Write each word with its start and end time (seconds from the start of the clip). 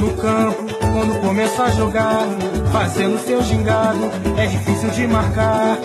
No 0.00 0.16
campo, 0.16 0.64
quando 0.80 1.20
começa 1.20 1.64
a 1.64 1.70
jogar, 1.72 2.26
fazendo 2.72 3.18
seu 3.18 3.42
gingado, 3.42 4.00
é 4.38 4.46
difícil 4.46 4.90
de 4.90 5.06
marcar. 5.06 5.76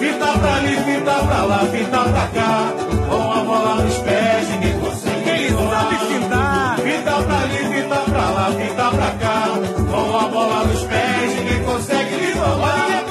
Fita 0.00 0.38
pra 0.38 0.54
ali, 0.56 0.76
fita 0.76 1.14
pra 1.26 1.44
lá, 1.44 1.58
fita 1.66 2.02
pra 2.12 2.28
cá, 2.28 2.72
com 3.10 3.30
a 3.30 3.44
bola 3.44 3.84
nos 3.84 3.98
pés, 3.98 4.48
ninguém 4.48 4.80
consegue. 4.80 5.28
Ele 5.28 5.50
sabe 5.50 5.96
fintar. 5.96 6.78
Fita 6.78 7.22
pra 7.22 7.38
ali, 7.40 7.58
fita 7.74 8.00
pra 8.10 8.30
lá, 8.30 8.52
fita 8.52 8.90
pra 8.90 9.10
cá, 9.22 9.44
com 9.90 10.16
a 10.16 10.28
bola 10.28 10.64
nos 10.64 10.84
pés, 10.84 11.36
ninguém 11.36 11.64
consegue 11.64 12.16
lhe 12.16 12.32
roubar. 12.32 13.02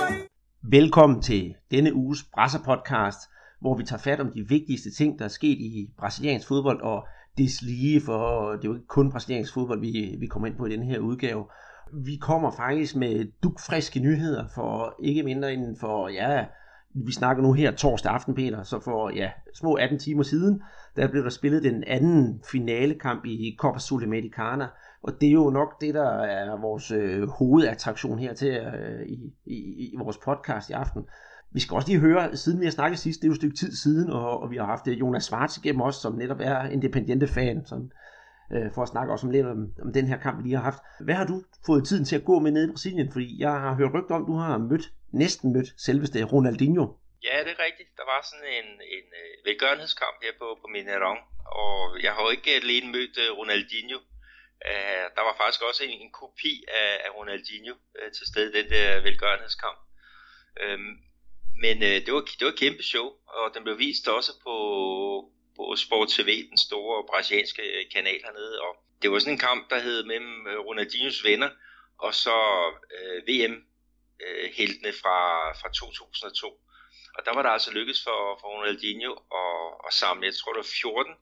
Velkommen 0.63 1.21
til 1.21 1.55
denne 1.71 1.93
uges 1.93 2.23
Brasser-podcast, 2.23 3.29
hvor 3.61 3.75
vi 3.77 3.83
tager 3.83 4.01
fat 4.01 4.19
om 4.19 4.31
de 4.31 4.41
vigtigste 4.49 4.91
ting, 4.91 5.19
der 5.19 5.25
er 5.25 5.29
sket 5.29 5.57
i 5.59 5.87
brasiliansk 5.99 6.47
fodbold, 6.47 6.81
og 6.81 7.07
deslige, 7.37 8.01
for 8.01 8.51
det 8.51 8.65
er 8.65 8.69
jo 8.69 8.73
ikke 8.73 8.87
kun 8.87 9.11
præsteringsfodbold, 9.11 9.79
vi, 9.79 10.15
vi 10.19 10.27
kommer 10.27 10.47
ind 10.47 10.55
på 10.55 10.65
i 10.65 10.71
den 10.71 10.83
her 10.83 10.99
udgave. 10.99 11.45
Vi 11.93 12.15
kommer 12.21 12.51
faktisk 12.51 12.95
med 12.95 13.25
dukfriske 13.43 13.99
nyheder 13.99 14.47
for 14.55 14.95
ikke 15.03 15.23
mindre 15.23 15.53
end 15.53 15.77
for, 15.79 16.07
ja, 16.07 16.45
vi 16.93 17.11
snakker 17.11 17.43
nu 17.43 17.53
her 17.53 17.71
torsdag 17.71 18.11
aften, 18.11 18.35
Peter, 18.35 18.63
så 18.63 18.79
for 18.79 19.09
ja, 19.09 19.31
små 19.53 19.73
18 19.73 19.99
timer 19.99 20.23
siden, 20.23 20.61
der 20.95 21.07
blev 21.07 21.23
der 21.23 21.29
spillet 21.29 21.63
den 21.63 21.83
anden 21.87 22.41
finalekamp 22.51 23.25
i 23.25 23.55
Copa 23.59 23.79
Sudamericana, 23.79 24.67
og 25.03 25.13
det 25.21 25.27
er 25.27 25.33
jo 25.33 25.49
nok 25.49 25.81
det, 25.81 25.93
der 25.93 26.09
er 26.09 26.61
vores 26.61 26.91
øh, 26.91 27.27
hovedattraktion 27.27 28.19
her 28.19 28.33
til 28.33 28.49
øh, 28.49 29.07
i, 29.07 29.33
i, 29.45 29.89
i 29.93 29.95
vores 29.97 30.17
podcast 30.17 30.69
i 30.69 30.73
aften. 30.73 31.05
Vi 31.53 31.59
skal 31.59 31.75
også 31.75 31.87
lige 31.87 31.99
høre, 31.99 32.37
siden 32.37 32.59
vi 32.59 32.65
har 32.65 32.71
snakket 32.71 32.99
sidst, 32.99 33.19
det 33.19 33.25
er 33.25 33.31
jo 33.31 33.37
et 33.37 33.41
stykke 33.41 33.55
tid 33.55 33.71
siden, 33.75 34.09
og, 34.09 34.41
og 34.41 34.51
vi 34.51 34.57
har 34.57 34.65
haft 34.65 34.87
øh, 34.87 34.99
Jonas 34.99 35.23
Schwartz 35.23 35.57
igennem 35.57 35.81
os, 35.81 35.95
som 35.95 36.13
netop 36.13 36.39
er 36.39 36.69
independente 36.69 37.27
fan, 37.27 37.65
som, 37.65 37.91
øh, 38.53 38.67
for 38.75 38.81
at 38.83 38.91
snakke 38.93 39.13
også 39.13 39.27
om 39.27 39.31
lidt 39.31 39.45
om, 39.45 39.59
om 39.85 39.93
den 39.93 40.07
her 40.07 40.17
kamp, 40.25 40.37
vi 40.37 40.43
lige 40.43 40.55
har 40.55 40.63
haft. 40.71 40.81
Hvad 40.99 41.15
har 41.15 41.27
du 41.31 41.43
fået 41.65 41.87
tiden 41.87 42.05
til 42.05 42.15
at 42.15 42.25
gå 42.25 42.39
med 42.39 42.51
nede 42.51 42.67
i 42.67 42.71
Brasilien? 42.71 43.11
Fordi 43.11 43.27
jeg 43.45 43.51
har 43.51 43.73
hørt 43.75 43.93
rygter 43.95 44.15
om, 44.15 44.25
du 44.25 44.35
har 44.35 44.57
mødt, 44.57 44.85
næsten 45.23 45.53
mødt 45.55 45.69
selveste 45.85 46.23
Ronaldinho. 46.23 46.85
Ja, 47.27 47.35
det 47.45 47.51
er 47.55 47.61
rigtigt. 47.67 47.89
Der 47.99 48.05
var 48.11 48.19
sådan 48.29 48.49
en, 48.59 48.69
en 48.97 49.07
øh, 49.21 49.31
velgørenhedskamp 49.47 50.15
her 50.23 50.33
på, 50.41 50.47
på 50.61 50.67
Mineron, 50.73 51.21
og 51.61 51.77
jeg 52.05 52.11
har 52.13 52.21
jo 52.25 52.29
ikke 52.35 52.51
alene 52.61 52.87
mødt 52.95 53.15
øh, 53.23 53.29
Ronaldinho. 53.39 53.99
Uh, 54.71 55.05
der 55.15 55.23
var 55.27 55.35
faktisk 55.41 55.61
også 55.69 55.81
en, 55.83 55.95
en 56.05 56.11
kopi 56.21 56.53
af, 56.81 56.91
af 57.05 57.09
Ronaldinho 57.17 57.75
uh, 57.97 58.09
til 58.15 58.25
stede 58.31 58.47
i 58.51 58.55
den 58.57 58.67
der 58.73 59.01
velgørenhedskamp. 59.07 59.79
Uh, 60.63 60.79
men 61.63 61.83
øh, 61.83 61.97
det, 62.05 62.13
var, 62.13 62.21
det 62.21 62.45
var 62.45 62.53
et 62.53 62.63
kæmpe 62.63 62.83
show, 62.83 63.07
og 63.37 63.45
den 63.53 63.63
blev 63.63 63.77
vist 63.79 64.07
også 64.07 64.31
på, 64.45 64.55
på 65.55 65.75
Sport 65.75 66.09
TV, 66.09 66.29
den 66.49 66.57
store 66.57 67.07
brasilianske 67.09 67.61
øh, 67.61 67.83
kanal 67.95 68.21
hernede. 68.25 68.61
Og 68.61 68.71
det 69.01 69.11
var 69.11 69.19
sådan 69.19 69.33
en 69.33 69.45
kamp, 69.49 69.69
der 69.69 69.79
hed 69.79 70.03
mellem 70.03 70.47
øh, 70.47 70.59
Ronaldinhos 70.59 71.23
venner, 71.23 71.49
og 71.97 72.13
så 72.15 72.37
øh, 72.95 73.17
VM-heltene 73.29 74.91
øh, 74.93 74.99
fra, 75.01 75.17
fra 75.59 75.69
2002. 75.69 76.47
Og 77.15 77.25
der 77.25 77.33
var 77.35 77.41
der 77.41 77.49
altså 77.49 77.71
lykkedes 77.71 78.03
for, 78.03 78.19
for 78.39 78.47
Ronaldinho 78.47 79.11
at, 79.41 79.87
at 79.87 79.93
samle, 79.93 80.25
jeg 80.25 80.35
tror 80.35 80.53
det 80.53 80.63
var 80.65 80.75
14 80.81 81.13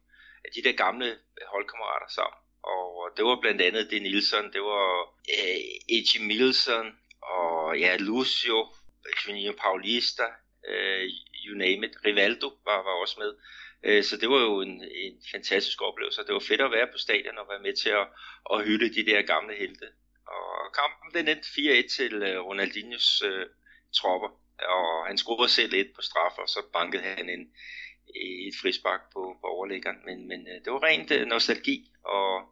af 0.45 0.50
de 0.56 0.64
der 0.64 0.76
gamle 0.84 1.17
holdkammerater 1.54 2.10
sammen. 2.17 2.40
Og 2.64 3.10
det 3.17 3.26
var 3.26 3.38
blandt 3.42 3.62
andet 3.62 3.92
det 3.92 4.02
Nilsson, 4.02 4.54
det 4.54 4.62
var 4.62 4.88
øh, 5.36 5.95
Eji 5.95 6.17
Milson, 6.28 6.88
og 7.22 7.80
ja, 7.80 7.98
Lucio, 7.98 8.67
Øh, 9.05 9.14
Juninho 9.22 9.53
Paulista, 9.64 10.28
øh, 10.69 11.03
you 11.45 11.58
name 11.58 11.88
it. 11.88 11.94
Rivaldo 12.05 12.47
var, 12.66 12.78
var 12.88 12.95
også 13.03 13.16
med. 13.19 13.31
Øh, 13.83 14.03
så 14.03 14.17
det 14.17 14.30
var 14.30 14.42
jo 14.42 14.61
en, 14.61 14.83
en 15.05 15.16
fantastisk 15.31 15.81
oplevelse. 15.81 16.25
Det 16.28 16.33
var 16.33 16.45
fedt 16.47 16.61
at 16.61 16.72
være 16.72 16.88
på 16.92 16.97
stadion 16.97 17.38
og 17.38 17.47
være 17.50 17.66
med 17.67 17.75
til 17.75 17.89
at, 17.89 18.08
at 18.53 18.66
hylde 18.66 18.94
de 18.97 19.05
der 19.11 19.22
gamle 19.22 19.55
helte. 19.55 19.88
Og 20.27 20.73
kampen 20.80 21.08
den 21.16 21.27
endte 21.27 21.50
4-1 21.83 21.95
til 21.97 22.14
øh, 22.14 22.39
Ronaldinhos 22.39 23.22
øh, 23.25 23.45
tropper 23.95 24.39
og 24.67 25.05
han 25.08 25.17
scorede 25.17 25.50
selv 25.50 25.73
et 25.73 25.92
på 25.95 26.02
straffer, 26.02 26.42
og 26.42 26.50
så 26.50 26.59
bankede 26.73 27.04
han 27.04 27.30
en, 27.30 27.52
et 28.48 28.55
frispark 28.61 29.02
på, 29.14 29.37
på 29.42 29.48
overlæggeren. 29.48 29.98
Men, 30.05 30.27
men 30.27 30.48
øh, 30.48 30.66
det 30.66 30.73
var 30.73 30.83
rent 30.83 31.27
nostalgi, 31.27 31.92
og 32.04 32.43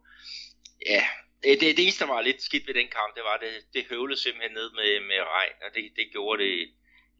ja, 0.86 1.04
Øh, 1.46 1.54
det, 1.60 1.76
det 1.76 1.82
eneste, 1.84 2.04
der 2.04 2.12
var 2.14 2.20
lidt 2.20 2.42
skidt 2.42 2.66
ved 2.68 2.74
den 2.80 2.90
kamp, 2.98 3.10
det 3.16 3.24
var, 3.30 3.36
det, 3.44 3.52
det 3.74 3.90
høvlede 3.90 4.20
simpelthen 4.20 4.54
ned 4.58 4.68
med, 4.78 4.90
med 5.10 5.20
regn, 5.36 5.56
og 5.64 5.70
det, 5.74 5.84
det 5.98 6.06
gjorde 6.14 6.42
det, 6.44 6.54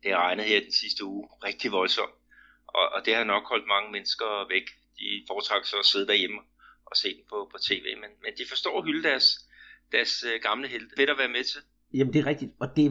det 0.02 0.16
regnede 0.16 0.48
her 0.48 0.60
den 0.60 0.72
sidste 0.82 1.04
uge 1.04 1.28
rigtig 1.46 1.72
voldsomt. 1.72 2.16
Og, 2.78 2.86
og 2.94 3.00
det 3.06 3.14
har 3.14 3.24
nok 3.24 3.44
holdt 3.52 3.66
mange 3.74 3.92
mennesker 3.92 4.48
væk. 4.54 4.66
De 4.98 5.24
foretrak 5.28 5.64
så 5.64 5.76
at 5.78 5.86
sidde 5.92 6.06
derhjemme 6.06 6.40
og 6.90 6.96
se 6.96 7.08
den 7.16 7.24
på, 7.30 7.48
på 7.52 7.58
tv, 7.68 7.86
men, 8.02 8.10
men 8.24 8.32
de 8.38 8.44
forstår 8.48 8.78
at 8.78 8.84
hylde 8.84 9.08
deres, 9.08 9.26
deres 9.92 10.24
øh, 10.28 10.40
gamle 10.42 10.68
helte. 10.68 10.90
Fedt 10.96 11.10
at 11.10 11.18
være 11.18 11.34
med 11.36 11.44
til. 11.44 11.60
Jamen 11.94 12.12
det 12.12 12.20
er 12.20 12.26
rigtigt, 12.26 12.50
og 12.60 12.68
det, 12.76 12.84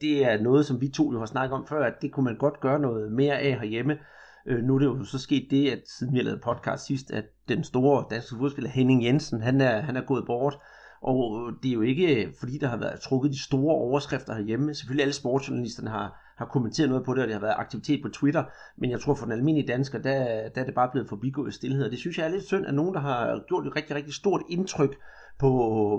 det 0.00 0.24
er 0.24 0.36
noget, 0.40 0.66
som 0.66 0.80
vi 0.80 0.88
to 0.88 1.12
jo 1.12 1.18
har 1.18 1.26
snakket 1.26 1.54
om 1.54 1.66
før, 1.68 1.86
at 1.86 2.02
det 2.02 2.12
kunne 2.12 2.24
man 2.24 2.38
godt 2.38 2.60
gøre 2.60 2.80
noget 2.80 3.12
mere 3.12 3.38
af 3.40 3.60
herhjemme. 3.60 3.98
Øh, 4.46 4.64
nu 4.64 4.74
er 4.74 4.78
det 4.78 4.86
jo 4.86 5.04
så 5.04 5.18
sket 5.18 5.46
det, 5.50 5.70
at 5.70 5.82
siden 5.98 6.12
vi 6.12 6.18
har 6.18 6.24
lavet 6.24 6.40
podcast 6.40 6.86
sidst, 6.86 7.10
at 7.10 7.24
den 7.48 7.64
store 7.64 8.04
danske 8.10 8.36
fodspiller 8.38 8.70
Henning 8.70 9.04
Jensen, 9.04 9.42
han 9.42 9.60
er, 9.60 9.80
han 9.80 9.96
er 9.96 10.02
gået 10.02 10.26
bort. 10.26 10.58
Og 11.02 11.48
øh, 11.48 11.54
det 11.62 11.68
er 11.68 11.72
jo 11.72 11.80
ikke, 11.80 12.24
øh, 12.24 12.32
fordi 12.40 12.58
der 12.58 12.68
har 12.68 12.76
været 12.76 13.00
trukket 13.00 13.32
de 13.32 13.42
store 13.42 13.74
overskrifter 13.74 14.34
herhjemme. 14.34 14.74
Selvfølgelig 14.74 15.02
alle 15.02 15.14
sportsjournalisterne 15.14 15.90
har, 15.90 16.21
har 16.36 16.46
kommenteret 16.46 16.88
noget 16.88 17.04
på 17.04 17.14
det, 17.14 17.22
og 17.22 17.28
det 17.28 17.34
har 17.34 17.40
været 17.40 17.54
aktivitet 17.58 18.02
på 18.02 18.08
Twitter. 18.08 18.44
Men 18.76 18.90
jeg 18.90 19.00
tror 19.00 19.14
for 19.14 19.24
den 19.24 19.32
almindelige 19.32 19.72
dansker, 19.72 19.98
der, 19.98 20.48
der 20.48 20.60
er 20.60 20.64
det 20.64 20.74
bare 20.74 20.90
blevet 20.92 21.08
forbigået 21.08 21.50
i 21.50 21.54
stillhed. 21.54 21.84
Og 21.84 21.90
det 21.90 21.98
synes 21.98 22.18
jeg 22.18 22.26
er 22.26 22.30
lidt 22.30 22.44
synd, 22.44 22.66
at 22.66 22.74
nogen, 22.74 22.94
der 22.94 23.00
har 23.00 23.44
gjort 23.48 23.66
et 23.66 23.76
rigtig, 23.76 23.96
rigtig 23.96 24.14
stort 24.14 24.42
indtryk 24.48 24.96
på, 25.40 25.50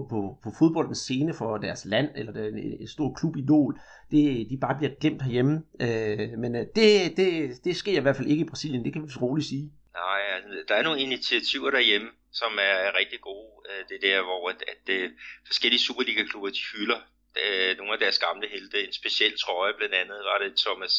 på, 0.09 0.37
på 0.43 0.49
fodboldens 0.59 0.97
scene 0.97 1.33
for 1.33 1.57
deres 1.57 1.85
land, 1.85 2.09
eller 2.15 2.33
en 2.81 2.87
stor 2.87 3.13
klubidol, 3.13 3.79
det, 4.11 4.47
de 4.49 4.57
bare 4.61 4.77
bliver 4.77 4.93
glemt 5.01 5.21
herhjemme. 5.21 5.63
Øh, 5.81 6.39
men 6.39 6.55
øh, 6.55 6.65
det, 6.75 7.17
det, 7.17 7.29
det 7.63 7.75
sker 7.75 7.97
i 7.97 8.01
hvert 8.01 8.15
fald 8.15 8.27
ikke 8.27 8.45
i 8.45 8.49
Brasilien, 8.49 8.85
det 8.85 8.93
kan 8.93 9.03
vi 9.03 9.09
roligt 9.21 9.47
sige. 9.47 9.71
Nej, 9.93 10.21
altså, 10.35 10.49
der 10.67 10.75
er 10.75 10.83
nogle 10.83 11.01
initiativer 11.01 11.71
derhjemme, 11.71 12.07
som 12.31 12.51
er, 12.69 12.97
rigtig 12.99 13.19
gode. 13.21 13.49
Øh, 13.69 13.81
det 13.89 13.99
der, 14.07 14.23
hvor 14.23 14.49
at, 14.49 14.63
at, 14.71 14.95
at 14.95 15.11
forskellige 15.45 15.79
Superliga-klubber, 15.79 16.49
de 16.49 16.63
hylder 16.73 16.99
Øh, 17.41 17.77
nogle 17.77 17.93
af 17.93 17.99
deres 17.99 18.19
gamle 18.19 18.47
helte. 18.55 18.77
En 18.87 18.93
speciel 18.93 19.33
trøje 19.37 19.73
blandt 19.77 19.95
andet 20.01 20.19
var 20.29 20.37
det 20.43 20.51
Thomas, 20.65 20.95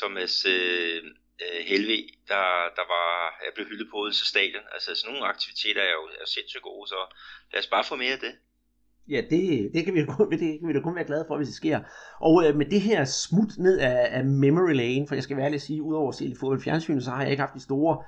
Thomas 0.00 0.34
øh, 0.54 1.02
øh 1.44 1.60
Helve, 1.70 1.98
der, 2.32 2.44
der 2.78 2.86
var, 2.94 3.08
jeg 3.44 3.52
blev 3.54 3.66
hyldet 3.66 3.88
på 3.90 3.96
Odense 4.00 4.26
Stadion. 4.32 4.66
Altså 4.74 4.88
sådan 4.94 5.08
nogle 5.12 5.28
aktiviteter 5.32 5.82
er 5.82 5.94
jo, 5.98 6.04
er 6.16 6.20
jo 6.24 6.30
sindssygt 6.36 6.62
gode, 6.62 6.88
så 6.88 7.00
lad 7.52 7.60
os 7.62 7.72
bare 7.74 7.84
få 7.84 7.96
mere 7.96 8.16
af 8.18 8.22
det. 8.26 8.34
Ja, 9.14 9.20
det, 9.30 9.70
det, 9.74 9.84
kan 9.84 9.94
vi, 9.94 10.00
det 10.42 10.60
kan 10.60 10.68
vi 10.68 10.74
da 10.74 10.80
kun 10.80 10.94
være 10.94 11.10
glade 11.10 11.24
for, 11.28 11.36
hvis 11.36 11.48
det 11.48 11.56
sker. 11.56 11.78
Og 12.20 12.34
øh, 12.44 12.56
med 12.56 12.66
det 12.66 12.80
her 12.80 13.04
smut 13.04 13.52
ned 13.58 13.78
af, 13.78 14.08
af 14.18 14.24
memory 14.24 14.74
lane, 14.74 15.08
for 15.08 15.14
jeg 15.14 15.24
skal 15.24 15.36
være 15.36 15.46
ærlig 15.46 15.56
at 15.56 15.62
sige, 15.62 15.82
udover 15.82 16.08
at 16.08 16.14
se 16.14 16.36
fodbold 16.40 16.62
fjernsyn, 16.62 17.00
så 17.00 17.10
har 17.10 17.22
jeg 17.22 17.30
ikke 17.30 17.40
haft 17.40 17.54
de 17.54 17.68
store 17.68 18.04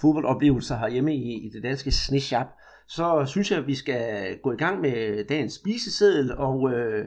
fodboldoplevelser 0.00 0.76
herhjemme 0.76 1.14
i, 1.16 1.46
i 1.46 1.48
det 1.54 1.62
danske 1.62 1.92
snishap. 1.92 2.46
Så 2.86 3.24
synes 3.26 3.50
jeg, 3.50 3.58
at 3.58 3.66
vi 3.66 3.74
skal 3.74 4.38
gå 4.38 4.52
i 4.52 4.56
gang 4.56 4.80
med 4.80 5.24
dagens 5.24 5.52
spiseseddel 5.52 6.36
og 6.36 6.72
øh, 6.72 7.06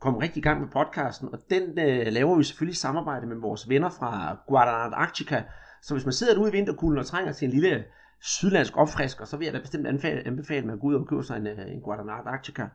komme 0.00 0.22
rigtig 0.22 0.38
i 0.38 0.42
gang 0.42 0.60
med 0.60 0.68
podcasten. 0.68 1.28
Og 1.32 1.38
den 1.50 1.62
øh, 1.62 2.06
laver 2.12 2.36
vi 2.36 2.44
selvfølgelig 2.44 2.72
i 2.72 2.76
samarbejde 2.76 3.26
med 3.26 3.36
vores 3.36 3.68
venner 3.68 3.90
fra 3.90 4.38
Guadalajara 4.48 4.94
Arctica. 4.94 5.42
Så 5.82 5.94
hvis 5.94 6.04
man 6.04 6.12
sidder 6.12 6.34
derude 6.34 6.50
i 6.50 6.52
vinterkulden 6.52 6.98
og 6.98 7.06
trænger 7.06 7.32
til 7.32 7.46
en 7.46 7.52
lille 7.52 7.84
sydlandsk 8.20 8.76
opfrisker, 8.76 9.24
så 9.24 9.36
vil 9.36 9.44
jeg 9.44 9.54
da 9.54 9.60
bestemt 9.60 9.86
anbefale, 9.86 10.26
anbefale 10.26 10.58
at 10.58 10.66
man 10.66 10.78
går 10.78 10.88
ud 10.88 10.94
og 10.94 11.08
køber 11.08 11.22
sig 11.22 11.36
en, 11.36 11.46
øh, 11.46 11.72
en 11.72 11.80
Guadalajara 11.80 12.30
Arctica. 12.30 12.66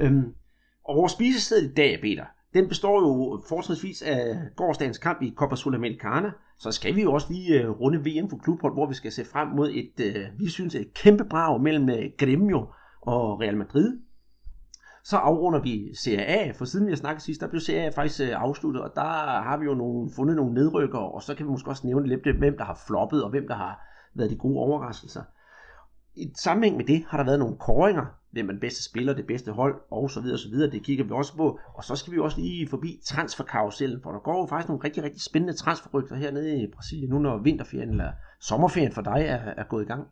Øhm, 0.00 0.34
og 0.84 0.96
vores 0.96 1.12
spisested 1.12 1.70
i 1.70 1.74
dag, 1.74 2.00
Peter, 2.00 2.24
den 2.54 2.68
består 2.68 3.00
jo 3.00 3.42
fortrinsvis 3.48 4.02
af 4.02 4.38
gårdsdagens 4.56 4.98
kamp 4.98 5.22
i 5.22 5.34
Copa 5.36 5.56
Sudamericana. 5.56 6.30
Så 6.64 6.72
skal 6.72 6.94
vi 6.94 7.02
jo 7.02 7.12
også 7.12 7.26
lige 7.32 7.68
uh, 7.68 7.80
runde 7.80 7.98
VM 7.98 8.30
for 8.30 8.36
klubhold, 8.36 8.72
hvor 8.72 8.86
vi 8.86 8.94
skal 8.94 9.12
se 9.12 9.24
frem 9.24 9.48
mod 9.48 9.70
et, 9.70 9.92
uh, 9.98 10.40
vi 10.40 10.48
synes, 10.48 10.74
et 10.74 10.94
kæmpe 10.94 11.24
brag 11.24 11.60
mellem 11.60 11.88
øh, 11.88 11.98
uh, 11.98 12.04
Gremio 12.18 12.68
og 13.00 13.40
Real 13.40 13.56
Madrid. 13.56 13.98
Så 15.02 15.16
afrunder 15.16 15.60
vi 15.60 15.94
Serie 15.94 16.26
A, 16.26 16.50
for 16.50 16.64
siden 16.64 16.86
vi 16.86 16.90
har 16.90 16.96
snakket 16.96 17.22
sidst, 17.22 17.40
der 17.40 17.48
blev 17.48 17.60
Serie 17.60 17.86
A 17.86 17.88
faktisk 17.88 18.20
uh, 18.20 18.42
afsluttet, 18.42 18.82
og 18.82 18.90
der 18.94 19.02
har 19.42 19.56
vi 19.56 19.64
jo 19.64 19.74
nogle, 19.74 20.10
fundet 20.16 20.36
nogle 20.36 20.54
nedrykker, 20.54 20.98
og 20.98 21.22
så 21.22 21.34
kan 21.34 21.46
vi 21.46 21.50
måske 21.50 21.70
også 21.70 21.86
nævne 21.86 22.08
lidt, 22.08 22.38
hvem 22.38 22.56
der 22.56 22.64
har 22.64 22.82
floppet, 22.86 23.24
og 23.24 23.30
hvem 23.30 23.48
der 23.48 23.54
har 23.54 23.80
været 24.14 24.30
de 24.30 24.36
gode 24.36 24.58
overraskelser. 24.58 25.22
I 26.14 26.32
sammenhæng 26.36 26.76
med 26.76 26.84
det 26.84 27.04
har 27.08 27.18
der 27.18 27.24
været 27.24 27.38
nogle 27.38 27.56
koringer, 27.56 28.06
hvem 28.34 28.48
er 28.48 28.52
den 28.52 28.60
bedste 28.60 28.82
spiller, 28.84 29.14
det 29.14 29.26
bedste 29.26 29.50
hold, 29.52 29.74
og 29.90 30.10
så 30.10 30.20
videre, 30.20 30.36
og 30.36 30.44
så 30.46 30.48
videre. 30.48 30.70
Det 30.70 30.84
kigger 30.84 31.04
vi 31.04 31.10
også 31.10 31.36
på. 31.36 31.46
Og 31.76 31.84
så 31.84 31.96
skal 31.96 32.12
vi 32.12 32.18
også 32.18 32.40
lige 32.40 32.68
forbi 32.68 33.00
transferkarusellen, 33.04 34.02
for 34.02 34.10
der 34.12 34.20
går 34.28 34.38
jo 34.40 34.46
faktisk 34.46 34.68
nogle 34.68 34.84
rigtig, 34.84 35.02
rigtig 35.02 35.22
spændende 35.22 35.56
transferrygter 35.62 36.16
hernede 36.16 36.62
i 36.62 36.66
Brasilien, 36.76 37.10
nu 37.10 37.18
når 37.18 37.38
vinterferien 37.48 37.90
eller 37.90 38.12
sommerferien 38.40 38.92
for 38.92 39.02
dig 39.02 39.20
er, 39.34 39.40
er 39.60 39.64
gået 39.64 39.84
i 39.84 39.90
gang. 39.92 40.02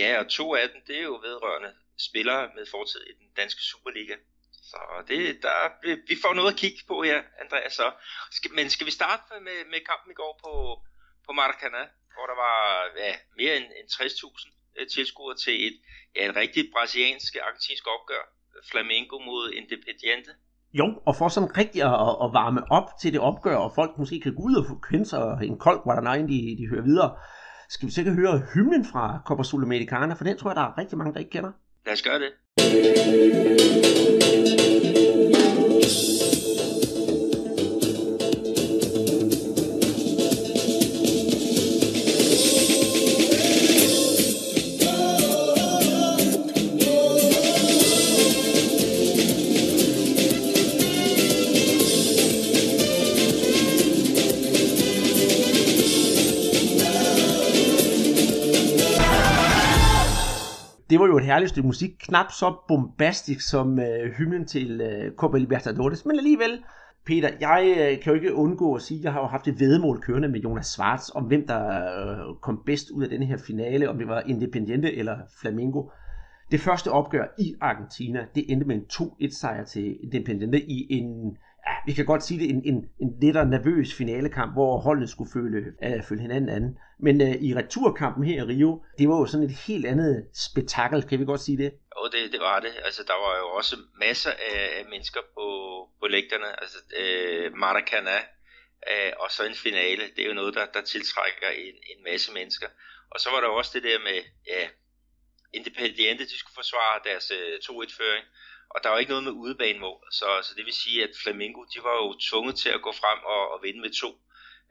Ja, 0.00 0.10
og 0.20 0.26
to 0.38 0.54
af 0.54 0.66
dem, 0.72 0.80
det 0.86 0.96
er 0.98 1.06
jo 1.10 1.16
vedrørende 1.28 1.72
spillere 2.08 2.42
med 2.56 2.64
fortid 2.70 3.00
i 3.10 3.12
den 3.20 3.28
danske 3.40 3.62
Superliga. 3.70 4.16
Så 4.70 4.78
det, 5.08 5.20
der, 5.42 5.58
vi 6.10 6.16
får 6.24 6.34
noget 6.34 6.52
at 6.52 6.58
kigge 6.62 6.80
på 6.90 6.96
her, 7.02 7.18
Andreas. 7.42 7.72
Så 7.72 7.86
men 8.56 8.70
skal 8.70 8.86
vi 8.86 8.94
starte 9.00 9.22
med, 9.48 9.58
med 9.72 9.80
kampen 9.90 10.10
i 10.14 10.18
går 10.22 10.32
på, 10.44 10.52
på 11.26 11.30
Maracana, 11.32 11.82
hvor 12.14 12.26
der 12.30 12.36
var 12.46 12.58
ja, 13.06 13.14
mere 13.40 13.54
end, 13.56 13.68
end 13.78 13.88
60.000 13.88 14.53
øh, 14.78 14.86
tilskuere 14.94 15.36
til 15.44 15.56
et, 15.66 15.76
ja, 16.16 16.22
et 16.28 16.36
rigtig 16.42 16.62
brasiliansk 16.74 17.30
argentinsk 17.46 17.84
opgør. 17.96 18.24
Flamengo 18.70 19.16
mod 19.18 19.44
Independiente. 19.60 20.30
Jo, 20.72 20.86
og 21.06 21.16
for 21.16 21.28
sådan 21.28 21.56
rigtig 21.58 21.82
at, 21.82 22.12
at 22.24 22.30
varme 22.40 22.62
op 22.78 22.88
til 23.00 23.12
det 23.12 23.20
opgør, 23.20 23.56
og 23.56 23.72
folk 23.74 23.90
måske 23.98 24.20
kan 24.20 24.34
gå 24.34 24.42
ud 24.42 24.54
og 24.60 24.64
kende 24.90 25.06
sig 25.06 25.38
en 25.42 25.58
kold 25.58 25.80
Guadalajara, 25.82 26.26
de, 26.32 26.56
de 26.60 26.68
hører 26.70 26.82
videre, 26.82 27.10
skal 27.68 27.88
vi 27.88 27.92
sikkert 27.92 28.14
høre 28.14 28.42
hymnen 28.54 28.84
fra 28.92 29.22
Copa 29.26 29.42
Sudamericana, 29.42 30.14
for 30.14 30.24
den 30.24 30.38
tror 30.38 30.50
jeg, 30.50 30.56
der 30.56 30.62
er 30.62 30.78
rigtig 30.78 30.98
mange, 30.98 31.12
der 31.12 31.18
ikke 31.18 31.30
kender. 31.30 31.52
Lad 31.86 31.92
os 31.92 32.02
gøre 32.02 32.18
det. 32.18 32.30
Det 60.94 61.00
var 61.00 61.06
jo 61.06 61.16
et 61.16 61.24
herligt 61.24 61.50
stykke 61.50 61.66
musik, 61.66 61.90
knap 61.98 62.32
så 62.32 62.54
bombastisk 62.68 63.48
som 63.48 63.78
øh, 63.78 64.12
hymnen 64.12 64.46
til 64.46 64.80
øh, 64.80 65.12
Copa 65.12 65.38
Libertadores, 65.38 66.04
men 66.06 66.16
alligevel, 66.16 66.62
Peter, 67.06 67.30
jeg 67.40 67.74
øh, 67.78 68.02
kan 68.02 68.10
jo 68.12 68.14
ikke 68.14 68.34
undgå 68.34 68.74
at 68.74 68.82
sige, 68.82 68.98
at 68.98 69.04
jeg 69.04 69.12
har 69.12 69.20
jo 69.20 69.26
haft 69.26 69.48
et 69.48 69.60
vedmål 69.60 70.00
kørende 70.00 70.28
med 70.28 70.40
Jonas 70.40 70.66
Schwartz, 70.66 71.10
om 71.14 71.24
hvem 71.24 71.46
der 71.46 71.66
øh, 71.66 72.36
kom 72.42 72.62
bedst 72.66 72.90
ud 72.90 73.02
af 73.02 73.08
denne 73.08 73.26
her 73.26 73.36
finale, 73.46 73.90
om 73.90 73.98
det 73.98 74.08
var 74.08 74.20
Independiente 74.20 74.96
eller 74.96 75.16
Flamengo. 75.40 75.82
Det 76.50 76.60
første 76.60 76.90
opgør 76.90 77.24
i 77.38 77.54
Argentina, 77.60 78.26
det 78.34 78.44
endte 78.48 78.66
med 78.66 78.76
en 78.76 78.84
2-1 78.92 79.38
sejr 79.40 79.64
til 79.64 79.96
Independiente 80.02 80.60
i 80.62 80.86
en 80.90 81.36
ja, 81.66 81.74
vi 81.86 81.92
kan 81.92 82.06
godt 82.06 82.24
sige 82.24 82.40
det, 82.40 82.50
en, 82.50 82.62
en, 82.64 82.78
en 83.00 83.10
lidt 83.20 83.36
nervøs 83.36 83.94
finalekamp, 83.94 84.52
hvor 84.52 84.78
holdene 84.78 85.08
skulle 85.08 85.30
føle, 85.32 85.58
øh, 85.84 86.02
føle 86.08 86.20
hinanden 86.20 86.48
anden. 86.48 86.78
Men 87.00 87.20
øh, 87.20 87.34
i 87.46 87.54
returkampen 87.54 88.24
her 88.24 88.36
i 88.42 88.46
Rio, 88.50 88.84
det 88.98 89.08
var 89.08 89.16
jo 89.18 89.26
sådan 89.26 89.46
et 89.46 89.56
helt 89.66 89.86
andet 89.86 90.26
spektakel, 90.34 91.02
kan 91.02 91.20
vi 91.20 91.24
godt 91.24 91.40
sige 91.40 91.58
det? 91.58 91.70
Jo, 91.96 92.08
det, 92.12 92.32
det 92.32 92.40
var 92.40 92.60
det. 92.60 92.72
Altså, 92.84 93.02
der 93.10 93.16
var 93.24 93.34
jo 93.42 93.46
også 93.58 93.76
masser 94.06 94.30
af, 94.30 94.78
af 94.78 94.84
mennesker 94.90 95.20
på, 95.34 95.46
på 96.00 96.06
lægterne. 96.06 96.60
Altså, 96.62 96.78
øh, 97.00 97.56
Maracana 97.56 98.18
øh, 98.90 99.12
og 99.22 99.30
så 99.30 99.44
en 99.44 99.54
finale, 99.54 100.02
det 100.14 100.22
er 100.24 100.28
jo 100.28 100.40
noget, 100.40 100.54
der, 100.54 100.66
der 100.74 100.82
tiltrækker 100.82 101.50
en, 101.66 101.74
en 101.92 102.02
masse 102.04 102.32
mennesker. 102.32 102.68
Og 103.10 103.20
så 103.20 103.30
var 103.30 103.40
der 103.40 103.48
også 103.48 103.70
det 103.74 103.82
der 103.82 103.98
med, 103.98 104.18
ja, 104.46 104.68
Independiente, 105.58 106.24
de 106.24 106.38
skulle 106.38 106.54
forsvare 106.54 107.00
deres 107.04 107.30
øh, 107.30 107.54
2-1-føring 107.66 108.24
og 108.74 108.80
der 108.82 108.88
var 108.88 108.98
ikke 108.98 109.10
noget 109.10 109.24
med 109.24 109.32
udebanemål, 109.32 110.00
så, 110.10 110.26
så 110.42 110.52
det 110.56 110.64
vil 110.64 110.72
sige, 110.72 111.02
at 111.02 111.10
Flamengo, 111.22 111.64
de 111.74 111.78
var 111.82 111.94
jo 112.02 112.18
tvunget 112.30 112.56
til 112.56 112.68
at 112.68 112.82
gå 112.82 112.92
frem 112.92 113.18
og, 113.24 113.52
og 113.52 113.62
vinde 113.62 113.80
med 113.80 113.90
to, 113.90 114.10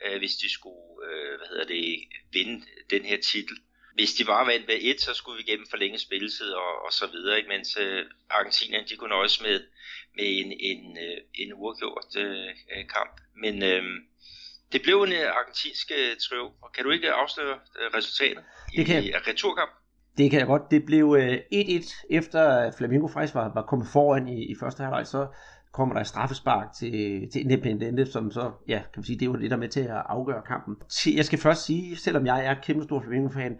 øh, 0.06 0.18
hvis 0.18 0.36
de 0.36 0.54
skulle, 0.54 1.08
øh, 1.08 1.38
hvad 1.38 1.48
hedder 1.48 1.66
det, 1.66 2.04
vinde 2.32 2.66
den 2.90 3.06
her 3.06 3.18
titel. 3.22 3.58
Hvis 3.94 4.14
de 4.14 4.26
bare 4.26 4.48
vandt 4.48 4.68
med 4.68 4.78
et, 4.82 5.02
så 5.02 5.14
skulle 5.14 5.38
vi 5.38 5.52
gennem 5.52 5.68
forlænge 5.70 6.00
spilletid 6.00 6.50
og, 6.52 6.86
og 6.86 6.94
så 6.94 7.08
videre, 7.08 7.38
ikke? 7.38 7.50
mens 7.50 7.78
øh, 7.78 8.06
Argentina, 8.30 8.84
de 8.90 8.96
kunne 8.96 9.10
nøjes 9.10 9.42
med, 9.42 9.60
med 10.16 10.26
en, 10.40 10.52
en, 10.60 10.98
øh, 10.98 11.18
en 11.34 11.54
uafgjort 11.54 12.16
øh, 12.18 12.48
øh 12.76 12.88
kamp. 12.96 13.22
Men 13.36 13.64
øh, 13.64 13.84
det 14.72 14.82
blev 14.82 15.04
en 15.04 15.14
øh, 15.14 15.28
argentinsk 15.40 15.92
øh, 15.96 16.18
triumf, 16.18 16.54
kan 16.76 16.84
du 16.84 16.92
ikke 16.92 17.12
afsløre 17.12 17.60
resultatet 17.94 18.44
det 18.76 18.86
kan... 18.86 19.04
i, 19.04 19.08
i 19.08 19.16
returkamp? 19.16 19.72
Det 20.18 20.32
kan 20.32 20.40
jeg 20.40 20.48
godt. 20.48 20.72
Det 20.72 20.86
blev 20.86 21.16
øh, 21.20 21.38
1-1, 21.54 22.06
efter 22.10 22.72
Flamingo 22.78 23.08
faktisk 23.08 23.36
var, 23.36 23.52
var 23.54 23.62
kommet 23.62 23.88
foran 23.88 24.28
i, 24.28 24.52
i 24.52 24.56
første 24.60 24.84
halvleg, 24.84 25.08
så 25.08 25.28
kommer 25.72 25.94
der 25.96 26.02
et 26.02 26.08
straffespark 26.08 26.74
til, 26.74 27.28
til 27.32 27.42
Independente, 27.42 28.06
som 28.06 28.32
så, 28.32 28.52
ja, 28.68 28.78
kan 28.78 28.98
man 28.98 29.04
sige, 29.04 29.20
det 29.20 29.30
var 29.30 29.36
det, 29.36 29.52
der 29.52 29.58
med 29.58 29.70
til 29.70 29.80
at 29.80 30.04
afgøre 30.06 30.42
kampen. 30.48 30.76
Jeg 31.16 31.26
skal 31.26 31.40
først 31.40 31.66
sige, 31.66 31.98
selvom 31.98 32.26
jeg 32.26 32.46
er 32.46 32.54
kæmpe 32.64 32.84
stor 32.84 33.00
Flamingo-fan, 33.00 33.56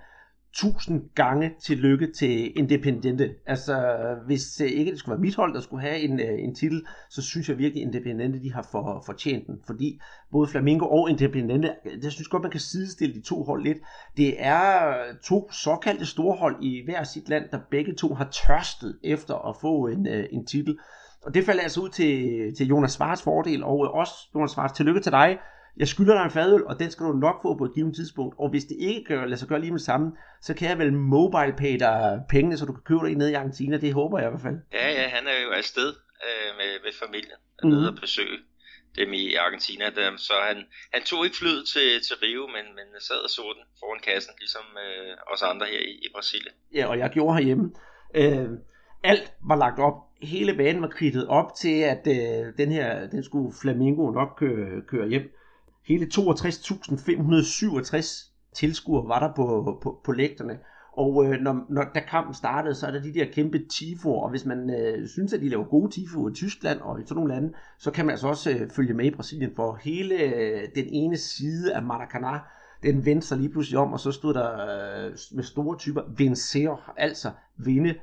tusind 0.54 1.02
gange 1.16 1.52
tillykke 1.62 2.12
til 2.12 2.58
Independente. 2.58 3.36
Altså, 3.46 3.98
hvis 4.26 4.62
øh, 4.62 4.68
ikke 4.68 4.92
det 4.92 5.00
skulle 5.00 5.14
være 5.14 5.22
mit 5.22 5.36
hold, 5.36 5.54
der 5.54 5.62
skulle 5.62 5.82
have 5.82 6.00
en, 6.00 6.20
øh, 6.20 6.40
en 6.40 6.56
titel, 6.56 6.86
så 7.10 7.22
synes 7.22 7.50
jeg 7.50 7.58
virkelig, 7.58 7.82
at 7.82 7.88
Independente 7.88 8.44
de 8.44 8.54
har 8.54 8.68
for, 8.72 9.04
fortjent 9.06 9.48
den. 9.48 9.60
Fordi 9.66 10.00
både 10.32 10.48
Flamingo 10.48 10.86
og 10.86 11.10
Independente, 11.10 11.76
jeg 12.04 12.12
synes 12.12 12.28
godt, 12.28 12.44
man 12.44 12.52
kan 12.52 12.60
sidestille 12.60 13.16
de 13.16 13.22
to 13.22 13.44
hold 13.44 13.64
lidt. 13.64 13.78
Det 14.18 14.36
er 14.38 14.94
to 15.24 15.52
såkaldte 15.52 16.06
store 16.06 16.36
hold 16.36 16.56
i 16.64 16.82
hver 16.86 17.04
sit 17.04 17.30
land, 17.30 17.46
der 17.52 17.60
begge 17.72 17.94
to 17.94 18.14
har 18.14 18.30
tørstet 18.48 18.98
efter 19.04 19.50
at 19.50 19.56
få 19.62 19.88
en, 19.88 20.08
øh, 20.08 20.26
en 20.32 20.46
titel. 20.46 20.78
Og 21.26 21.34
det 21.34 21.46
falder 21.46 21.62
altså 21.62 21.82
ud 21.82 21.90
til, 21.90 22.56
til 22.56 22.68
Jonas 22.68 22.92
Svars 22.92 23.22
fordel, 23.22 23.64
og 23.64 23.78
også 23.80 24.14
Jonas 24.36 24.52
Svars, 24.52 24.72
tillykke 24.72 25.00
til 25.00 25.12
dig 25.12 25.38
jeg 25.78 25.88
skylder 25.88 26.14
dig 26.14 26.24
en 26.24 26.32
fadøl, 26.32 26.64
og 26.64 26.80
den 26.80 26.92
skal 26.92 27.06
du 27.06 27.14
nok 27.14 27.42
få 27.42 27.58
på 27.58 27.66
et 27.66 27.74
givet 27.76 27.96
tidspunkt. 27.96 28.36
Og 28.40 28.50
hvis 28.50 28.66
det 28.66 28.78
ikke 28.80 29.04
kan 29.04 29.30
lade 29.30 29.38
sig 29.38 29.48
gøre 29.48 29.62
lige 29.62 29.72
med 29.72 29.80
samme, 29.80 30.12
så 30.42 30.54
kan 30.54 30.70
jeg 30.70 30.78
vel 30.80 30.94
mobile 30.94 31.54
pay 31.58 31.80
dig 31.80 32.22
pengene, 32.30 32.58
så 32.58 32.66
du 32.66 32.74
kan 32.74 32.84
købe 32.86 33.08
dig 33.08 33.16
ned 33.16 33.30
i 33.30 33.34
Argentina. 33.34 33.78
Det 33.78 33.94
håber 33.94 34.20
jeg 34.20 34.28
i 34.28 34.32
hvert 34.32 34.42
fald. 34.42 34.58
Ja, 34.74 34.88
ja, 34.92 35.08
han 35.08 35.28
er 35.28 35.38
jo 35.46 35.50
afsted 35.50 35.90
øh, 36.28 36.50
med, 36.60 36.72
med 36.84 36.94
familien, 37.04 37.40
mm. 37.64 37.70
nede 37.70 37.90
og 37.90 37.96
besøge 38.02 38.38
dem 38.98 39.14
i 39.14 39.36
Argentina. 39.36 39.86
Dem. 39.86 40.18
Så 40.18 40.34
han, 40.48 40.58
han 40.94 41.04
tog 41.04 41.26
ikke 41.26 41.38
flyet 41.38 41.64
til, 41.74 41.88
til 42.08 42.16
Rio, 42.24 42.44
men, 42.56 42.66
men 42.78 42.88
sad 43.00 43.22
og 43.28 43.30
så 43.30 43.42
den 43.58 43.66
foran 43.80 44.02
kassen, 44.10 44.34
ligesom 44.40 44.66
øh, 44.86 45.34
os 45.34 45.42
andre 45.42 45.66
her 45.66 45.80
i, 45.80 45.94
i 46.06 46.08
Brasilien. 46.16 46.56
Ja, 46.74 46.84
og 46.88 46.98
jeg 46.98 47.10
gjorde 47.10 47.38
herhjemme. 47.38 47.72
Øh, 48.16 48.50
alt 49.04 49.34
var 49.50 49.56
lagt 49.56 49.80
op. 49.80 49.98
Hele 50.22 50.54
banen 50.54 50.82
var 50.82 50.88
kridtet 50.88 51.28
op 51.28 51.50
til, 51.62 51.82
at 51.94 52.04
øh, 52.08 52.54
den 52.58 52.72
her, 52.72 53.08
den 53.08 53.24
skulle 53.24 53.54
Flamingo 53.62 54.12
nok 54.12 54.30
køre, 54.38 54.82
køre 54.88 55.10
hjem. 55.10 55.32
Hele 55.86 56.08
62.567 56.14 58.30
tilskuere 58.56 59.08
var 59.08 59.20
der 59.20 59.34
på, 59.36 59.80
på, 59.84 60.00
på 60.04 60.12
lægterne. 60.12 60.60
Og 60.98 61.26
øh, 61.26 61.42
når, 61.42 61.66
når 61.70 61.86
da 61.96 62.00
kampen 62.00 62.34
startede, 62.34 62.76
så 62.76 62.88
er 62.88 62.92
der 62.92 63.02
de 63.02 63.14
der 63.14 63.26
kæmpe 63.26 63.60
tifoer, 63.70 64.24
og 64.24 64.30
hvis 64.30 64.46
man 64.46 64.70
øh, 64.70 65.08
synes, 65.08 65.34
at 65.34 65.42
de 65.42 65.50
laver 65.50 65.64
gode 65.64 65.92
tifoer 65.92 66.30
i 66.30 66.34
Tyskland 66.34 66.80
og 66.80 67.02
i 67.02 67.04
sådan 67.06 67.16
nogle 67.16 67.34
lande, 67.34 67.54
så 67.78 67.92
kan 67.92 68.06
man 68.06 68.14
altså 68.14 68.28
også 68.28 68.50
øh, 68.50 68.70
følge 68.70 68.94
med 68.94 69.06
i 69.06 69.16
Brasilien, 69.16 69.56
for 69.56 69.80
hele 69.84 70.16
øh, 70.16 70.62
den 70.76 70.86
ene 70.88 71.18
side 71.18 71.76
af 71.76 71.82
Maracanã, 71.82 72.40
den 72.84 73.06
vendte 73.06 73.28
sig 73.28 73.38
lige 73.38 73.50
pludselig 73.50 73.80
om, 73.80 73.94
og 73.94 74.00
så 74.00 74.12
stod 74.12 74.34
der 74.34 74.52
øh, 74.52 75.12
med 75.32 75.44
store 75.44 75.78
typer, 75.78 76.02
vencer, 76.18 76.94
altså 76.98 77.32
vinde. 77.58 77.96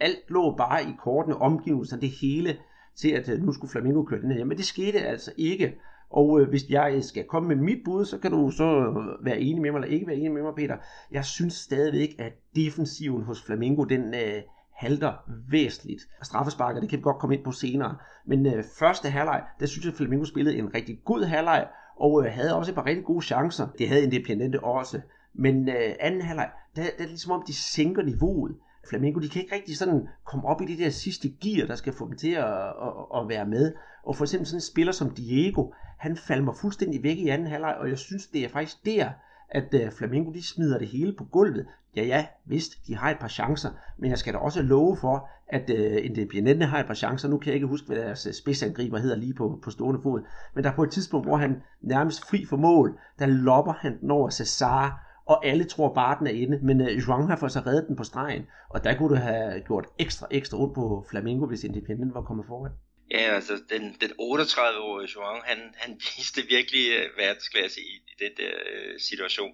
Alt 0.00 0.18
lå 0.28 0.56
bare 0.56 0.82
i 0.82 0.94
kortene, 0.98 1.36
omgivelser, 1.36 1.96
det 1.96 2.10
hele, 2.10 2.56
til 2.96 3.10
at 3.10 3.28
øh, 3.28 3.42
nu 3.42 3.52
skulle 3.52 3.70
Flamingo 3.70 4.02
køre 4.02 4.20
den 4.20 4.32
her. 4.32 4.44
Men 4.44 4.56
det 4.56 4.64
skete 4.64 4.98
altså 4.98 5.32
ikke. 5.36 5.74
Og 6.10 6.40
øh, 6.40 6.48
hvis 6.48 6.70
jeg 6.70 7.04
skal 7.04 7.24
komme 7.24 7.48
med 7.48 7.56
mit 7.56 7.78
bud, 7.84 8.04
så 8.04 8.18
kan 8.18 8.30
du 8.30 8.50
så 8.50 8.64
øh, 8.64 9.24
være 9.24 9.40
enig 9.40 9.62
med 9.62 9.72
mig 9.72 9.78
eller 9.78 9.94
ikke 9.94 10.06
være 10.06 10.16
enig 10.16 10.32
med 10.32 10.42
mig, 10.42 10.54
Peter. 10.54 10.76
Jeg 11.12 11.24
synes 11.24 11.54
stadigvæk, 11.54 12.14
at 12.18 12.32
defensiven 12.56 13.22
hos 13.22 13.42
Flamingo, 13.42 13.84
den 13.84 14.14
øh, 14.14 14.42
halter 14.72 15.12
væsentligt. 15.48 16.02
Straffesparker, 16.22 16.80
det 16.80 16.90
kan 16.90 16.98
vi 16.98 17.02
godt 17.02 17.18
komme 17.18 17.36
ind 17.36 17.44
på 17.44 17.52
senere. 17.52 17.96
Men 18.26 18.46
øh, 18.46 18.64
første 18.78 19.08
halvleg, 19.08 19.42
der 19.60 19.66
synes 19.66 19.84
jeg, 19.84 19.92
at 19.92 19.96
Flamingo 19.96 20.24
spillede 20.24 20.58
en 20.58 20.74
rigtig 20.74 21.00
god 21.04 21.24
halvleg, 21.24 21.68
og 21.96 22.24
øh, 22.24 22.32
havde 22.32 22.56
også 22.56 22.70
et 22.70 22.74
par 22.74 22.86
rigtig 22.86 23.04
gode 23.04 23.24
chancer. 23.24 23.68
Det 23.78 23.88
havde 23.88 24.04
Independente 24.04 24.64
også. 24.64 25.00
Men 25.34 25.68
øh, 25.68 25.92
anden 26.00 26.20
halvleg, 26.20 26.50
der, 26.76 26.82
der 26.82 26.88
er 26.88 26.96
det 26.98 27.08
ligesom 27.08 27.32
om, 27.32 27.42
de 27.46 27.54
sænker 27.54 28.02
niveauet. 28.02 28.56
Flamengo, 28.88 29.20
de 29.20 29.28
kan 29.28 29.42
ikke 29.42 29.54
rigtig 29.54 29.76
sådan 29.76 30.08
komme 30.24 30.48
op 30.48 30.62
i 30.62 30.66
det 30.66 30.78
der 30.78 30.90
sidste 30.90 31.28
gear, 31.28 31.66
der 31.66 31.74
skal 31.74 31.92
få 31.92 32.08
dem 32.08 32.16
til 32.16 32.30
at, 32.30 32.66
at, 32.66 32.92
at 33.16 33.28
være 33.28 33.46
med. 33.46 33.72
Og 34.04 34.16
for 34.16 34.24
eksempel 34.24 34.46
sådan 34.46 34.56
en 34.56 34.60
spiller 34.60 34.92
som 34.92 35.10
Diego, 35.10 35.70
han 35.98 36.16
falder 36.16 36.44
mig 36.44 36.54
fuldstændig 36.60 37.02
væk 37.02 37.16
i 37.18 37.28
anden 37.28 37.46
halvleg, 37.46 37.76
og 37.80 37.88
jeg 37.88 37.98
synes, 37.98 38.26
det 38.26 38.44
er 38.44 38.48
faktisk 38.48 38.86
der, 38.86 39.10
at 39.50 39.74
uh, 39.74 39.92
Flamengo 39.92 40.32
de 40.32 40.46
smider 40.46 40.78
det 40.78 40.88
hele 40.88 41.14
på 41.18 41.24
gulvet. 41.24 41.66
Ja, 41.96 42.04
ja, 42.04 42.26
vist, 42.44 42.86
de 42.86 42.96
har 42.96 43.10
et 43.10 43.18
par 43.18 43.28
chancer, 43.28 43.70
men 43.98 44.10
jeg 44.10 44.18
skal 44.18 44.34
da 44.34 44.38
også 44.38 44.62
love 44.62 44.96
for, 44.96 45.28
at 45.48 45.70
øh, 45.70 45.92
uh, 45.92 46.04
Independiente 46.04 46.66
har 46.66 46.80
et 46.80 46.86
par 46.86 46.94
chancer. 46.94 47.28
Nu 47.28 47.38
kan 47.38 47.46
jeg 47.46 47.54
ikke 47.54 47.66
huske, 47.66 47.86
hvad 47.86 47.96
deres 47.96 48.26
øh, 48.26 48.32
spidsangriber 48.32 48.98
hedder 48.98 49.16
lige 49.16 49.34
på, 49.34 49.58
på 49.64 49.70
stående 49.70 50.00
fod. 50.02 50.22
Men 50.54 50.64
der 50.64 50.70
er 50.70 50.74
på 50.74 50.82
et 50.82 50.90
tidspunkt, 50.90 51.26
hvor 51.26 51.36
han 51.36 51.62
nærmest 51.82 52.28
fri 52.30 52.44
for 52.44 52.56
mål, 52.56 52.98
der 53.18 53.26
lopper 53.26 53.72
han 53.72 54.00
den 54.00 54.10
over 54.10 54.30
Cesar, 54.30 55.05
og 55.26 55.46
alle 55.46 55.64
tror 55.64 55.94
bare, 55.94 56.18
den 56.18 56.26
er 56.26 56.36
inde, 56.42 56.58
men 56.68 56.80
øh, 56.80 56.86
uh, 56.86 57.02
Juan 57.02 57.28
har 57.28 57.38
fået 57.40 57.52
sig 57.52 57.66
reddet 57.66 57.88
den 57.88 57.96
på 57.96 58.04
stregen, 58.04 58.46
og 58.70 58.84
der 58.84 58.96
kunne 58.96 59.14
det 59.14 59.22
have 59.22 59.62
gjort 59.66 59.86
ekstra, 59.98 60.26
ekstra 60.30 60.58
ondt 60.62 60.74
på 60.74 61.06
Flamingo, 61.10 61.46
hvis 61.46 61.64
Independent 61.64 62.14
var 62.14 62.22
kommet 62.22 62.46
foran. 62.48 62.72
Ja, 63.10 63.34
altså 63.38 63.54
den, 63.70 63.82
den 64.02 64.10
38-årige 64.10 65.10
Juan, 65.14 65.40
han, 65.44 65.58
han 65.82 65.92
viste 66.16 66.40
virkelig 66.56 66.84
uh, 66.96 67.18
verdensklasse 67.18 67.80
i, 67.80 67.94
i 68.12 68.14
den 68.24 68.32
der 68.40 68.54
uh, 68.74 68.94
situation. 69.10 69.52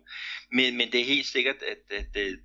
Men, 0.52 0.76
men 0.78 0.86
det 0.92 1.00
er 1.00 1.14
helt 1.14 1.26
sikkert, 1.26 1.60
at, 1.72 1.98
at, 1.98 2.16
at 2.22 2.38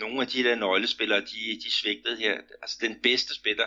nogle 0.00 0.20
af 0.22 0.28
de 0.28 0.44
der 0.44 0.54
nøglespillere, 0.54 1.20
de, 1.20 1.40
de 1.64 1.70
svigtede 1.80 2.16
her. 2.16 2.34
Altså 2.62 2.76
den 2.80 2.94
bedste 3.02 3.34
spiller 3.34 3.66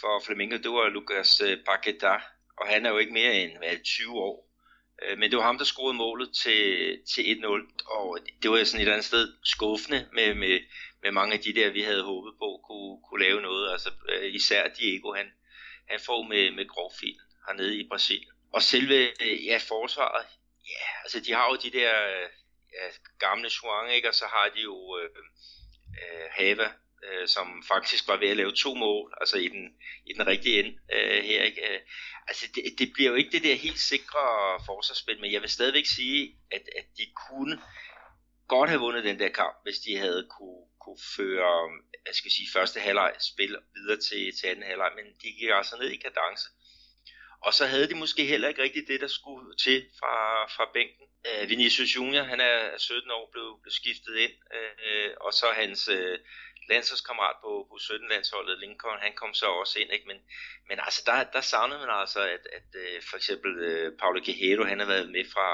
for 0.00 0.22
Flamingo, 0.26 0.56
det 0.56 0.70
var 0.70 0.88
Lucas 0.88 1.42
Paqueta, 1.66 2.14
og 2.60 2.66
han 2.72 2.86
er 2.86 2.90
jo 2.90 2.98
ikke 2.98 3.12
mere 3.12 3.34
end 3.34 3.52
hvad, 3.58 3.84
20 3.84 4.12
år. 4.12 4.51
Øh, 5.04 5.18
men 5.18 5.30
det 5.30 5.38
var 5.38 5.44
ham, 5.44 5.58
der 5.58 5.64
scorede 5.64 5.94
målet 5.94 6.32
til, 6.42 6.62
til 7.14 7.22
1-0, 7.22 7.84
og 7.86 8.18
det 8.42 8.50
var 8.50 8.64
sådan 8.64 8.80
et 8.80 8.80
eller 8.80 8.92
andet 8.92 9.06
sted 9.06 9.32
skuffende 9.44 10.08
med, 10.12 10.34
med, 10.34 10.60
med 11.02 11.10
mange 11.12 11.34
af 11.34 11.40
de 11.40 11.54
der, 11.54 11.70
vi 11.70 11.82
havde 11.82 12.02
håbet 12.02 12.32
på, 12.38 12.60
kunne, 12.66 13.02
kunne 13.08 13.24
lave 13.24 13.40
noget. 13.42 13.72
Altså 13.72 13.90
øh, 14.08 14.34
især 14.34 14.68
Diego, 14.68 15.12
han, 15.14 15.26
han 15.88 16.00
får 16.00 16.22
med, 16.22 16.50
med 16.50 16.68
grovfilen 16.68 17.26
hernede 17.46 17.76
i 17.76 17.88
Brasilien. 17.88 18.32
Og 18.52 18.62
selve 18.62 19.22
øh, 19.22 19.46
ja, 19.46 19.58
forsvaret, 19.68 20.26
ja, 20.68 20.86
altså 21.02 21.20
de 21.20 21.32
har 21.32 21.48
jo 21.50 21.56
de 21.56 21.70
der 21.78 21.92
ja, 22.72 22.86
gamle 23.18 23.50
Chuang, 23.50 23.92
ikke? 23.92 24.08
og 24.08 24.14
så 24.14 24.26
har 24.26 24.50
de 24.54 24.60
jo 24.60 24.98
øh, 24.98 25.10
øh, 26.00 26.26
Hava, 26.30 26.72
øh, 27.06 27.28
som 27.28 27.62
faktisk 27.68 28.08
var 28.08 28.16
ved 28.16 28.28
at 28.28 28.36
lave 28.36 28.52
to 28.52 28.74
mål, 28.74 29.14
altså 29.20 29.36
i 29.36 29.48
den, 29.48 29.64
i 30.06 30.12
den 30.12 30.26
rigtige 30.26 30.58
ende 30.58 30.78
øh, 30.92 31.24
her. 31.24 31.42
Ikke? 31.42 31.74
Øh, 31.74 31.80
altså 32.28 32.46
det, 32.54 32.78
det 32.78 32.92
bliver 32.94 33.10
jo 33.10 33.16
ikke 33.16 33.32
det 33.32 33.42
der 33.42 33.54
helt 33.54 33.78
sikre 33.78 34.24
forsvarsspil, 34.66 35.20
men 35.20 35.32
jeg 35.32 35.40
vil 35.40 35.50
stadigvæk 35.50 35.86
sige, 35.86 36.36
at, 36.50 36.62
at 36.78 36.84
de 36.98 37.06
kunne 37.28 37.62
godt 38.48 38.70
have 38.70 38.80
vundet 38.80 39.04
den 39.04 39.18
der 39.18 39.28
kamp, 39.28 39.56
hvis 39.62 39.78
de 39.78 39.96
havde 39.96 40.28
kunne, 40.30 40.64
kunne 40.80 41.02
føre 41.16 41.70
jeg 42.06 42.14
skal 42.14 42.30
sige, 42.30 42.48
første 42.52 42.80
halvleg 42.80 43.12
spil 43.32 43.56
videre 43.76 44.00
til, 44.00 44.22
til 44.38 44.46
anden 44.46 44.64
halvleg, 44.64 44.92
men 44.96 45.06
de 45.22 45.28
gik 45.38 45.50
altså 45.52 45.76
ned 45.80 45.90
i 45.90 45.96
kadence. 45.96 46.48
Og 47.46 47.54
så 47.54 47.66
havde 47.66 47.88
de 47.88 47.94
måske 47.94 48.24
heller 48.24 48.48
ikke 48.48 48.62
rigtigt 48.62 48.88
det, 48.88 49.00
der 49.00 49.06
skulle 49.06 49.56
til 49.56 49.78
fra, 49.98 50.46
fra 50.46 50.70
bænken. 50.74 51.06
Uh, 51.28 51.50
Vinicius 51.50 51.96
Junior, 51.96 52.22
han 52.22 52.40
er 52.40 52.78
17 52.78 53.10
år, 53.10 53.28
blev, 53.32 53.48
blev 53.62 53.70
skiftet 53.70 54.16
ind, 54.16 54.34
øh, 54.56 54.72
øh 54.86 55.10
og 55.20 55.32
så 55.32 55.46
hans 55.54 55.88
øh, 55.88 56.18
landsholdskammerat 56.72 57.36
på, 57.44 57.52
på 57.70 57.76
17-landsholdet, 57.86 58.58
Lincoln, 58.58 59.04
han 59.06 59.14
kom 59.20 59.32
så 59.34 59.46
også 59.46 59.78
ind, 59.78 59.90
ikke? 59.92 60.06
Men, 60.10 60.18
men 60.68 60.78
altså, 60.86 61.02
der, 61.06 61.24
der 61.36 61.40
savnede 61.40 61.80
man 61.80 61.90
altså, 62.02 62.20
at, 62.36 62.44
at 62.58 62.68
uh, 62.82 62.98
for 63.08 63.16
eksempel 63.16 63.50
øh, 63.66 63.92
uh, 63.92 63.98
Paulo 64.00 64.20
Guerrero, 64.26 64.64
han 64.64 64.78
har 64.78 64.86
været 64.86 65.08
med 65.16 65.24
fra, 65.34 65.48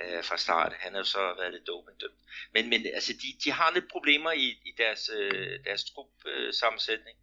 uh, 0.00 0.24
fra 0.28 0.36
start. 0.36 0.72
Han 0.84 0.92
har 0.92 1.00
jo 1.00 1.04
så 1.16 1.22
været 1.38 1.52
lidt 1.52 1.66
dopingdømt. 1.66 2.20
Men, 2.54 2.68
men 2.72 2.80
altså, 2.94 3.12
de, 3.22 3.28
de 3.44 3.50
har 3.58 3.70
lidt 3.74 3.88
problemer 3.94 4.32
i, 4.32 4.48
i 4.68 4.72
deres, 4.78 5.02
uh, 5.18 5.54
deres 5.66 5.82
trup 5.90 6.12
uh, 6.26 6.50
sammensætning. 6.60 7.16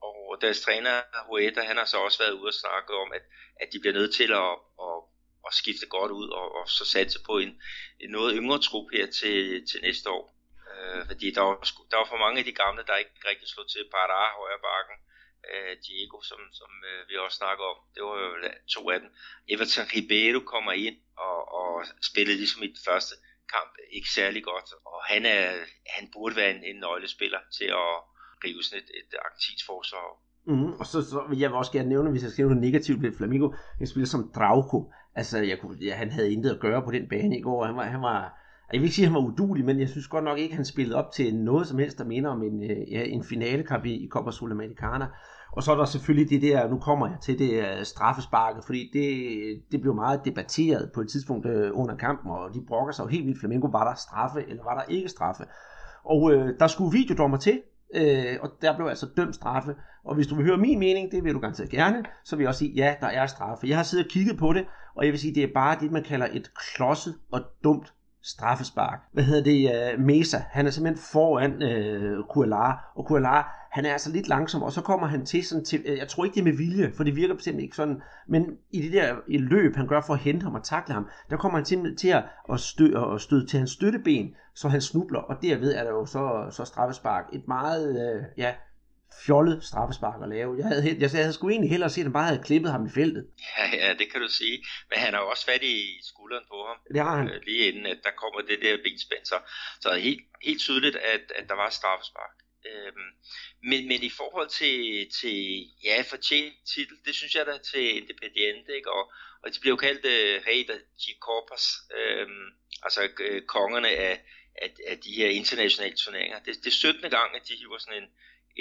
Og 0.00 0.38
deres 0.40 0.60
træner, 0.60 1.02
Hueta, 1.28 1.60
han 1.60 1.76
har 1.76 1.84
så 1.84 1.98
også 1.98 2.18
været 2.18 2.32
ude 2.32 2.48
og 2.48 2.54
snakke 2.54 2.94
om, 2.94 3.12
at, 3.12 3.22
at 3.60 3.68
de 3.72 3.80
bliver 3.80 3.94
nødt 3.94 4.14
til 4.14 4.32
at, 4.32 4.52
at, 4.86 4.98
at 5.46 5.54
skifte 5.54 5.86
godt 5.86 6.12
ud 6.12 6.28
og, 6.28 6.54
og 6.58 6.68
så 6.68 6.84
satse 6.84 7.18
på 7.26 7.38
en, 7.38 7.62
en 8.00 8.10
noget 8.10 8.34
yngre 8.36 8.58
trup 8.58 8.86
her 8.92 9.06
til, 9.06 9.66
til 9.68 9.80
næste 9.82 10.10
år. 10.10 10.37
Øh, 10.88 11.02
fordi 11.10 11.26
der 11.36 11.42
var, 11.48 11.56
der 11.90 11.96
var 12.00 12.08
for 12.12 12.22
mange 12.24 12.38
af 12.40 12.46
de 12.48 12.58
gamle, 12.62 12.82
der 12.88 12.96
ikke 13.02 13.16
rigtig 13.30 13.48
slog 13.48 13.66
til 13.70 13.84
Pará, 13.94 14.22
højre 14.40 14.64
bakken, 14.68 14.96
øh, 15.50 15.74
Diego, 15.84 16.18
som, 16.30 16.40
som 16.60 16.70
øh, 16.90 17.00
vi 17.08 17.14
også 17.24 17.36
snakker 17.36 17.64
om. 17.72 17.78
Det 17.94 18.02
var 18.06 18.14
jo 18.24 18.30
to 18.74 18.90
af 18.94 18.98
dem. 19.00 19.10
Everton 19.52 19.90
Ribeiro 19.94 20.40
kommer 20.54 20.72
ind 20.86 20.98
og, 21.26 21.38
og 21.58 21.70
spillede 22.10 22.38
ligesom 22.42 22.62
i 22.62 22.72
den 22.74 22.82
første 22.88 23.14
kamp 23.54 23.72
ikke 23.96 24.10
særlig 24.18 24.42
godt. 24.50 24.68
Og 24.92 24.98
han, 25.12 25.22
er, 25.26 25.44
han 25.96 26.04
burde 26.14 26.36
være 26.36 26.50
en, 26.56 26.64
en 26.70 26.78
nøglespiller 26.84 27.42
til 27.58 27.68
at 27.82 27.94
rive 28.44 28.62
sådan 28.62 28.82
et, 28.82 28.90
et 29.00 29.12
aktivt 29.30 29.62
forsvar 29.70 30.06
Mm, 30.48 30.72
og 30.80 30.86
så, 30.86 31.02
så 31.02 31.26
vil 31.28 31.38
jeg 31.38 31.52
også 31.52 31.72
gerne 31.72 31.88
nævne, 31.88 32.10
hvis 32.10 32.22
jeg 32.22 32.30
skal 32.30 32.44
noget 32.44 32.60
negativt 32.60 33.02
ved 33.02 33.16
Flamengo, 33.16 33.52
en 33.80 33.86
spiller 33.86 34.06
som 34.06 34.30
Drauko. 34.34 34.92
Altså, 35.14 35.38
jeg 35.38 35.58
kunne, 35.58 35.76
ja, 35.80 35.94
han 35.94 36.10
havde 36.10 36.32
intet 36.32 36.50
at 36.50 36.60
gøre 36.60 36.82
på 36.82 36.90
den 36.90 37.08
bane 37.08 37.38
i 37.38 37.42
går. 37.42 37.64
Han 37.64 37.76
var, 37.76 37.82
han 37.82 38.02
var 38.02 38.37
jeg 38.72 38.80
vil 38.80 38.84
ikke 38.84 38.94
sige, 38.94 39.06
at 39.06 39.12
han 39.12 39.22
var 39.22 39.28
udulig, 39.28 39.64
men 39.64 39.80
jeg 39.80 39.88
synes 39.88 40.08
godt 40.08 40.24
nok 40.24 40.38
ikke, 40.38 40.52
at 40.52 40.56
han 40.56 40.64
spillede 40.64 40.96
op 40.96 41.10
til 41.12 41.36
noget 41.36 41.66
som 41.66 41.78
helst, 41.78 41.98
der 41.98 42.04
minder 42.04 42.30
om 42.30 42.42
en, 42.42 42.70
øh, 42.70 42.92
ja, 42.92 43.04
en 43.04 43.24
finalekamp 43.24 43.84
i, 43.84 44.04
i 44.04 44.08
Copa 44.08 44.30
Sudamericana. 44.30 45.06
Og 45.52 45.62
så 45.62 45.72
er 45.72 45.76
der 45.76 45.84
selvfølgelig 45.84 46.30
det 46.30 46.42
der, 46.42 46.68
nu 46.68 46.78
kommer 46.78 47.06
jeg 47.06 47.16
til 47.22 47.38
det 47.38 47.52
øh, 47.52 47.84
straffesparket, 47.84 48.64
fordi 48.64 48.90
det, 48.92 49.62
det 49.72 49.80
blev 49.80 49.94
meget 49.94 50.20
debatteret 50.24 50.90
på 50.94 51.00
et 51.00 51.08
tidspunkt 51.08 51.46
øh, 51.46 51.70
under 51.74 51.96
kampen, 51.96 52.30
og 52.30 52.54
de 52.54 52.60
brokker 52.68 52.92
sig 52.92 53.02
jo 53.02 53.08
helt 53.08 53.26
vildt. 53.26 53.40
Flamengo, 53.40 53.66
var 53.66 53.88
der 53.88 53.94
straffe, 53.94 54.40
eller 54.48 54.64
var 54.64 54.74
der 54.74 54.82
ikke 54.88 55.08
straffe? 55.08 55.44
Og 56.04 56.32
øh, 56.32 56.58
der 56.60 56.66
skulle 56.66 56.92
videodommer 56.98 57.36
til, 57.36 57.60
øh, 57.94 58.36
og 58.40 58.50
der 58.62 58.76
blev 58.76 58.86
altså 58.86 59.06
dømt 59.16 59.34
straffe. 59.34 59.74
Og 60.04 60.14
hvis 60.14 60.26
du 60.26 60.34
vil 60.34 60.44
høre 60.44 60.58
min 60.58 60.78
mening, 60.78 61.12
det 61.12 61.24
vil 61.24 61.34
du 61.34 61.38
garanteret 61.38 61.70
gerne, 61.70 62.04
så 62.24 62.36
vil 62.36 62.42
jeg 62.42 62.48
også 62.48 62.58
sige, 62.58 62.72
ja, 62.72 62.94
der 63.00 63.06
er 63.06 63.26
straffe. 63.26 63.68
Jeg 63.68 63.76
har 63.76 63.82
siddet 63.82 64.06
og 64.06 64.10
kigget 64.10 64.38
på 64.38 64.52
det, 64.52 64.64
og 64.96 65.04
jeg 65.04 65.12
vil 65.12 65.20
sige, 65.20 65.34
det 65.34 65.42
er 65.42 65.52
bare 65.54 65.76
det, 65.80 65.92
man 65.92 66.02
kalder 66.02 66.26
et 66.32 66.50
klodset 66.54 67.14
og 67.32 67.40
dumt 67.64 67.94
straffespark. 68.22 68.98
Hvad 69.12 69.24
hedder 69.24 69.42
det? 69.42 69.94
Uh, 69.94 70.04
Mesa, 70.04 70.38
han 70.50 70.66
er 70.66 70.70
simpelthen 70.70 71.04
foran 71.12 71.62
øh, 71.62 72.18
uh, 72.18 72.24
Kualar, 72.24 72.92
og 72.96 73.06
Kualar, 73.06 73.68
han 73.72 73.84
er 73.84 73.92
altså 73.92 74.12
lidt 74.12 74.28
langsom, 74.28 74.62
og 74.62 74.72
så 74.72 74.80
kommer 74.80 75.06
han 75.06 75.26
til 75.26 75.44
sådan 75.44 75.64
til, 75.64 75.80
uh, 75.80 75.98
jeg 75.98 76.08
tror 76.08 76.24
ikke 76.24 76.34
det 76.34 76.40
er 76.40 76.44
med 76.44 76.56
vilje, 76.56 76.92
for 76.96 77.04
det 77.04 77.16
virker 77.16 77.34
bestemt 77.34 77.60
ikke 77.60 77.76
sådan, 77.76 78.02
men 78.28 78.56
i 78.72 78.82
det 78.82 78.92
der 78.92 79.16
i 79.28 79.38
løb, 79.38 79.76
han 79.76 79.86
gør 79.86 80.00
for 80.00 80.14
at 80.14 80.20
hente 80.20 80.44
ham 80.44 80.54
og 80.54 80.64
takle 80.64 80.94
ham, 80.94 81.06
der 81.30 81.36
kommer 81.36 81.58
han 81.58 81.64
til, 81.64 81.96
til 81.96 82.08
at, 82.08 82.24
at, 82.52 82.60
stø, 82.60 83.14
at 83.14 83.20
støde 83.20 83.46
til 83.46 83.58
hans 83.58 83.70
støtteben, 83.70 84.34
så 84.54 84.68
han 84.68 84.80
snubler, 84.80 85.20
og 85.20 85.42
derved 85.42 85.74
er 85.74 85.84
der 85.84 85.90
jo 85.90 86.06
så, 86.06 86.46
så 86.50 86.64
straffespark. 86.64 87.24
Et 87.32 87.48
meget, 87.48 87.90
uh, 87.90 88.24
ja, 88.38 88.52
fjollet 89.26 89.64
straffespark 89.64 90.22
at 90.22 90.28
lave. 90.28 90.56
Jeg 90.58 90.66
havde, 90.66 90.82
jeg, 90.86 91.00
jeg 91.00 91.10
havde 91.10 91.32
sgu 91.32 91.48
egentlig 91.48 91.70
hellere 91.70 91.90
set, 91.90 92.00
at 92.00 92.04
han 92.04 92.12
bare 92.12 92.30
havde 92.30 92.42
klippet 92.48 92.70
ham 92.72 92.86
i 92.86 92.90
feltet. 92.94 93.26
Ja, 93.58 93.66
ja, 93.82 93.94
det 94.00 94.12
kan 94.12 94.20
du 94.20 94.28
sige. 94.28 94.56
Men 94.90 94.98
han 94.98 95.14
har 95.14 95.20
jo 95.20 95.28
også 95.28 95.46
fat 95.46 95.62
i 95.62 96.00
skulderen 96.10 96.44
på 96.52 96.58
ham. 96.68 96.76
Det 96.94 97.02
har 97.02 97.16
han. 97.16 97.28
Øh, 97.28 97.42
lige 97.46 97.68
inden, 97.68 97.86
at 97.86 98.00
der 98.04 98.10
kommer 98.10 98.40
det 98.40 98.58
der 98.62 98.76
benspænd. 98.76 99.24
Så, 99.24 99.38
så 99.80 99.94
helt, 99.94 100.20
helt 100.42 100.60
tydeligt, 100.60 100.96
at, 100.96 101.24
at 101.38 101.48
der 101.48 101.54
var 101.54 101.70
straffespark. 101.70 102.34
Øhm, 102.70 103.08
men, 103.62 103.88
men 103.88 104.02
i 104.02 104.10
forhold 104.10 104.48
til, 104.48 105.10
til 105.20 105.38
ja, 105.84 106.04
fortjent 106.10 106.54
titel, 106.74 106.96
det 107.06 107.14
synes 107.14 107.34
jeg 107.34 107.46
da 107.46 107.58
til 107.72 107.96
Independiente, 107.96 108.76
ikke? 108.76 108.92
Og, 108.92 109.12
og 109.42 109.54
de 109.54 109.60
blev 109.60 109.76
kaldt 109.76 110.04
uh, 110.04 110.46
Rey 110.46 110.60
de 111.02 111.12
Copas, 111.20 111.64
øhm, 111.98 112.46
altså 112.82 113.00
uh, 113.24 113.40
kongerne 113.46 113.88
af, 113.88 114.14
af, 114.62 114.70
af 114.86 114.98
de 114.98 115.12
her 115.12 115.28
internationale 115.28 115.96
turneringer. 115.96 116.38
Det, 116.38 116.56
det 116.64 116.66
er 116.66 116.70
17. 116.70 117.10
gang, 117.10 117.36
at 117.36 117.48
de 117.48 117.54
hiver 117.54 117.78
sådan 117.78 118.02
en, 118.02 118.08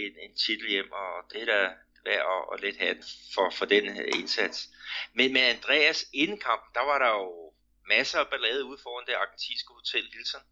en, 0.03 0.13
en 0.25 0.33
titel 0.43 0.67
hjem, 0.69 0.91
og 0.91 1.09
det 1.31 1.41
er 1.41 1.49
da 1.53 1.61
værd 2.07 2.23
at, 2.33 2.41
at 2.53 2.57
lidt 2.65 2.77
have 2.83 2.97
for, 3.33 3.47
for 3.57 3.65
den 3.73 3.83
øh, 3.93 4.19
indsats. 4.19 4.57
Men 5.17 5.27
med 5.35 5.43
Andreas 5.55 5.99
inden 6.21 6.39
kampen, 6.47 6.69
der 6.77 6.85
var 6.91 6.97
der 7.03 7.11
jo 7.21 7.29
masser 7.93 8.19
af 8.19 8.27
ballade 8.31 8.65
ude 8.69 8.79
foran 8.83 9.07
det 9.07 9.15
argentinske 9.21 9.71
hotel 9.79 10.05
Hilton. 10.13 10.45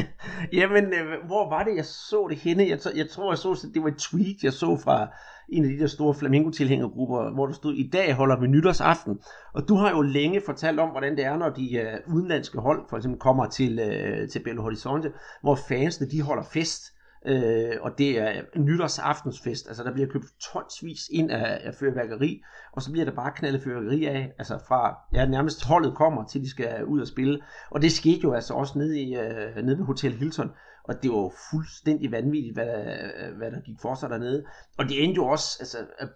Jamen, 0.58 0.84
øh, 0.98 1.26
hvor 1.30 1.44
var 1.54 1.62
det, 1.64 1.76
jeg 1.76 1.84
så 1.84 2.20
det 2.30 2.38
henne? 2.38 2.62
Jeg, 2.72 2.78
jeg 3.00 3.08
tror, 3.10 3.32
jeg 3.32 3.38
så, 3.38 3.70
det 3.74 3.82
var 3.82 3.88
et 3.88 4.04
tweet, 4.08 4.38
jeg 4.42 4.52
så 4.52 4.70
fra 4.84 4.96
en 5.52 5.64
af 5.64 5.70
de 5.70 5.78
der 5.78 5.86
store 5.86 6.14
flamingo-tilhængergrupper, 6.14 7.34
hvor 7.34 7.46
der 7.46 7.54
stod, 7.54 7.74
i 7.74 7.90
dag 7.92 8.14
holder 8.14 8.40
vi 8.40 8.46
nytårsaften. 8.46 9.20
Og 9.54 9.68
du 9.68 9.74
har 9.74 9.90
jo 9.90 10.02
længe 10.02 10.42
fortalt 10.46 10.80
om, 10.80 10.90
hvordan 10.90 11.16
det 11.16 11.24
er, 11.24 11.36
når 11.36 11.50
de 11.50 11.66
uh, 12.06 12.14
udenlandske 12.14 12.58
hold 12.58 12.80
for 12.90 12.96
eksempel 12.96 13.20
kommer 13.20 13.50
til, 13.50 13.72
uh, 13.78 14.28
til 14.28 14.42
Belo 14.44 14.62
Horizonte, 14.62 15.12
hvor 15.42 15.58
fansene 15.68 16.10
de 16.10 16.22
holder 16.22 16.44
fest 16.52 16.82
øh, 17.26 17.76
og 17.80 17.98
det 17.98 18.18
er 18.18 18.42
nytårsaftensfest, 18.56 19.68
altså 19.68 19.84
der 19.84 19.92
bliver 19.92 20.08
købt 20.08 20.26
tonsvis 20.52 21.00
ind 21.12 21.30
af, 21.30 21.60
af 21.64 21.74
fyrværkeri, 21.74 22.42
og 22.72 22.82
så 22.82 22.92
bliver 22.92 23.04
der 23.04 23.14
bare 23.14 23.32
knaldet 23.36 23.62
fyrværkeri 23.62 24.04
af, 24.04 24.32
altså 24.38 24.58
fra, 24.68 24.80
ja, 25.14 25.26
nærmest 25.26 25.64
holdet 25.64 25.96
kommer, 25.96 26.26
til 26.26 26.40
de 26.40 26.50
skal 26.50 26.84
ud 26.84 27.00
og 27.00 27.08
spille, 27.08 27.42
og 27.70 27.82
det 27.82 27.92
skete 27.92 28.20
jo 28.24 28.34
altså 28.34 28.54
også 28.54 28.78
nede, 28.78 29.00
i, 29.00 29.16
øh, 29.16 29.56
nede 29.56 29.78
ved 29.78 29.84
Hotel 29.84 30.12
Hilton, 30.12 30.50
og 30.88 31.02
det 31.02 31.10
var 31.10 31.16
jo 31.16 31.32
fuldstændig 31.50 32.12
vanvittigt, 32.12 32.54
hvad 32.54 32.66
der, 32.66 33.30
hvad 33.38 33.50
der 33.50 33.60
gik 33.60 33.78
for 33.82 33.94
sig 33.94 34.10
dernede, 34.10 34.44
og 34.78 34.84
det 34.88 35.04
endte 35.04 35.18
jo 35.18 35.26
også, 35.26 35.48
altså, 35.60 35.78
øh, 36.00 36.08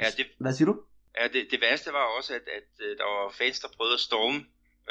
ja, 0.00 0.06
det, 0.16 0.26
hvad 0.40 0.52
siger 0.52 0.66
du? 0.72 0.76
Ja, 1.20 1.24
det, 1.34 1.42
det 1.50 1.60
værste 1.60 1.92
var 1.92 2.04
også, 2.18 2.34
at, 2.34 2.46
at 2.58 2.70
øh, 2.86 2.98
der 2.98 3.04
var 3.04 3.34
fans, 3.40 3.60
der 3.60 3.68
prøvede 3.76 3.94
at 3.94 4.00
storme 4.08 4.40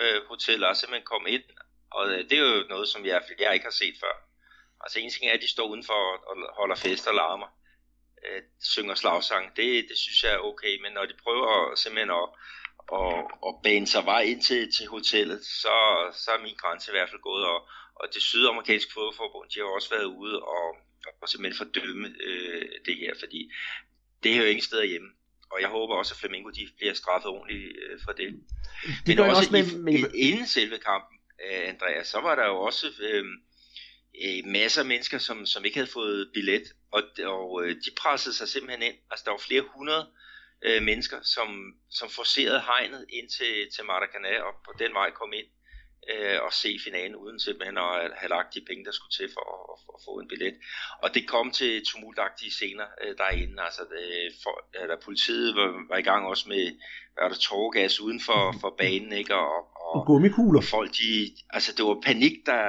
øh, 0.01 0.19
hotellet, 0.29 0.67
og 0.69 0.75
simpelthen 0.75 1.05
kom 1.13 1.25
ind, 1.35 1.45
og 1.91 2.03
øh, 2.11 2.19
det 2.29 2.35
er 2.39 2.43
jo 2.49 2.63
noget, 2.69 2.87
som 2.87 3.05
jeg, 3.05 3.21
jeg 3.39 3.53
ikke 3.53 3.69
har 3.71 3.77
set 3.83 3.95
før. 4.03 4.15
Altså 4.83 4.99
en 4.99 5.09
ting 5.09 5.25
er, 5.25 5.33
at 5.33 5.41
de 5.41 5.51
står 5.51 5.67
udenfor 5.67 6.01
og 6.29 6.35
holder 6.59 6.75
fest 6.75 7.07
og 7.07 7.15
larmer, 7.15 7.49
øh, 8.25 8.41
synger 8.61 8.95
slagsang. 8.95 9.45
Det, 9.55 9.85
det 9.89 9.97
synes 9.97 10.23
jeg 10.23 10.33
er 10.33 10.45
okay, 10.49 10.81
men 10.81 10.91
når 10.93 11.05
de 11.05 11.15
prøver 11.23 11.75
simpelthen 11.75 12.11
at, 12.21 12.27
at, 12.99 13.17
at 13.47 13.53
bane 13.63 13.87
sig 13.87 14.05
vej 14.05 14.21
ind 14.21 14.41
til, 14.41 14.71
til 14.75 14.87
hotellet, 14.87 15.39
så, 15.45 15.75
så 16.13 16.31
er 16.31 16.43
min 16.43 16.61
grænse 16.61 16.91
i 16.91 16.95
hvert 16.95 17.09
fald 17.09 17.21
gået. 17.21 17.45
Og, 17.45 17.59
og 17.95 18.05
det 18.13 18.21
sydamerikanske 18.21 18.93
fodboldforbund, 18.93 19.49
de 19.49 19.59
har 19.59 19.65
også 19.65 19.89
været 19.89 20.09
ude 20.21 20.35
og, 20.41 20.65
og 21.21 21.29
simpelthen 21.29 21.65
fordømme 21.65 22.07
øh, 22.27 22.69
det 22.85 22.95
her, 22.97 23.13
fordi 23.19 23.51
det 24.23 24.35
hører 24.35 24.49
ingen 24.49 24.69
steder 24.69 24.83
hjemme. 24.83 25.09
Og 25.51 25.61
jeg 25.61 25.69
håber 25.69 25.95
også, 25.95 26.13
at 26.13 26.19
Flamengo 26.19 26.49
de 26.49 26.67
bliver 26.77 26.93
straffet 26.93 27.31
ordentligt 27.31 27.77
øh, 27.83 27.99
for 28.05 28.11
det. 28.11 28.29
det 29.05 29.17
men 29.17 29.19
også, 29.19 29.39
også 29.39 29.51
med, 29.51 29.63
med... 29.77 30.11
inden 30.15 30.47
selve 30.47 30.77
kampen, 30.77 31.17
øh, 31.45 31.69
Andreas, 31.69 32.07
så 32.07 32.19
var 32.21 32.35
der 32.35 32.45
jo 32.45 32.57
også... 32.59 32.87
Øh, 33.01 33.25
øh, 34.21 34.45
masser 34.45 34.81
af 34.81 34.87
mennesker, 34.87 35.17
som, 35.17 35.45
som 35.45 35.65
ikke 35.65 35.77
havde 35.77 35.91
fået 35.91 36.29
billet, 36.33 36.63
og, 36.91 37.03
og 37.25 37.63
øh, 37.63 37.75
de 37.75 37.91
pressede 37.97 38.35
sig 38.35 38.47
simpelthen 38.47 38.81
ind. 38.81 38.95
Altså 39.11 39.23
der 39.25 39.31
var 39.31 39.37
flere 39.37 39.61
hundrede 39.61 40.11
øh, 40.61 40.83
mennesker, 40.83 41.21
som, 41.21 41.75
som 41.89 42.09
forcerede 42.09 42.61
hegnet 42.61 43.05
ind 43.09 43.29
til, 43.29 43.53
til 43.75 43.81
Maracanã, 43.81 44.41
og 44.41 44.53
på 44.65 44.73
den 44.79 44.93
vej 44.93 45.11
kom 45.11 45.33
ind 45.33 45.47
øh, 46.11 46.37
og 46.45 46.53
se 46.53 46.79
finalen, 46.83 47.15
uden 47.15 47.39
simpelthen 47.39 47.77
at 47.77 48.11
have 48.19 48.29
lagt 48.29 48.53
de 48.53 48.61
penge, 48.67 48.85
der 48.85 48.91
skulle 48.91 49.15
til 49.19 49.29
for 49.35 49.45
at, 49.55 49.79
for 49.85 49.91
at 49.97 50.01
få 50.07 50.19
en 50.19 50.27
billet. 50.27 50.55
Og 51.03 51.13
det 51.13 51.27
kom 51.27 51.51
til 51.51 51.85
tumultagtige 51.85 52.51
scener 52.51 52.87
øh, 53.01 53.17
derinde. 53.17 53.63
Altså, 53.67 53.81
det, 53.93 54.05
for, 54.43 54.55
der 54.89 54.97
politiet 55.05 55.55
var, 55.55 55.69
var 55.89 55.97
i 55.97 56.07
gang 56.09 56.27
også 56.27 56.45
med 56.49 56.65
hvad 57.15 57.29
der 57.29 57.35
tårgas 57.35 57.99
uden 58.01 58.21
for, 58.27 58.55
for 58.61 58.75
banen, 58.77 59.13
ikke? 59.13 59.35
Og, 59.35 59.57
og, 59.85 59.95
og 59.95 60.05
gummikugler. 60.05 60.59
Og 60.59 60.63
folk, 60.63 60.91
de, 60.91 61.31
altså 61.49 61.71
det 61.77 61.85
var 61.85 61.99
panik 62.05 62.35
der, 62.45 62.63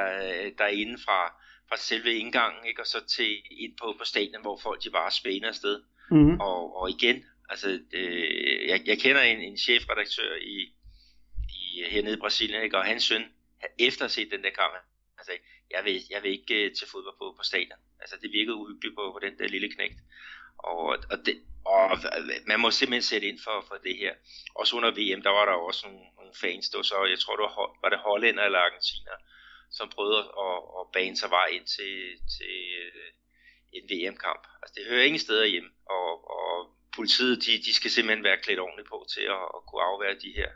derinde 0.59 0.97
fra, 1.07 1.21
fra 1.69 1.77
selve 1.77 2.15
indgangen, 2.15 2.65
ikke? 2.67 2.81
og 2.81 2.87
så 2.87 2.99
til 3.17 3.33
ind 3.51 3.73
på, 3.81 3.87
på 3.99 4.05
stadion, 4.05 4.43
hvor 4.43 4.59
folk 4.63 4.85
de 4.85 4.91
bare 4.91 5.11
spænder 5.11 5.49
afsted. 5.49 5.83
Mm. 6.11 6.41
Og, 6.41 6.77
og 6.77 6.91
igen, 6.91 7.25
altså, 7.49 7.69
øh, 7.93 8.69
jeg, 8.69 8.81
jeg 8.87 8.99
kender 8.99 9.23
en, 9.23 9.39
en 9.39 9.57
chefredaktør 9.57 10.35
i, 10.43 10.75
i, 11.75 11.85
hernede 11.91 12.17
i 12.17 12.23
Brasilien, 12.25 12.63
ikke? 12.63 12.79
og 12.79 12.85
hans 12.85 13.05
søn, 13.05 13.25
efter 13.79 14.05
at 14.05 14.11
have 14.11 14.17
set 14.17 14.31
den 14.31 14.45
der 14.45 14.51
kamp, 14.51 14.75
altså, 15.19 15.33
jeg 15.71 15.85
vil, 15.85 16.03
jeg 16.11 16.23
vil 16.23 16.31
ikke 16.31 16.67
uh, 16.67 16.77
til 16.79 16.87
fodbold 16.93 17.17
på, 17.19 17.35
på 17.39 17.43
stadion. 17.43 17.81
Altså, 18.01 18.17
det 18.23 18.33
virkede 18.33 18.57
uhyggeligt 18.57 18.97
på, 18.97 19.05
på 19.13 19.21
den 19.27 19.39
der 19.39 19.49
lille 19.49 19.71
knægt. 19.75 19.99
Og, 20.59 20.87
og, 21.13 21.19
det, 21.27 21.35
og 21.65 21.99
man 22.47 22.61
må 22.61 22.71
simpelthen 22.71 23.03
sætte 23.03 23.29
ind 23.29 23.39
for, 23.45 23.65
for 23.69 23.77
det 23.87 23.97
her. 23.97 24.15
Også 24.55 24.77
under 24.77 24.91
VM, 24.91 25.23
der 25.23 25.31
var 25.31 25.45
der 25.45 25.53
også 25.53 25.87
nogle, 25.87 26.05
nogle 26.19 26.35
fans, 26.41 26.69
der 26.69 26.83
så, 26.83 27.05
jeg 27.05 27.19
tror, 27.19 27.37
det 27.37 27.43
var, 27.43 27.79
var 27.83 27.89
det 27.89 27.99
hollænder 27.99 28.45
eller 28.45 28.59
argentiner, 28.59 29.17
som 29.71 29.89
prøvede 29.89 30.23
at, 30.47 30.57
at 30.79 30.85
bane 30.93 31.17
sig 31.17 31.31
vej 31.31 31.47
ind 31.47 31.67
til, 31.77 31.95
til 32.37 32.57
øh, 32.83 33.11
en 33.77 33.85
VM-kamp. 33.91 34.43
Altså, 34.63 34.73
det 34.77 34.87
hører 34.91 35.05
ingen 35.05 35.25
steder 35.27 35.45
hjemme, 35.45 35.71
og, 35.87 36.11
og 36.39 36.51
politiet, 36.97 37.45
de, 37.45 37.53
de 37.67 37.73
skal 37.75 37.91
simpelthen 37.91 38.25
være 38.25 38.43
klædt 38.43 38.61
ordentligt 38.61 38.89
på 38.89 39.07
til 39.15 39.25
at, 39.37 39.45
at 39.57 39.61
kunne 39.69 39.83
afvære 39.83 40.23
de 40.25 40.33
her, 40.39 40.51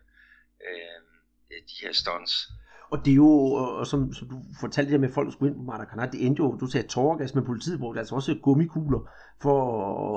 øh, 0.66 1.00
Øh, 1.50 1.60
de 1.68 1.86
her 1.86 1.92
stunts. 1.92 2.52
Og 2.90 3.04
det 3.04 3.10
er 3.10 3.14
jo, 3.14 3.52
og 3.52 3.86
som, 3.86 4.12
som 4.12 4.28
du 4.28 4.40
fortalte 4.60 4.92
det 4.92 5.00
med, 5.00 5.08
at 5.08 5.14
folk 5.14 5.32
skulle 5.32 5.52
ind 5.52 5.66
på 5.66 5.72
Maracanã, 5.72 6.10
det 6.10 6.26
endte 6.26 6.40
jo, 6.40 6.56
du 6.60 6.66
sagde 6.66 6.88
tårgas, 6.88 7.34
men 7.34 7.44
politiet 7.44 7.80
brugte 7.80 7.98
altså 7.98 8.14
også 8.14 8.38
gummikugler 8.42 9.10
for 9.42 9.56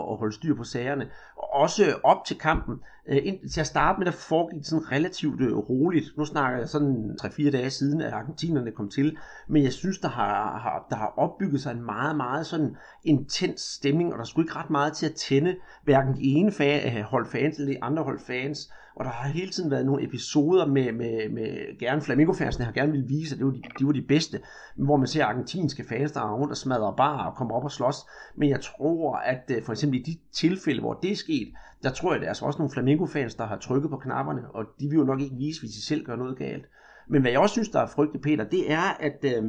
at, 0.07 0.11
at 0.11 0.17
holde 0.17 0.35
styr 0.35 0.55
på 0.55 0.63
sagerne. 0.63 1.09
Og 1.35 1.53
også 1.53 1.99
op 2.03 2.25
til 2.25 2.37
kampen, 2.37 2.79
øh, 3.07 3.19
ind, 3.23 3.49
til 3.49 3.59
at 3.59 3.67
starte 3.67 3.99
med, 3.99 4.05
der 4.05 4.11
foregik 4.11 4.65
sådan 4.65 4.91
relativt 4.91 5.41
øh, 5.41 5.57
roligt. 5.57 6.17
Nu 6.17 6.25
snakker 6.25 6.59
jeg 6.59 6.69
sådan 6.69 7.17
3-4 7.21 7.51
dage 7.51 7.69
siden, 7.69 8.01
at 8.01 8.13
argentinerne 8.13 8.71
kom 8.71 8.89
til, 8.89 9.17
men 9.47 9.63
jeg 9.63 9.73
synes, 9.73 9.99
der 9.99 10.09
har, 10.09 10.59
har, 10.59 10.87
der 10.89 10.95
har 10.95 11.13
opbygget 11.17 11.61
sig 11.61 11.71
en 11.71 11.81
meget, 11.85 12.15
meget 12.15 12.45
sådan 12.45 12.77
intens 13.03 13.61
stemning, 13.61 14.13
og 14.13 14.19
der 14.19 14.25
skulle 14.25 14.45
ikke 14.45 14.55
ret 14.55 14.69
meget 14.69 14.93
til 14.93 15.05
at 15.05 15.15
tænde 15.15 15.55
hverken 15.83 16.15
de 16.15 16.23
ene 16.23 16.51
fa- 16.51 17.01
hold 17.01 17.25
fans 17.25 17.57
eller 17.57 17.73
de 17.73 17.83
andre 17.83 18.03
hold 18.03 18.19
fans. 18.19 18.71
Og 18.95 19.05
der 19.05 19.11
har 19.11 19.29
hele 19.29 19.51
tiden 19.51 19.71
været 19.71 19.85
nogle 19.85 20.03
episoder 20.03 20.65
med, 20.65 20.91
med, 20.91 21.29
med 21.29 21.79
gerne 21.79 22.01
flamingofansene 22.01 22.65
har 22.65 22.71
gerne 22.71 22.91
vil 22.91 23.09
vise, 23.09 23.35
at 23.35 23.39
det 23.39 23.45
var 23.45 23.51
de, 23.51 23.61
de 23.79 23.85
var 23.85 23.91
de 23.91 24.01
bedste, 24.01 24.39
hvor 24.75 24.97
man 24.97 25.07
ser 25.07 25.25
argentinske 25.25 25.83
fans, 25.89 26.11
der 26.11 26.21
er 26.21 26.35
rundt 26.35 26.51
og 26.51 26.57
smadrer 26.57 26.95
bar 26.95 27.29
og 27.29 27.35
kommer 27.35 27.55
op 27.55 27.63
og 27.63 27.71
slås. 27.71 27.95
Men 28.35 28.49
jeg 28.49 28.61
tror, 28.61 29.15
at 29.15 29.51
øh, 29.55 29.63
for 29.63 29.71
eksempel 29.71 29.99
i 29.99 30.03
de 30.03 30.17
tilfælde, 30.33 30.81
hvor 30.81 30.93
det 30.93 31.11
er 31.11 31.15
sket, 31.15 31.53
der 31.83 31.89
tror 31.89 32.09
jeg, 32.09 32.15
at 32.15 32.21
der 32.21 32.25
er 32.25 32.29
altså 32.29 32.45
også 32.45 32.59
nogle 32.59 32.73
flamingofans, 32.73 33.35
der 33.35 33.45
har 33.45 33.57
trykket 33.57 33.89
på 33.89 33.97
knapperne, 33.97 34.41
og 34.53 34.65
de 34.79 34.87
vil 34.87 34.97
jo 34.97 35.03
nok 35.03 35.21
ikke 35.21 35.35
vise, 35.35 35.61
hvis 35.61 35.71
de 35.71 35.81
selv 35.81 36.05
gør 36.05 36.15
noget 36.15 36.37
galt. 36.37 36.65
Men 37.07 37.21
hvad 37.21 37.31
jeg 37.31 37.39
også 37.39 37.53
synes, 37.53 37.69
der 37.69 37.79
er 37.79 37.87
frygteligt, 37.87 38.23
Peter, 38.23 38.43
det 38.43 38.71
er, 38.71 38.97
at 38.99 39.17
Øh, 39.23 39.43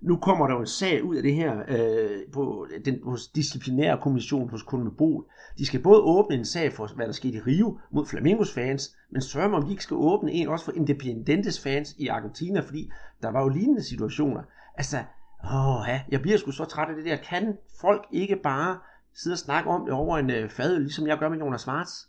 nu 0.00 0.16
kommer 0.16 0.46
der 0.46 0.54
jo 0.54 0.60
en 0.60 0.66
sag 0.66 1.04
ud 1.04 1.16
af 1.16 1.22
det 1.22 1.34
her 1.34 1.62
øh, 1.68 2.32
på 2.32 2.66
den, 2.84 3.00
hos 3.02 3.28
disciplinære 3.28 3.98
kommission 4.02 4.50
hos 4.50 4.62
Kunmebol. 4.62 5.24
De 5.58 5.66
skal 5.66 5.82
både 5.82 6.00
åbne 6.00 6.36
en 6.36 6.44
sag 6.44 6.72
for, 6.72 6.86
hvad 6.86 7.06
der 7.06 7.12
skete 7.12 7.36
i 7.36 7.40
Rio 7.40 7.78
mod 7.90 8.06
Flamingos 8.06 8.54
fans, 8.54 8.96
men 9.10 9.22
sørge 9.22 9.48
mig, 9.48 9.58
om 9.58 9.64
de 9.64 9.70
ikke 9.70 9.82
skal 9.82 9.96
åbne 9.96 10.32
en 10.32 10.48
også 10.48 10.64
for 10.64 10.72
Independientes 10.72 11.62
fans 11.62 11.94
i 11.98 12.06
Argentina, 12.06 12.60
fordi 12.60 12.90
der 13.22 13.30
var 13.30 13.42
jo 13.42 13.48
lignende 13.48 13.82
situationer. 13.82 14.42
Altså, 14.74 14.96
åh, 15.44 15.84
ja, 15.88 16.02
jeg 16.08 16.22
bliver 16.22 16.38
sgu 16.38 16.50
så 16.50 16.64
træt 16.64 16.88
af 16.88 16.94
det 16.94 17.04
der. 17.04 17.16
Kan 17.16 17.58
folk 17.80 18.06
ikke 18.12 18.36
bare 18.36 18.78
sidde 19.14 19.34
og 19.34 19.38
snakke 19.38 19.70
om 19.70 19.84
det 19.84 19.94
over 19.94 20.18
en 20.18 20.30
øh, 20.30 20.50
fadøl, 20.50 20.80
ligesom 20.80 21.06
jeg 21.06 21.18
gør 21.18 21.28
med 21.28 21.38
Jonas 21.38 21.60
Svarts? 21.60 22.08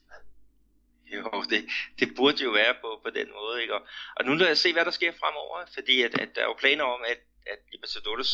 Jo, 1.15 1.43
det, 1.49 1.61
det 1.99 2.07
burde 2.17 2.43
jo 2.43 2.51
være 2.51 2.73
på, 2.81 2.89
på 3.03 3.09
den 3.09 3.27
måde, 3.37 3.61
ikke? 3.61 3.73
Og, 3.75 3.81
og 4.15 4.25
nu 4.25 4.31
lader 4.33 4.49
jeg 4.49 4.57
se, 4.57 4.73
hvad 4.73 4.85
der 4.85 4.91
sker 4.91 5.11
fremover, 5.19 5.57
fordi 5.73 6.01
at, 6.01 6.13
at 6.21 6.29
der 6.35 6.41
er 6.41 6.45
jo 6.45 6.55
planer 6.59 6.83
om, 6.83 7.01
at 7.11 7.19
at 7.45 7.59
Libertadores 7.71 8.31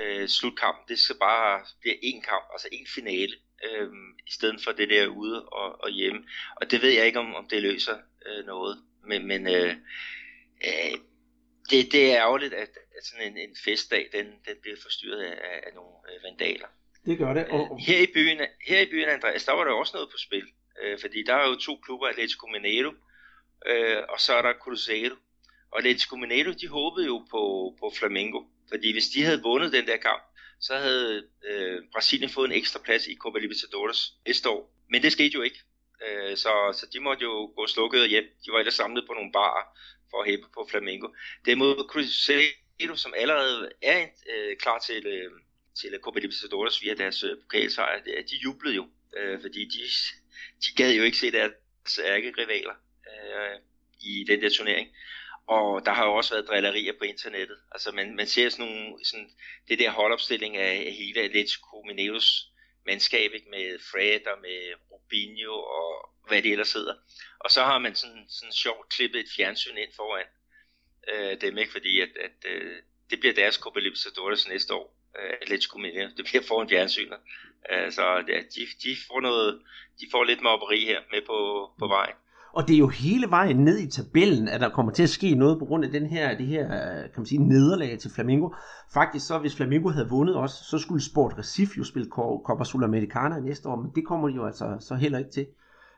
øh, 0.00 0.28
slutkamp, 0.28 0.88
det 0.88 0.98
skal 0.98 1.16
bare 1.18 1.66
blive 1.80 2.04
en 2.04 2.22
kamp, 2.22 2.44
altså 2.52 2.68
en 2.72 2.86
finale, 2.94 3.32
øh, 3.64 3.88
i 4.26 4.32
stedet 4.32 4.60
for 4.64 4.72
det 4.72 4.88
der 4.88 5.06
ude 5.06 5.48
og, 5.48 5.82
og 5.82 5.90
hjemme. 5.90 6.24
Og 6.56 6.70
det 6.70 6.82
ved 6.82 6.90
jeg 6.90 7.06
ikke, 7.06 7.18
om, 7.18 7.34
om 7.34 7.48
det 7.48 7.62
løser 7.62 7.98
øh, 8.26 8.46
noget. 8.46 8.78
Men, 9.06 9.26
men 9.26 9.46
øh, 9.46 9.74
øh, 10.66 10.94
det, 11.70 11.92
det 11.92 12.12
er 12.12 12.16
ærgerligt, 12.16 12.54
at, 12.54 12.68
at 12.96 13.04
sådan 13.04 13.32
en, 13.32 13.38
en 13.38 13.56
festdag, 13.64 14.08
den, 14.12 14.26
den 14.26 14.56
bliver 14.62 14.76
forstyrret 14.82 15.22
af, 15.22 15.60
af 15.66 15.74
nogle 15.74 15.94
øh, 16.10 16.22
vandaler. 16.24 16.68
Det 17.06 17.18
gør 17.18 17.34
det. 17.34 17.48
Og... 17.48 17.80
Her, 17.80 17.98
i 17.98 18.06
byen, 18.14 18.40
her 18.66 18.80
i 18.80 18.86
byen, 18.86 19.08
Andreas, 19.08 19.44
der 19.44 19.52
var 19.52 19.64
der 19.64 19.72
også 19.72 19.92
noget 19.96 20.10
på 20.10 20.18
spil. 20.18 20.46
Øh, 20.82 20.98
fordi 21.00 21.22
der 21.22 21.34
er 21.34 21.48
jo 21.48 21.56
to 21.56 21.76
klubber, 21.76 22.06
Atletico 22.06 22.46
Mineiro, 22.46 22.92
øh, 23.66 24.02
og 24.08 24.20
så 24.20 24.34
er 24.34 24.42
der 24.42 24.52
Cruzeiro. 24.52 25.14
Og 25.74 25.78
Atletico 25.78 26.16
Mineiro, 26.16 26.52
de 26.52 26.68
håbede 26.68 27.06
jo 27.06 27.18
på, 27.30 27.42
på 27.80 27.92
Flamengo. 27.98 28.40
Fordi 28.68 28.92
hvis 28.92 29.08
de 29.08 29.22
havde 29.22 29.42
vundet 29.42 29.72
den 29.72 29.86
der 29.86 29.96
kamp, 29.96 30.22
så 30.60 30.74
havde 30.78 31.24
øh, 31.48 31.82
Brasilien 31.92 32.30
fået 32.30 32.48
en 32.48 32.58
ekstra 32.60 32.80
plads 32.84 33.06
i 33.06 33.16
Copa 33.16 33.38
Libertadores 33.38 34.12
næste 34.26 34.48
år. 34.48 34.74
Men 34.90 35.02
det 35.02 35.12
skete 35.12 35.34
jo 35.34 35.42
ikke. 35.42 35.60
Øh, 36.06 36.36
så, 36.36 36.52
så 36.78 36.86
de 36.92 37.00
måtte 37.00 37.22
jo 37.22 37.52
gå 37.56 37.66
slukket 37.66 38.10
hjem. 38.10 38.24
De 38.46 38.52
var 38.52 38.58
ellers 38.58 38.74
samlet 38.74 39.04
på 39.06 39.14
nogle 39.14 39.32
barer 39.32 39.64
for 40.10 40.22
at 40.22 40.30
hæppe 40.30 40.46
på 40.54 40.66
Flamengo. 40.70 41.08
Derimod 41.46 41.88
Cruzeiro, 41.88 42.96
som 42.96 43.14
allerede 43.16 43.70
er 43.82 44.06
øh, 44.32 44.56
klar 44.56 44.78
til, 44.78 45.06
øh, 45.06 45.30
til 45.80 45.98
Copa 46.02 46.20
Libertadores 46.20 46.82
via 46.82 46.94
deres 46.94 47.24
øh, 47.24 47.36
pokalsejr, 47.42 48.02
de 48.04 48.36
jublede 48.44 48.74
jo. 48.74 48.88
Øh, 49.16 49.40
fordi 49.40 49.64
de, 49.64 49.80
de 50.64 50.74
gad 50.76 50.94
jo 50.94 51.02
ikke 51.02 51.16
se 51.16 51.32
deres 51.32 51.98
ærkerivaler 52.04 52.74
øh, 53.10 53.58
i 54.00 54.24
den 54.28 54.42
der 54.42 54.50
turnering. 54.50 54.88
Og 55.46 55.86
der 55.86 55.92
har 55.92 56.06
jo 56.06 56.14
også 56.14 56.34
været 56.34 56.48
drillerier 56.48 56.92
på 56.98 57.04
internettet. 57.04 57.58
Altså 57.72 57.92
man, 57.92 58.16
man 58.16 58.26
ser 58.26 58.48
sådan 58.48 58.66
nogle, 58.66 59.04
sådan, 59.04 59.30
det 59.68 59.78
der 59.78 59.90
holdopstilling 59.90 60.56
af, 60.56 60.92
hele 60.92 61.20
Atletico 61.20 61.82
Mineiros 61.86 62.48
mandskab, 62.86 63.30
ikke? 63.34 63.50
med 63.50 63.78
Fred 63.90 64.26
og 64.26 64.38
med 64.40 64.74
Rubinho 64.90 65.52
og 65.52 66.10
hvad 66.28 66.42
det 66.42 66.52
ellers 66.52 66.72
hedder. 66.72 66.94
Og 67.38 67.50
så 67.50 67.62
har 67.62 67.78
man 67.78 67.94
sådan, 67.94 68.24
sådan 68.28 68.52
sjovt 68.52 68.88
klippet 68.88 69.20
et 69.20 69.28
fjernsyn 69.36 69.76
ind 69.76 69.92
foran 69.96 70.26
øh, 71.08 71.40
dem, 71.40 71.58
ikke? 71.58 71.72
fordi 71.72 72.00
at, 72.00 72.10
at 72.16 72.50
øh, 72.50 72.82
det 73.10 73.20
bliver 73.20 73.34
deres 73.34 73.54
Copa 73.54 73.80
Libertadores 73.80 74.48
næste 74.48 74.74
år. 74.74 74.96
Øh, 75.18 75.36
Atletico 75.42 75.78
Mineiro. 75.78 76.10
Det 76.16 76.24
bliver 76.24 76.42
foran 76.48 76.68
fjernsynet. 76.68 77.18
Øh, 77.70 77.92
så 77.92 78.02
ja, 78.28 78.38
de, 78.54 78.66
de, 78.82 78.96
får 79.08 79.20
noget, 79.20 79.62
de 80.00 80.06
får 80.10 80.24
lidt 80.24 80.40
mobberi 80.40 80.84
her 80.84 81.00
med 81.10 81.22
på, 81.22 81.70
på 81.78 81.86
vejen. 81.86 82.16
Og 82.54 82.68
det 82.68 82.74
er 82.74 82.78
jo 82.78 82.88
hele 82.88 83.26
vejen 83.30 83.56
ned 83.56 83.78
i 83.78 83.90
tabellen, 83.90 84.48
at 84.48 84.60
der 84.60 84.68
kommer 84.68 84.92
til 84.92 85.02
at 85.02 85.08
ske 85.08 85.34
noget 85.34 85.58
på 85.58 85.64
grund 85.64 85.84
af 85.84 85.90
den 85.90 86.06
her, 86.06 86.36
det 86.36 86.46
her 86.46 86.68
kan 87.02 87.16
man 87.16 87.26
sige, 87.26 87.48
nederlag 87.48 87.98
til 87.98 88.10
Flamingo. 88.10 88.48
Faktisk 88.94 89.26
så, 89.26 89.38
hvis 89.38 89.56
Flamingo 89.56 89.88
havde 89.88 90.08
vundet 90.08 90.36
også, 90.36 90.64
så 90.64 90.78
skulle 90.78 91.04
Sport 91.04 91.34
Recife 91.38 91.72
jo 91.78 91.84
spille 91.84 92.08
Copa 92.46 92.64
Sudamericana 92.64 93.40
næste 93.40 93.68
år, 93.68 93.76
men 93.76 93.90
det 93.94 94.06
kommer 94.06 94.28
de 94.28 94.34
jo 94.34 94.46
altså 94.46 94.76
så 94.80 94.94
heller 94.94 95.18
ikke 95.18 95.30
til. 95.30 95.46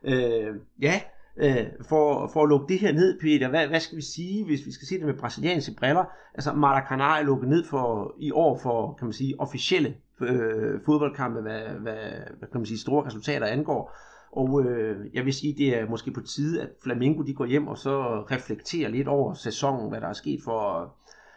Øh, 0.05 0.55
ja, 0.83 1.01
øh, 1.37 1.66
for, 1.88 2.31
for 2.33 2.42
at 2.42 2.49
lukke 2.49 2.73
det 2.73 2.79
her 2.79 2.92
ned, 2.92 3.21
Peter, 3.21 3.49
hvad, 3.49 3.66
hvad 3.66 3.81
skal 3.81 3.97
vi 3.97 4.03
sige, 4.03 4.45
hvis 4.45 4.66
vi 4.66 4.73
skal 4.73 4.88
se 4.88 4.99
det 4.99 5.07
med 5.07 5.14
brasilianske 5.14 5.75
briller? 5.79 6.05
Altså 6.35 6.51
Maracanã 6.51 7.19
er 7.21 7.23
lukket 7.23 7.49
ned 7.49 7.64
for, 7.64 8.14
i 8.19 8.31
år 8.33 8.59
for, 8.62 8.95
kan 8.99 9.07
man 9.07 9.12
sige, 9.12 9.35
officielle 9.38 9.95
øh, 10.21 10.81
fodboldkampe, 10.87 11.40
hvad, 11.40 11.61
hvad, 11.61 11.99
hvad 12.38 12.49
kan 12.53 12.61
man 12.61 12.66
sige, 12.66 12.79
store 12.79 13.07
resultater 13.07 13.47
angår. 13.47 13.97
Og 14.37 14.64
øh, 14.64 14.96
jeg 15.14 15.25
vil 15.25 15.35
sige, 15.35 15.55
det 15.59 15.79
er 15.79 15.88
måske 15.88 16.11
på 16.11 16.20
tide, 16.20 16.62
at 16.62 16.68
Flamingo 16.83 17.22
de 17.22 17.35
går 17.35 17.46
hjem 17.46 17.68
og 17.68 17.79
så 17.79 18.01
reflekterer 18.31 18.88
lidt 18.88 19.09
over 19.09 19.35
sæsonen, 19.35 19.88
hvad 19.88 20.01
der 20.01 20.09
er 20.09 20.12
sket 20.12 20.40
for... 20.44 20.92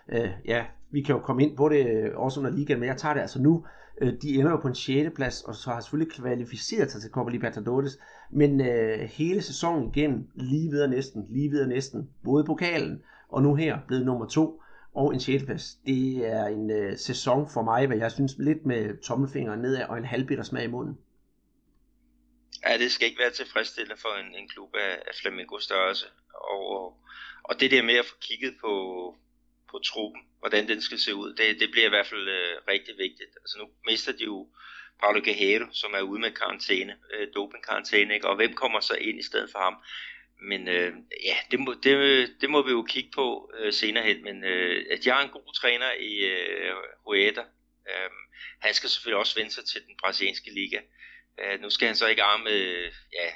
Øh, 0.09 0.29
ja, 0.45 0.65
vi 0.91 1.01
kan 1.01 1.15
jo 1.15 1.21
komme 1.21 1.43
ind 1.43 1.57
på 1.57 1.69
det 1.69 1.87
øh, 1.87 2.11
også 2.15 2.39
under 2.39 2.51
ligaen, 2.51 2.79
men 2.79 2.89
jeg 2.89 2.97
tager 2.97 3.13
det 3.13 3.21
altså 3.21 3.41
nu. 3.41 3.65
Øh, 4.01 4.13
de 4.21 4.35
ender 4.35 4.51
jo 4.51 4.57
på 4.57 4.67
en 4.67 4.75
6. 4.75 5.09
plads, 5.15 5.41
og 5.41 5.55
så 5.55 5.69
har 5.69 5.79
selvfølgelig 5.79 6.13
kvalificeret 6.13 6.91
sig 6.91 7.01
til 7.01 7.11
Copa 7.11 7.31
Libertadores. 7.31 7.99
Men 8.31 8.61
øh, 8.61 8.99
hele 8.99 9.41
sæsonen 9.41 9.91
igennem, 9.93 10.27
lige 10.35 10.69
videre 10.69 10.89
næsten, 10.89 11.25
lige 11.29 11.49
videre 11.49 11.67
næsten, 11.67 12.09
både 12.23 12.43
pokalen 12.43 13.01
og 13.29 13.43
nu 13.43 13.55
her 13.55 13.77
blevet 13.87 14.05
nummer 14.05 14.25
to 14.25 14.61
og 14.95 15.13
en 15.13 15.19
6. 15.19 15.43
plads. 15.43 15.75
Det 15.85 16.33
er 16.33 16.45
en 16.45 16.71
øh, 16.71 16.97
sæson 16.97 17.49
for 17.49 17.61
mig, 17.61 17.87
hvad 17.87 17.97
jeg 17.97 18.11
synes 18.11 18.35
lidt 18.37 18.65
med 18.65 19.01
tommelfingeren 19.01 19.59
nedad 19.59 19.83
og 19.89 19.97
en 19.97 20.05
halvbitter 20.05 20.43
smag 20.43 20.63
i 20.63 20.71
munden. 20.71 20.97
Ja, 22.65 22.77
det 22.77 22.91
skal 22.91 23.07
ikke 23.07 23.19
være 23.19 23.31
tilfredsstillende 23.31 24.01
for 24.01 24.13
en, 24.15 24.35
en 24.35 24.49
klub 24.49 24.75
af, 24.75 25.01
af 25.07 25.15
Flamengo 25.21 25.59
størrelse. 25.59 26.05
Og, 26.33 26.97
og 27.43 27.59
det 27.59 27.71
der 27.71 27.81
med 27.83 27.95
at 27.95 28.05
få 28.05 28.15
kigget 28.21 28.55
på, 28.61 28.73
på 29.71 29.79
truppen, 29.79 30.21
hvordan 30.39 30.67
den 30.67 30.81
skal 30.81 30.99
se 30.99 31.15
ud, 31.15 31.33
det, 31.33 31.59
det 31.59 31.71
bliver 31.71 31.85
i 31.85 31.89
hvert 31.89 32.07
fald 32.07 32.27
øh, 32.27 32.57
rigtig 32.67 32.97
vigtigt. 32.97 33.31
Altså 33.41 33.57
nu 33.59 33.69
mister 33.85 34.11
de 34.11 34.23
jo 34.23 34.47
Paulo 34.99 35.19
Guerrero, 35.23 35.65
som 35.71 35.93
er 35.93 36.01
ude 36.01 36.21
med 36.21 36.31
karantæne, 36.31 36.97
øh, 37.13 37.27
dopingkarantæne, 37.35 38.13
ikke? 38.13 38.27
og 38.27 38.35
hvem 38.35 38.53
kommer 38.53 38.79
så 38.79 38.93
ind 38.93 39.19
i 39.19 39.23
stedet 39.23 39.49
for 39.51 39.59
ham? 39.59 39.75
Men 40.41 40.67
øh, 40.67 40.93
ja, 41.23 41.35
det 41.51 41.59
må, 41.59 41.73
det, 41.83 41.95
det 42.41 42.49
må 42.49 42.61
vi 42.61 42.71
jo 42.71 42.83
kigge 42.83 43.11
på 43.15 43.51
øh, 43.59 43.73
senere 43.73 44.03
hen, 44.03 44.23
men 44.23 44.43
øh, 44.43 44.85
at 44.91 45.05
jeg 45.05 45.19
er 45.19 45.23
en 45.23 45.29
god 45.29 45.53
træner 45.53 45.91
i 45.99 46.15
øh, 46.15 46.73
Rueda, 47.07 47.41
øh, 47.89 48.09
han 48.59 48.73
skal 48.73 48.89
selvfølgelig 48.89 49.19
også 49.19 49.35
vende 49.35 49.51
sig 49.51 49.65
til 49.65 49.81
den 49.87 49.95
brasilianske 50.01 50.53
liga. 50.53 50.79
Uh, 51.41 51.61
nu 51.61 51.69
skal 51.69 51.87
han 51.87 51.95
så 51.95 52.07
ikke 52.07 52.23
arme 52.23 52.49
uh, 52.49 52.87
ja, 53.19 53.27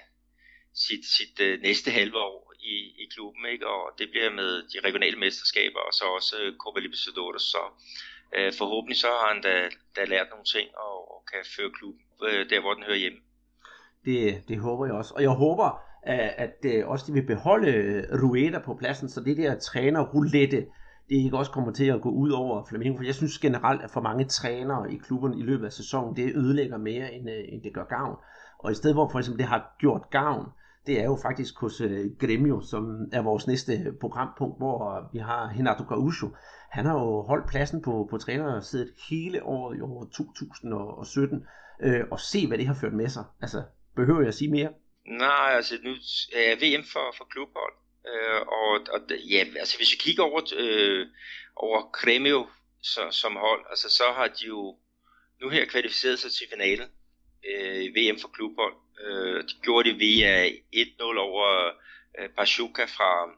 sit, 0.73 1.05
sit 1.17 1.35
uh, 1.47 1.61
næste 1.61 1.91
halve 1.91 2.17
år 2.17 2.53
i, 2.59 2.75
i 3.03 3.05
klubben, 3.13 3.45
ikke? 3.53 3.67
og 3.67 3.83
det 3.99 4.09
bliver 4.09 4.29
med 4.31 4.49
de 4.71 4.87
regionale 4.87 5.19
mesterskaber, 5.19 5.79
og 5.79 5.93
så 5.93 6.05
også 6.17 6.35
uh, 6.43 6.57
Copa 6.57 6.79
Libertadores, 6.79 7.41
så 7.41 7.63
øh, 8.37 8.53
forhåbentlig 8.57 8.97
så 8.97 9.07
har 9.07 9.33
han 9.33 9.41
da, 9.41 9.55
da 9.95 10.01
lært 10.05 10.27
nogle 10.29 10.45
ting 10.55 10.67
og, 10.77 10.97
og 11.13 11.19
kan 11.31 11.41
føre 11.55 11.71
klubben 11.77 12.03
øh, 12.27 12.49
der, 12.49 12.59
hvor 12.61 12.73
den 12.73 12.83
hører 12.83 12.97
hjemme. 12.97 13.19
Det, 14.05 14.43
det 14.47 14.57
håber 14.59 14.85
jeg 14.85 14.95
også. 14.95 15.13
Og 15.13 15.21
jeg 15.21 15.29
håber, 15.29 15.67
at, 16.03 16.29
at 16.63 16.83
også 16.85 17.05
de 17.07 17.13
vil 17.13 17.25
beholde 17.25 17.71
Rueda 18.21 18.59
på 18.59 18.75
pladsen, 18.75 19.09
så 19.09 19.21
det 19.21 19.37
der 19.37 19.59
træner-roulette, 19.59 20.65
det 21.09 21.15
ikke 21.15 21.37
også 21.37 21.51
kommer 21.51 21.71
til 21.71 21.85
at 21.85 22.01
gå 22.01 22.09
ud 22.09 22.31
over 22.31 22.65
Flamengo, 22.69 22.97
for 22.97 23.03
jeg 23.03 23.15
synes 23.15 23.39
generelt, 23.39 23.81
at 23.81 23.91
for 23.91 24.01
mange 24.01 24.25
trænere 24.25 24.93
i 24.93 24.97
klubberne 24.97 25.39
i 25.39 25.43
løbet 25.43 25.65
af 25.65 25.73
sæsonen, 25.73 26.15
det 26.15 26.35
ødelægger 26.35 26.77
mere, 26.77 27.13
end, 27.13 27.29
øh, 27.29 27.43
end 27.47 27.63
det 27.63 27.73
gør 27.73 27.83
gavn. 27.83 28.17
Og 28.59 28.71
i 28.71 28.75
stedet 28.75 28.95
hvor 28.95 29.09
for 29.09 29.19
eksempel 29.19 29.39
det 29.39 29.47
har 29.47 29.75
gjort 29.79 30.09
gavn, 30.11 30.45
det 30.87 30.99
er 30.99 31.03
jo 31.03 31.17
faktisk 31.21 31.59
hos 31.59 31.81
øh, 31.81 32.05
uh, 32.05 32.17
Gremio, 32.19 32.61
som 32.61 32.83
er 33.11 33.21
vores 33.21 33.47
næste 33.47 33.93
programpunkt, 34.01 34.57
hvor 34.57 34.97
øh, 34.97 35.13
vi 35.13 35.19
har 35.19 35.49
Renato 35.49 35.83
Gaucho. 35.83 36.27
Han 36.71 36.85
har 36.85 36.93
jo 36.93 37.21
holdt 37.21 37.49
pladsen 37.49 37.81
på, 37.81 38.07
på 38.09 38.17
trænersædet 38.17 38.91
hele 39.09 39.43
året 39.43 39.77
i 39.77 39.81
år 39.81 40.09
2017, 40.15 41.45
øh, 41.83 42.03
og 42.11 42.19
se 42.19 42.47
hvad 42.47 42.57
det 42.57 42.67
har 42.67 42.77
ført 42.81 42.93
med 42.93 43.07
sig. 43.07 43.23
Altså, 43.41 43.63
behøver 43.95 44.19
jeg 44.19 44.27
at 44.27 44.33
sige 44.33 44.51
mere? 44.51 44.69
Nej, 45.07 45.49
altså 45.55 45.75
nu 45.83 45.91
er 46.35 46.55
VM 46.63 46.83
for, 46.93 47.05
for 47.17 47.25
klubhold, 47.33 47.73
øh, 48.07 48.41
og, 48.41 48.71
og 48.93 49.01
ja, 49.09 49.45
altså 49.59 49.77
hvis 49.77 49.91
vi 49.91 49.97
kigger 49.97 50.23
over, 50.23 50.41
øh, 50.55 51.07
over 51.55 51.91
Kremio 51.91 52.49
så, 52.81 53.11
som 53.11 53.35
hold, 53.35 53.65
altså 53.69 53.89
så 53.89 54.03
har 54.15 54.27
de 54.27 54.45
jo 54.45 54.77
nu 55.41 55.49
her 55.49 55.65
kvalificeret 55.65 56.19
sig 56.19 56.31
til 56.31 56.47
finalen 56.49 56.89
øh, 57.49 57.95
VM 57.95 58.19
for 58.19 58.27
klubhold. 58.27 58.73
Øh, 59.05 59.43
de 59.43 59.53
gjorde 59.63 59.89
det 59.89 59.99
via 59.99 60.49
1-0 60.49 61.17
over 61.17 61.71
øh, 62.19 62.29
Pachuca 62.29 62.85
fra, 62.85 63.29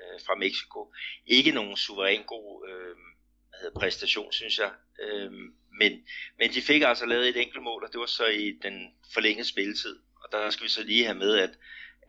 øh, 0.00 0.20
fra 0.26 0.34
Mexico. 0.34 0.92
Ikke 1.26 1.52
nogen 1.52 1.76
suveræn 1.76 2.22
god 2.26 2.68
øh, 2.68 2.96
præstation, 3.72 4.32
synes 4.32 4.58
jeg. 4.58 4.70
Øh, 5.02 5.32
men, 5.78 5.92
men 6.38 6.52
de 6.54 6.62
fik 6.62 6.82
altså 6.82 7.06
lavet 7.06 7.28
et 7.28 7.36
enkelt 7.36 7.62
mål, 7.62 7.84
og 7.84 7.92
det 7.92 8.00
var 8.00 8.06
så 8.06 8.26
i 8.26 8.58
den 8.62 8.94
forlængede 9.14 9.48
spilletid. 9.48 9.98
Og 10.16 10.32
der 10.32 10.50
skal 10.50 10.64
vi 10.64 10.68
så 10.68 10.82
lige 10.82 11.04
have 11.04 11.18
med, 11.18 11.38
at, 11.38 11.50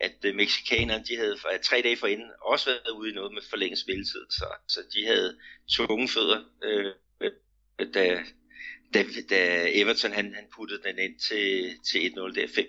at 0.02 0.24
øh, 0.24 0.34
mexikanerne, 0.34 1.04
de 1.04 1.16
havde 1.16 1.38
for, 1.38 1.48
tre 1.62 1.82
dage 1.82 1.96
forinden 1.96 2.30
også 2.40 2.70
været 2.70 2.96
ude 2.98 3.10
i 3.10 3.14
noget 3.14 3.32
med 3.34 3.42
forlænget 3.50 3.78
spilletid. 3.78 4.26
Så, 4.30 4.46
så 4.68 4.80
de 4.94 5.06
havde 5.06 5.38
tunge 5.68 6.08
fødder, 6.08 6.40
øh, 6.62 6.92
da, 7.94 8.24
da, 8.94 9.04
da 9.30 9.68
Everton 9.80 10.12
han, 10.12 10.34
han 10.34 10.44
puttede 10.54 10.82
den 10.82 10.98
ind 10.98 11.18
til, 11.18 11.78
til 11.90 11.98
1-0 11.98 12.34
der 12.34 12.48
5 12.54 12.66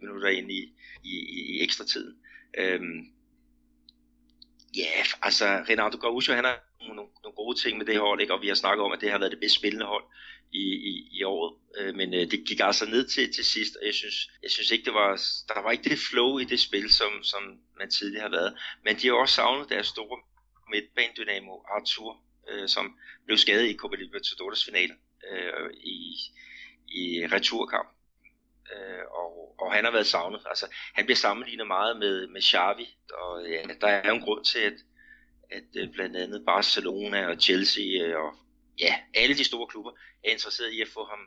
minutter 0.00 0.28
ind 0.28 0.50
i, 0.50 0.74
i, 1.04 1.14
i 1.28 1.62
ekstra 1.62 1.84
tiden. 1.84 2.16
Øhm, 2.58 2.98
ja, 4.76 4.80
yeah, 4.80 5.06
altså 5.22 5.44
Renato 5.44 5.98
Gaucho, 5.98 6.34
han 6.34 6.44
har 6.44 6.65
nogle, 6.80 6.96
nogle 7.22 7.36
gode 7.36 7.58
ting 7.58 7.78
med 7.78 7.86
det 7.86 7.98
hold, 7.98 8.20
ikke? 8.20 8.34
og 8.34 8.42
vi 8.42 8.48
har 8.48 8.54
snakket 8.54 8.84
om, 8.84 8.92
at 8.92 9.00
det 9.00 9.10
har 9.10 9.18
været 9.18 9.32
det 9.32 9.40
bedst 9.40 9.54
spillende 9.54 9.86
hold 9.86 10.04
i, 10.52 10.66
i, 10.90 11.08
i 11.18 11.22
året. 11.22 11.54
Øh, 11.78 11.94
men 11.94 12.14
øh, 12.14 12.30
det 12.30 12.44
gik 12.48 12.60
altså 12.60 12.86
ned 12.86 13.08
til, 13.08 13.32
til 13.34 13.44
sidst, 13.44 13.76
og 13.76 13.86
jeg 13.86 13.94
synes, 13.94 14.30
jeg 14.42 14.50
synes 14.50 14.70
ikke, 14.70 14.84
det 14.84 14.94
var, 14.94 15.20
der 15.48 15.62
var 15.62 15.70
ikke 15.70 15.90
det 15.90 15.98
flow 16.10 16.38
i 16.38 16.44
det 16.44 16.60
spil, 16.60 16.90
som, 16.90 17.22
som 17.22 17.42
man 17.78 17.90
tidligere 17.90 18.22
har 18.22 18.36
været. 18.38 18.58
Men 18.84 18.96
de 18.96 19.06
har 19.06 19.14
også 19.14 19.34
savnet 19.34 19.68
deres 19.68 19.86
store 19.86 20.18
midtbanedynamo 20.70 21.54
Arthur, 21.74 22.20
øh, 22.48 22.68
som 22.68 22.98
blev 23.26 23.38
skadet 23.38 23.68
i 23.68 23.76
Copa 23.76 23.96
Libertadores 23.96 24.64
finale 24.64 24.94
øh, 25.30 25.70
i, 25.74 26.16
i 26.88 27.26
returkamp. 27.32 27.88
Øh, 28.72 29.04
og, 29.10 29.60
og 29.60 29.72
han 29.72 29.84
har 29.84 29.92
været 29.92 30.06
savnet. 30.06 30.40
Altså, 30.46 30.66
han 30.94 31.04
bliver 31.04 31.16
sammenlignet 31.16 31.66
meget 31.66 31.96
med, 31.96 32.26
med 32.26 32.42
Xavi, 32.42 32.96
og 33.12 33.48
ja, 33.48 33.62
der 33.80 33.86
er 33.86 34.08
jo 34.08 34.14
en 34.14 34.22
grund 34.22 34.44
til, 34.44 34.58
at, 34.58 34.72
at 35.50 35.68
øh, 35.76 35.92
blandt 35.92 36.16
andet 36.16 36.42
Barcelona 36.46 37.26
og 37.26 37.36
Chelsea 37.40 37.84
øh, 38.02 38.16
og 38.22 38.30
ja, 38.80 38.94
alle 39.14 39.34
de 39.36 39.44
store 39.44 39.66
klubber 39.66 39.90
er 40.24 40.30
interesseret 40.30 40.72
i 40.72 40.80
at 40.80 40.88
få 40.88 41.00
ham, 41.04 41.18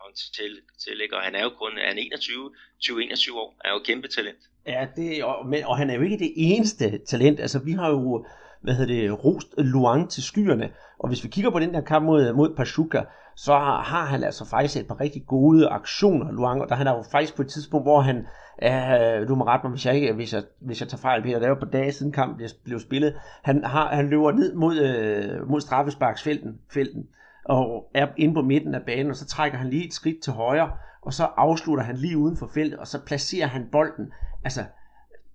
ham 0.00 0.12
til, 0.36 0.52
til 0.84 1.00
og 1.12 1.22
han 1.22 1.34
er 1.34 1.42
jo 1.42 1.50
kun 1.50 1.78
er 1.78 1.90
21, 1.90 2.54
20-21 2.84 3.34
år, 3.34 3.56
er 3.64 3.70
jo 3.72 3.78
kæmpe 3.84 4.08
talent. 4.08 4.42
Ja, 4.66 4.86
det, 4.96 5.24
og, 5.24 5.46
men, 5.46 5.64
og 5.64 5.78
han 5.78 5.90
er 5.90 5.94
jo 5.94 6.02
ikke 6.02 6.18
det 6.18 6.32
eneste 6.36 6.98
talent. 6.98 7.40
Altså, 7.40 7.58
vi 7.58 7.72
har 7.72 7.90
jo 7.90 8.26
hvad 8.64 8.74
hedder 8.74 8.94
det, 8.94 9.24
rost 9.24 9.48
Luang 9.58 10.10
til 10.10 10.22
skyerne. 10.22 10.70
Og 10.98 11.08
hvis 11.08 11.24
vi 11.24 11.28
kigger 11.28 11.50
på 11.50 11.58
den 11.58 11.74
der 11.74 11.80
kamp 11.80 12.04
mod, 12.04 12.32
mod 12.32 12.56
Pachuca, 12.56 13.02
så 13.36 13.58
har, 13.58 14.04
han 14.04 14.24
altså 14.24 14.44
faktisk 14.44 14.76
et 14.76 14.88
par 14.88 15.00
rigtig 15.00 15.26
gode 15.26 15.68
aktioner, 15.68 16.32
Luang. 16.32 16.62
Og 16.62 16.68
der 16.68 16.74
han 16.74 16.86
er 16.86 16.92
jo 16.92 17.04
faktisk 17.12 17.36
på 17.36 17.42
et 17.42 17.48
tidspunkt, 17.48 17.84
hvor 17.84 18.00
han, 18.00 18.16
øh, 18.62 19.28
du 19.28 19.34
må 19.34 19.44
rette 19.44 19.66
mig, 19.66 19.70
hvis 19.70 19.86
jeg, 19.86 19.94
ikke, 19.94 20.12
hvis 20.12 20.32
jeg, 20.32 20.42
hvis 20.60 20.80
jeg 20.80 20.88
tager 20.88 21.00
fejl, 21.00 21.22
Peter, 21.22 21.38
det 21.38 21.44
er 21.44 21.48
jo 21.48 21.54
på 21.54 21.66
dage 21.66 21.92
siden 21.92 22.12
kampen 22.12 22.36
blev, 22.36 22.48
blev 22.64 22.80
spillet. 22.80 23.14
Han, 23.42 23.64
har, 23.64 23.94
han 23.94 24.08
løber 24.08 24.32
ned 24.32 24.54
mod, 24.54 24.76
øh, 24.78 25.50
mod 25.50 25.60
straffesparksfelten, 25.60 26.58
felten, 26.72 27.06
og 27.44 27.90
er 27.94 28.06
inde 28.16 28.34
på 28.34 28.42
midten 28.42 28.74
af 28.74 28.82
banen, 28.82 29.10
og 29.10 29.16
så 29.16 29.26
trækker 29.26 29.58
han 29.58 29.70
lige 29.70 29.86
et 29.86 29.94
skridt 29.94 30.22
til 30.22 30.32
højre, 30.32 30.70
og 31.02 31.12
så 31.12 31.24
afslutter 31.36 31.84
han 31.84 31.96
lige 31.96 32.18
uden 32.18 32.36
for 32.36 32.46
feltet, 32.54 32.78
og 32.78 32.86
så 32.86 33.04
placerer 33.06 33.46
han 33.46 33.68
bolden. 33.72 34.12
Altså, 34.44 34.64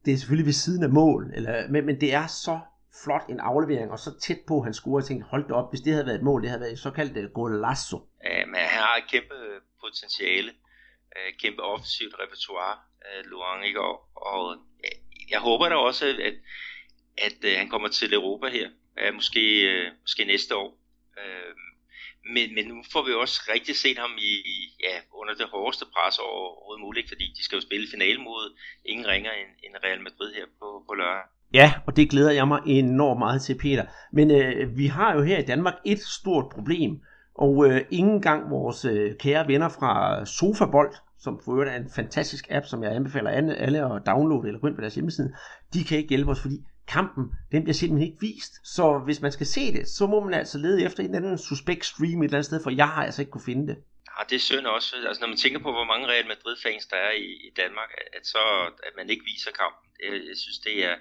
det 0.05 0.13
er 0.13 0.17
selvfølgelig 0.17 0.45
ved 0.45 0.53
siden 0.53 0.83
af 0.83 0.89
mål, 0.89 1.31
eller, 1.33 1.53
men, 1.69 1.85
men 1.85 2.01
det 2.01 2.13
er 2.13 2.27
så 2.27 2.59
flot 3.03 3.25
en 3.29 3.39
aflevering, 3.39 3.91
og 3.91 3.99
så 3.99 4.19
tæt 4.19 4.41
på, 4.47 4.61
han 4.61 4.73
scorede. 4.73 5.03
Jeg 5.03 5.07
tænkte, 5.07 5.29
hold 5.29 5.47
da 5.47 5.53
op, 5.53 5.71
hvis 5.71 5.81
det 5.81 5.93
havde 5.93 6.05
været 6.05 6.15
et 6.17 6.23
mål, 6.23 6.41
det 6.41 6.49
havde 6.49 6.61
været 6.61 6.71
et 6.71 6.79
såkaldt 6.79 7.17
øh, 7.17 7.31
golazo. 7.31 7.97
Ja, 8.23 8.45
men 8.45 8.55
han 8.55 8.81
har 8.87 8.95
et 8.95 9.09
kæmpe 9.11 9.35
potentiale, 9.83 10.51
øh, 11.15 11.33
kæmpe 11.41 11.61
offensivt 11.63 12.15
repertoire, 12.19 12.77
øh, 13.05 13.25
Luang, 13.25 13.65
ikke? 13.65 13.81
Og, 13.81 13.95
og 14.15 14.57
jeg 15.29 15.39
håber 15.39 15.69
da 15.69 15.75
også, 15.75 16.05
at, 16.07 16.33
at 17.17 17.57
han 17.57 17.69
kommer 17.69 17.87
til 17.87 18.13
Europa 18.13 18.47
her, 18.47 18.69
måske, 19.13 19.43
måske 20.01 20.25
næste 20.25 20.55
år. 20.55 20.79
Men, 22.33 22.55
men 22.55 22.65
nu 22.65 22.83
får 22.91 23.01
vi 23.05 23.13
også 23.13 23.41
rigtig 23.53 23.75
set 23.75 23.97
ham 23.97 24.11
i, 24.17 24.31
ja, 24.79 24.95
under 25.13 25.33
det 25.33 25.47
hårdeste 25.47 25.85
pres 25.93 26.19
overhovedet 26.19 26.81
muligt, 26.81 27.07
fordi 27.07 27.33
de 27.37 27.43
skal 27.43 27.55
jo 27.55 27.61
spille 27.61 27.87
finale 27.91 28.21
mod 28.21 28.57
ingen 28.85 29.07
ringer 29.07 29.31
end, 29.31 29.49
end 29.63 29.75
Real 29.83 30.01
Madrid 30.01 30.33
her 30.33 30.45
på, 30.59 30.83
på 30.87 30.93
lørdag. 30.93 31.27
Ja, 31.53 31.73
og 31.87 31.95
det 31.95 32.09
glæder 32.09 32.31
jeg 32.31 32.47
mig 32.47 32.61
enormt 32.65 33.19
meget 33.19 33.41
til, 33.41 33.57
Peter. 33.57 33.85
Men 34.13 34.31
øh, 34.31 34.77
vi 34.77 34.87
har 34.87 35.13
jo 35.13 35.21
her 35.21 35.37
i 35.37 35.45
Danmark 35.45 35.73
et 35.85 35.99
stort 35.99 36.45
problem, 36.51 37.01
og 37.35 37.65
øh, 37.67 37.81
ingen 37.91 38.21
gang 38.21 38.49
vores 38.49 38.85
øh, 38.85 39.15
kære 39.17 39.47
venner 39.47 39.69
fra 39.69 40.25
Sofabold, 40.25 40.93
som 41.19 41.41
for 41.45 41.51
øvrigt 41.51 41.71
er 41.71 41.75
en 41.75 41.91
fantastisk 41.95 42.47
app, 42.49 42.65
som 42.65 42.83
jeg 42.83 42.95
anbefaler 42.95 43.29
alle, 43.29 43.79
at 43.95 44.01
downloade 44.05 44.47
eller 44.47 44.59
gå 44.59 44.67
ind 44.67 44.75
på 44.75 44.81
deres 44.81 44.95
hjemmeside, 44.95 45.33
de 45.73 45.83
kan 45.83 45.97
ikke 45.97 46.09
hjælpe 46.09 46.31
os, 46.31 46.41
fordi 46.41 46.57
kampen, 46.87 47.23
den 47.51 47.63
bliver 47.63 47.73
simpelthen 47.73 48.07
ikke 48.09 48.21
vist. 48.21 48.53
Så 48.75 48.85
hvis 49.05 49.21
man 49.21 49.31
skal 49.31 49.45
se 49.45 49.73
det, 49.73 49.87
så 49.87 50.07
må 50.07 50.23
man 50.23 50.33
altså 50.33 50.57
lede 50.57 50.83
efter 50.83 50.99
en 51.03 51.05
eller 51.05 51.17
anden 51.17 51.37
suspekt 51.37 51.85
stream 51.85 52.19
et 52.19 52.25
eller 52.25 52.37
andet 52.37 52.45
sted, 52.45 52.63
for 52.63 52.69
jeg 52.81 52.89
har 52.89 53.03
altså 53.05 53.21
ikke 53.21 53.31
kunne 53.31 53.49
finde 53.51 53.67
det. 53.67 53.77
Ja, 54.09 54.23
det 54.29 54.35
er 54.35 54.45
synd 54.49 54.65
også. 54.65 54.95
Altså, 55.07 55.21
når 55.21 55.27
man 55.33 55.37
tænker 55.37 55.59
på, 55.59 55.71
hvor 55.71 55.87
mange 55.91 56.07
Real 56.07 56.27
Madrid-fans 56.33 56.85
der 56.91 56.99
er 57.09 57.13
i, 57.27 57.29
i 57.47 57.51
Danmark, 57.61 57.89
at, 58.17 58.23
så, 58.33 58.43
at 58.87 58.93
man 58.97 59.09
ikke 59.09 59.25
viser 59.31 59.51
kampen. 59.61 59.85
Jeg, 60.03 60.11
jeg 60.29 60.37
synes, 60.43 60.59
det 60.67 60.75
er, 60.89 60.95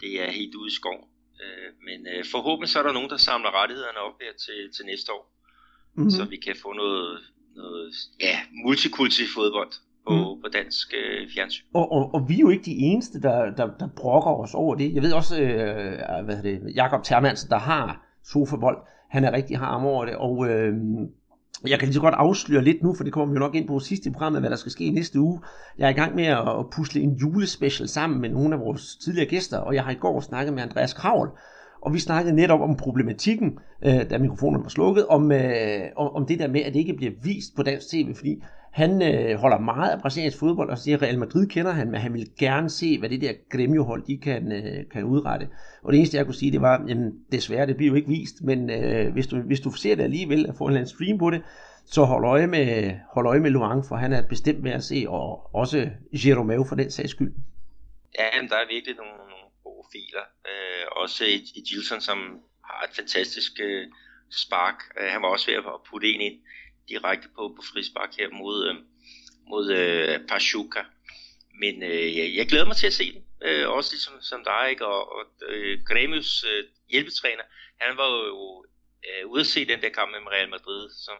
det 0.00 0.12
er 0.24 0.30
helt 0.40 0.54
ude 0.54 0.68
i 0.72 0.78
skov. 0.80 0.98
Øh, 1.42 1.68
men 1.86 1.98
øh, 2.12 2.24
forhåbentlig 2.34 2.68
så 2.70 2.78
er 2.78 2.86
der 2.86 2.92
nogen, 2.98 3.10
der 3.10 3.16
samler 3.16 3.50
rettighederne 3.60 4.00
op 4.08 4.16
her 4.22 4.32
til, 4.44 4.58
til 4.76 4.84
næste 4.90 5.12
år, 5.16 5.24
mm-hmm. 5.94 6.10
så 6.10 6.22
vi 6.24 6.36
kan 6.46 6.56
få 6.62 6.72
noget, 6.72 7.18
noget 7.56 7.92
ja, 8.20 8.36
multikulti 8.64 9.24
fodbold 9.36 9.72
på, 10.06 10.14
mm. 10.14 10.40
på 10.42 10.48
dansk 10.58 10.94
øh, 11.00 11.28
fjernsyn. 11.34 11.64
Og, 11.74 11.92
og, 11.92 12.14
og 12.14 12.20
vi 12.28 12.34
er 12.34 12.44
jo 12.46 12.48
ikke 12.48 12.64
de 12.64 12.76
eneste, 12.90 13.20
der, 13.20 13.38
der, 13.58 13.66
der 13.80 13.88
brokker 13.96 14.30
os 14.44 14.54
over 14.54 14.74
det. 14.74 14.94
Jeg 14.94 15.02
ved 15.02 15.12
også, 15.12 15.42
øh, 15.42 16.24
hvad 16.24 16.42
det, 16.42 16.72
Jakob 16.74 17.02
Termansen, 17.04 17.50
der 17.50 17.58
har 17.58 18.06
sofabold, 18.24 18.78
han 19.10 19.24
er 19.24 19.32
rigtig 19.32 19.58
harm 19.58 19.84
over 19.84 20.04
det, 20.04 20.16
og 20.16 20.48
øh, 20.50 20.74
jeg 21.66 21.78
kan 21.78 21.86
lige 21.86 21.94
så 21.94 22.00
godt 22.00 22.14
afsløre 22.14 22.64
lidt 22.64 22.82
nu, 22.82 22.94
for 22.94 23.04
det 23.04 23.12
kommer 23.12 23.34
vi 23.34 23.36
jo 23.36 23.40
nok 23.40 23.54
ind 23.54 23.68
på 23.68 23.78
sidst 23.78 24.06
i 24.06 24.10
programmet, 24.10 24.42
hvad 24.42 24.50
der 24.50 24.56
skal 24.56 24.72
ske 24.72 24.90
næste 24.90 25.20
uge. 25.20 25.40
Jeg 25.78 25.86
er 25.86 25.90
i 25.90 25.92
gang 25.92 26.14
med 26.14 26.24
at 26.24 26.70
pusle 26.72 27.00
en 27.00 27.12
julespecial 27.14 27.88
sammen 27.88 28.20
med 28.20 28.28
nogle 28.28 28.54
af 28.54 28.60
vores 28.60 28.96
tidligere 28.96 29.28
gæster, 29.28 29.58
og 29.58 29.74
jeg 29.74 29.84
har 29.84 29.90
i 29.90 29.94
går 29.94 30.20
snakket 30.20 30.54
med 30.54 30.62
Andreas 30.62 30.92
Kravl, 30.92 31.30
og 31.82 31.94
vi 31.94 31.98
snakkede 31.98 32.36
netop 32.36 32.60
om 32.60 32.76
problematikken, 32.76 33.58
øh, 33.84 34.10
da 34.10 34.18
mikrofonen 34.18 34.62
var 34.62 34.68
slukket, 34.68 35.06
om, 35.06 35.32
øh, 35.32 35.80
om 35.96 36.26
det 36.26 36.38
der 36.38 36.48
med, 36.48 36.60
at 36.60 36.72
det 36.72 36.80
ikke 36.80 36.94
bliver 36.96 37.12
vist 37.22 37.56
på 37.56 37.62
dansk 37.62 37.90
tv, 37.90 38.14
fordi 38.14 38.42
han 38.78 39.02
øh, 39.02 39.38
holder 39.38 39.58
meget 39.58 39.90
af 39.90 40.00
brasiliansk 40.00 40.38
fodbold, 40.38 40.70
og 40.70 40.78
siger, 40.78 40.96
at 40.96 41.02
Real 41.02 41.18
Madrid 41.18 41.46
kender 41.46 41.72
han, 41.72 41.90
men 41.90 42.00
han 42.00 42.14
vil 42.14 42.30
gerne 42.38 42.70
se, 42.70 42.98
hvad 42.98 43.08
det 43.08 43.20
der 43.20 43.32
Gremio-hold, 43.50 44.02
de 44.06 44.18
kan, 44.18 44.52
øh, 44.52 44.90
kan 44.92 45.04
udrette. 45.04 45.48
Og 45.82 45.92
det 45.92 45.98
eneste, 45.98 46.16
jeg 46.16 46.24
kunne 46.24 46.34
sige, 46.34 46.52
det 46.52 46.60
var, 46.60 46.84
jamen 46.88 47.12
desværre, 47.32 47.66
det 47.66 47.76
bliver 47.76 47.90
jo 47.90 47.96
ikke 47.96 48.08
vist, 48.08 48.42
men 48.42 48.70
øh, 48.70 49.12
hvis, 49.12 49.26
du, 49.26 49.40
hvis 49.40 49.60
du 49.60 49.70
ser 49.72 49.94
det 49.96 50.02
alligevel, 50.02 50.48
og 50.48 50.54
får 50.54 50.64
en 50.64 50.70
eller 50.70 50.80
anden 50.80 50.94
stream 50.94 51.18
på 51.18 51.30
det, 51.30 51.42
så 51.86 52.04
hold 52.04 52.24
øje 52.24 52.46
med, 52.46 52.92
hold 53.14 53.26
øje 53.26 53.40
med 53.40 53.50
Luang, 53.50 53.84
for 53.88 53.96
han 53.96 54.12
er 54.12 54.22
bestemt 54.22 54.64
værd 54.64 54.74
at 54.74 54.84
se, 54.84 55.04
og 55.08 55.54
også 55.54 55.90
Jeromeo 56.12 56.64
for 56.68 56.76
den 56.76 56.90
sags 56.90 57.10
skyld. 57.10 57.32
Ja, 58.18 58.26
jamen, 58.34 58.50
der 58.50 58.56
er 58.56 58.68
virkelig 58.74 58.96
nogle, 58.96 59.16
nogle 59.32 59.48
gode 59.64 59.86
filer. 59.92 60.24
Øh, 60.50 60.84
også 61.02 61.24
i, 61.24 61.36
i 61.58 61.60
Gilson, 61.68 62.00
som 62.00 62.18
har 62.64 62.80
et 62.88 62.96
fantastisk 62.96 63.52
øh, 63.62 63.86
spark. 64.30 64.78
Øh, 65.00 65.08
han 65.12 65.22
var 65.22 65.28
også 65.28 65.46
ved 65.50 65.56
at 65.56 65.80
putte 65.90 66.08
en 66.08 66.20
ind 66.20 66.38
direkte 66.88 67.28
på, 67.36 67.42
på 67.56 67.62
frispark 67.72 68.16
her 68.18 68.28
mod, 68.30 68.68
øh, 68.68 68.74
mod 69.48 69.72
øh, 69.72 70.26
Pachuca. 70.28 70.84
Men 71.60 71.82
øh, 71.82 72.16
jeg, 72.16 72.34
jeg 72.34 72.48
glæder 72.48 72.64
mig 72.66 72.76
til 72.76 72.86
at 72.86 72.92
se 72.92 73.12
den. 73.12 73.24
Øh, 73.42 73.68
også 73.68 73.92
ligesom 73.92 74.14
som 74.20 74.44
dig, 74.44 74.66
ikke? 74.70 74.86
Og, 74.86 75.12
og 75.12 75.24
øh, 75.48 75.84
Gremius 75.84 76.44
øh, 76.44 76.64
hjælpetræner, 76.90 77.42
han 77.80 77.96
var 77.96 78.06
jo 78.06 78.64
øh, 79.08 79.26
ude 79.26 79.40
at 79.40 79.46
se 79.46 79.64
den 79.64 79.82
der 79.82 79.88
kamp 79.88 80.10
med 80.10 80.32
Real 80.32 80.48
Madrid, 80.48 80.90
som 80.90 81.16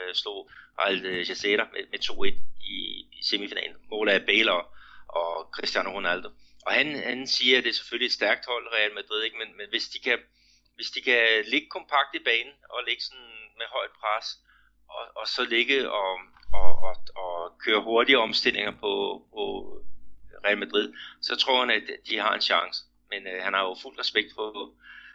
øh, 0.00 0.14
slog 0.14 0.50
Real 0.78 1.26
Jaceta 1.28 1.64
med, 1.72 1.82
med 1.90 1.98
2-1 1.98 2.34
i, 2.60 3.06
i 3.12 3.22
semifinalen. 3.22 3.76
Mål 3.90 4.08
af 4.08 4.26
Bale 4.26 4.52
og, 4.52 4.64
og 5.08 5.48
Cristiano 5.54 5.90
Ronaldo. 5.90 6.28
Og 6.66 6.72
han, 6.72 6.86
han 7.02 7.26
siger, 7.26 7.58
at 7.58 7.64
det 7.64 7.70
er 7.70 7.74
selvfølgelig 7.74 8.06
et 8.06 8.12
stærkt 8.12 8.46
hold, 8.46 8.72
Real 8.72 8.94
Madrid, 8.94 9.22
ikke? 9.22 9.38
Men, 9.38 9.56
men 9.56 9.66
hvis, 9.70 9.88
de 9.88 9.98
kan, 9.98 10.18
hvis 10.74 10.90
de 10.90 11.00
kan 11.00 11.44
ligge 11.52 11.68
kompakt 11.68 12.14
i 12.14 12.24
banen 12.24 12.54
og 12.70 12.78
ligge 12.88 13.02
sådan 13.02 13.32
med 13.58 13.66
højt 13.76 13.94
pres, 14.00 14.26
og, 14.88 15.04
og 15.16 15.26
så 15.28 15.44
ligge 15.44 15.90
og, 15.90 16.12
og, 16.52 16.70
og, 16.86 16.94
og 17.16 17.58
køre 17.64 17.82
hurtige 17.82 18.18
omstillinger 18.18 18.70
på, 18.70 18.92
på 19.34 19.44
Real 20.44 20.58
Madrid, 20.58 20.92
så 21.20 21.36
tror 21.36 21.60
han, 21.60 21.70
at 21.70 21.82
de 22.08 22.18
har 22.18 22.34
en 22.34 22.40
chance. 22.40 22.84
Men 23.10 23.26
øh, 23.26 23.42
han 23.42 23.52
har 23.54 23.62
jo 23.62 23.76
fuld 23.82 23.98
respekt 23.98 24.30
for, 24.34 24.74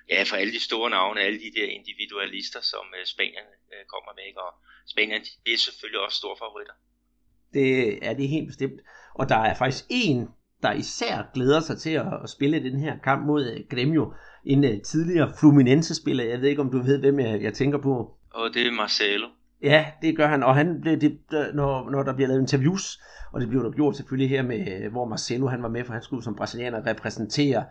ja, 0.10 0.24
for 0.24 0.36
alle 0.36 0.54
de 0.54 0.60
store 0.60 0.90
navne, 0.90 1.22
alle 1.22 1.40
de 1.40 1.52
der 1.60 1.68
individualister, 1.80 2.62
som 2.62 2.86
øh, 3.00 3.06
Spanien 3.06 3.48
øh, 3.74 3.86
kommer 3.94 4.12
med. 4.16 4.24
Ikke? 4.28 4.42
Og 4.42 4.54
Spanien, 4.88 5.22
de 5.46 5.54
er 5.54 5.58
selvfølgelig 5.58 6.00
også 6.00 6.18
store 6.18 6.38
favoritter. 6.38 6.74
Det 7.54 8.06
er 8.08 8.14
det 8.14 8.28
helt 8.28 8.48
bestemt. 8.48 8.80
Og 9.14 9.30
der 9.30 9.36
er 9.36 9.56
faktisk 9.56 9.86
en, 9.90 10.30
der 10.64 10.72
især 10.72 11.32
glæder 11.34 11.60
sig 11.60 11.78
til 11.78 11.90
at, 11.90 12.06
at 12.24 12.30
spille 12.30 12.64
den 12.64 12.80
her 12.80 12.94
kamp 13.04 13.26
mod 13.26 13.46
øh, 13.46 13.60
Gremio. 13.70 14.14
En 14.46 14.64
uh, 14.64 14.70
tidligere 14.86 15.32
Fluminense-spiller. 15.40 16.24
Jeg 16.24 16.42
ved 16.42 16.50
ikke, 16.50 16.62
om 16.62 16.72
du 16.72 16.78
ved, 16.78 17.00
hvem 17.00 17.20
jeg, 17.20 17.42
jeg 17.42 17.54
tænker 17.54 17.78
på. 17.78 18.18
Og 18.34 18.50
det 18.54 18.68
er 18.68 18.72
Marcelo. 18.72 19.28
Ja, 19.64 19.86
det 20.02 20.18
gør 20.18 20.28
han, 20.28 20.44
og 20.44 20.56
han 20.56 20.82
blev, 20.82 21.02
det, 21.02 21.20
når, 21.54 21.90
når 21.90 22.04
der 22.04 22.14
bliver 22.14 22.28
lavet 22.28 22.42
interviews, 22.42 23.00
og 23.34 23.42
det 23.42 23.50
blev 23.50 23.64
der 23.64 23.72
gjort 23.72 23.96
selvfølgelig 23.96 24.30
her 24.30 24.44
med, 24.44 24.90
hvor 24.90 25.06
Marcelo 25.06 25.48
han 25.48 25.64
var 25.64 25.70
med, 25.70 25.86
for 25.86 25.94
han 25.94 26.02
skulle 26.02 26.24
som 26.24 26.36
brasilianer 26.36 26.86
repræsentere, 26.86 27.66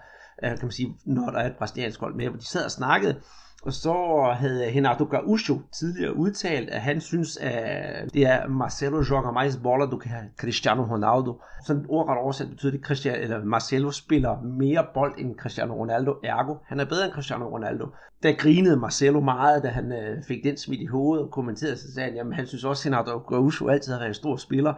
øh, 0.44 0.50
kan 0.50 0.58
man 0.62 0.70
sige, 0.70 0.88
når 1.04 1.30
der 1.30 1.38
er 1.38 1.46
et 1.46 1.56
brasiliansk 1.58 2.00
hold 2.00 2.14
med, 2.14 2.28
hvor 2.28 2.38
de 2.38 2.46
sad 2.46 2.64
og 2.64 2.70
snakkede, 2.70 3.20
og 3.66 3.72
så 3.72 3.96
havde 4.40 4.66
Renato 4.66 5.04
Gaúcho 5.04 5.54
tidligere 5.78 6.16
udtalt, 6.16 6.70
at 6.70 6.80
han 6.80 7.00
synes, 7.00 7.36
at 7.36 8.14
det 8.14 8.22
er 8.22 8.48
Marcelo 8.48 9.02
joga 9.10 9.30
mais 9.30 9.62
bola 9.62 9.86
do 9.86 9.98
que 9.98 10.10
Cristiano 10.40 10.82
Ronaldo. 10.82 11.42
Sådan 11.66 11.86
ordret 11.88 12.18
oversat 12.18 12.50
betyder 12.50 12.72
det, 12.72 12.84
Cristiano, 12.84 13.18
eller 13.22 13.44
Marcelo 13.44 13.90
spiller 13.90 14.40
mere 14.40 14.86
bold 14.94 15.14
end 15.18 15.38
Cristiano 15.38 15.74
Ronaldo. 15.74 16.12
Ergo, 16.24 16.54
han 16.66 16.80
er 16.80 16.84
bedre 16.84 17.04
end 17.04 17.12
Cristiano 17.12 17.46
Ronaldo. 17.48 17.86
Der 18.22 18.32
grinede 18.32 18.76
Marcelo 18.76 19.20
meget, 19.20 19.62
da 19.62 19.68
han 19.68 19.92
øh, 19.92 20.24
fik 20.28 20.44
den 20.44 20.56
smidt 20.58 20.80
i 20.80 20.86
hovedet 20.86 21.24
og 21.24 21.32
kommenterede 21.32 21.76
sig, 21.76 22.04
at 22.04 22.14
jamen 22.14 22.32
han 22.32 22.46
synes 22.46 22.64
også, 22.64 22.88
at 22.88 22.92
Renato 22.92 23.18
Gaúcho 23.30 23.70
altid 23.72 23.92
har 23.92 23.98
været 23.98 24.08
en 24.08 24.22
stor 24.22 24.36
spiller. 24.36 24.74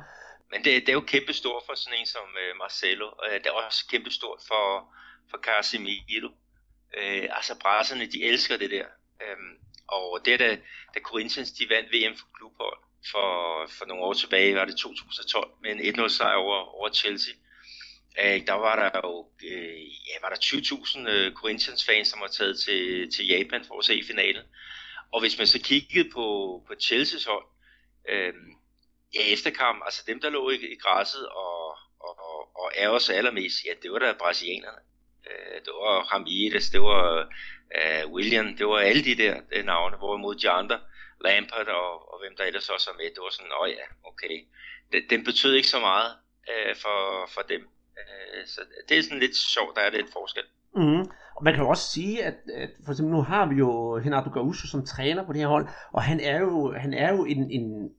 Men 0.52 0.58
det, 0.64 0.72
det 0.84 0.88
er 0.88 0.98
jo 1.00 1.04
kæmpestort 1.14 1.62
for 1.66 1.74
sådan 1.76 1.98
en 2.00 2.06
som 2.06 2.28
øh, 2.42 2.50
Marcelo, 2.62 3.06
og 3.06 3.26
øh, 3.32 3.38
det 3.42 3.46
er 3.46 3.66
også 3.66 3.80
kæmpestort 3.90 4.40
for, 4.48 4.64
for 5.30 5.38
Casemiro 5.46 6.30
Øh, 6.96 7.28
altså 7.30 7.58
brasserne, 7.58 8.06
de 8.06 8.24
elsker 8.24 8.56
det 8.56 8.70
der. 8.70 8.86
Øhm, 9.22 9.58
og 9.88 10.20
det 10.24 10.40
da, 10.40 10.58
da 10.94 11.00
Corinthians 11.00 11.52
de 11.52 11.68
vandt 11.68 11.92
VM 11.92 12.16
for 12.16 12.26
klubhold 12.34 12.78
for, 13.10 13.66
for 13.78 13.84
nogle 13.84 14.02
år 14.02 14.12
tilbage, 14.12 14.54
var 14.54 14.64
det 14.64 14.76
2012, 14.76 15.50
med 15.62 15.70
en 15.70 16.00
1-0 16.00 16.08
sejr 16.08 16.34
over, 16.34 16.56
over 16.56 16.90
Chelsea. 16.90 17.34
Øh, 18.20 18.46
der 18.46 18.52
var 18.52 18.76
der 18.76 19.00
jo 19.04 19.30
øh, 19.44 19.82
ja, 20.08 20.14
var 20.22 20.28
der 20.28 20.36
20.000 20.36 21.08
øh, 21.08 21.32
Corinthians 21.32 21.84
fans, 21.84 22.08
som 22.08 22.20
var 22.20 22.26
taget 22.26 22.60
til, 22.60 23.10
til 23.10 23.26
Japan 23.26 23.64
for 23.64 23.78
at 23.78 23.84
se 23.84 24.02
finalen. 24.06 24.44
Og 25.12 25.20
hvis 25.20 25.38
man 25.38 25.46
så 25.46 25.60
kiggede 25.60 26.10
på, 26.10 26.26
på 26.66 26.72
Chelsea's 26.82 27.30
hold, 27.30 27.46
øh, 28.08 28.34
ja, 29.14 29.20
efter 29.32 29.50
kamp, 29.50 29.82
altså 29.84 30.02
dem, 30.06 30.20
der 30.20 30.30
lå 30.30 30.50
i, 30.50 30.54
i 30.54 30.76
græsset 30.76 31.28
og, 31.28 31.70
og, 32.00 32.18
og, 32.18 32.56
og 32.56 32.72
er 32.74 32.88
os 32.88 33.10
allermest, 33.10 33.64
ja, 33.64 33.72
det 33.82 33.92
var 33.92 33.98
der 33.98 34.18
brasilianerne. 34.18 34.78
Øh, 35.28 35.56
det 35.64 35.72
var 35.82 35.94
Ramirez, 36.12 36.66
det 36.74 36.80
var 36.80 37.04
uh, 37.78 38.12
William, 38.14 38.56
det 38.58 38.66
var 38.66 38.78
alle 38.78 39.04
de 39.04 39.14
der 39.22 39.34
de 39.52 39.62
navne, 39.62 39.96
hvorimod 39.96 40.34
de 40.34 40.50
andre, 40.50 40.78
Lampard 41.24 41.66
og, 41.66 42.12
og 42.12 42.16
hvem 42.20 42.34
der 42.36 42.44
ellers 42.44 42.68
også 42.68 42.90
var 42.90 42.96
med, 42.96 43.04
det 43.14 43.22
var 43.24 43.32
sådan, 43.32 43.52
åh 43.60 43.68
ja, 43.70 43.86
okay. 44.10 44.34
Den, 44.92 45.02
den 45.10 45.24
betød 45.24 45.54
ikke 45.54 45.68
så 45.68 45.80
meget 45.80 46.10
uh, 46.50 46.76
for, 46.82 46.98
for 47.34 47.42
dem. 47.52 47.62
Uh, 48.00 48.40
så 48.46 48.60
det 48.88 48.98
er 48.98 49.02
sådan 49.02 49.24
lidt 49.24 49.36
sjovt, 49.36 49.76
der 49.76 49.82
er 49.82 49.90
lidt 49.90 50.12
forskel. 50.12 50.46
Mm. 50.74 51.04
Og 51.36 51.44
man 51.44 51.54
kan 51.54 51.62
jo 51.62 51.68
også 51.68 51.90
sige, 51.92 52.24
at, 52.24 52.34
at 52.54 52.70
for 52.84 52.92
eksempel 52.92 53.14
nu 53.14 53.22
har 53.22 53.46
vi 53.46 53.54
jo 53.54 53.98
Renato 53.98 54.30
Gaucho 54.30 54.66
som 54.66 54.86
træner 54.86 55.26
på 55.26 55.32
det 55.32 55.40
her 55.40 55.48
hold, 55.48 55.68
og 55.92 56.02
han 56.02 56.20
er 56.20 56.40
jo, 56.40 56.72
han 56.72 56.94
er 56.94 57.12
jo 57.12 57.24
en, 57.24 57.50
en, 57.50 57.90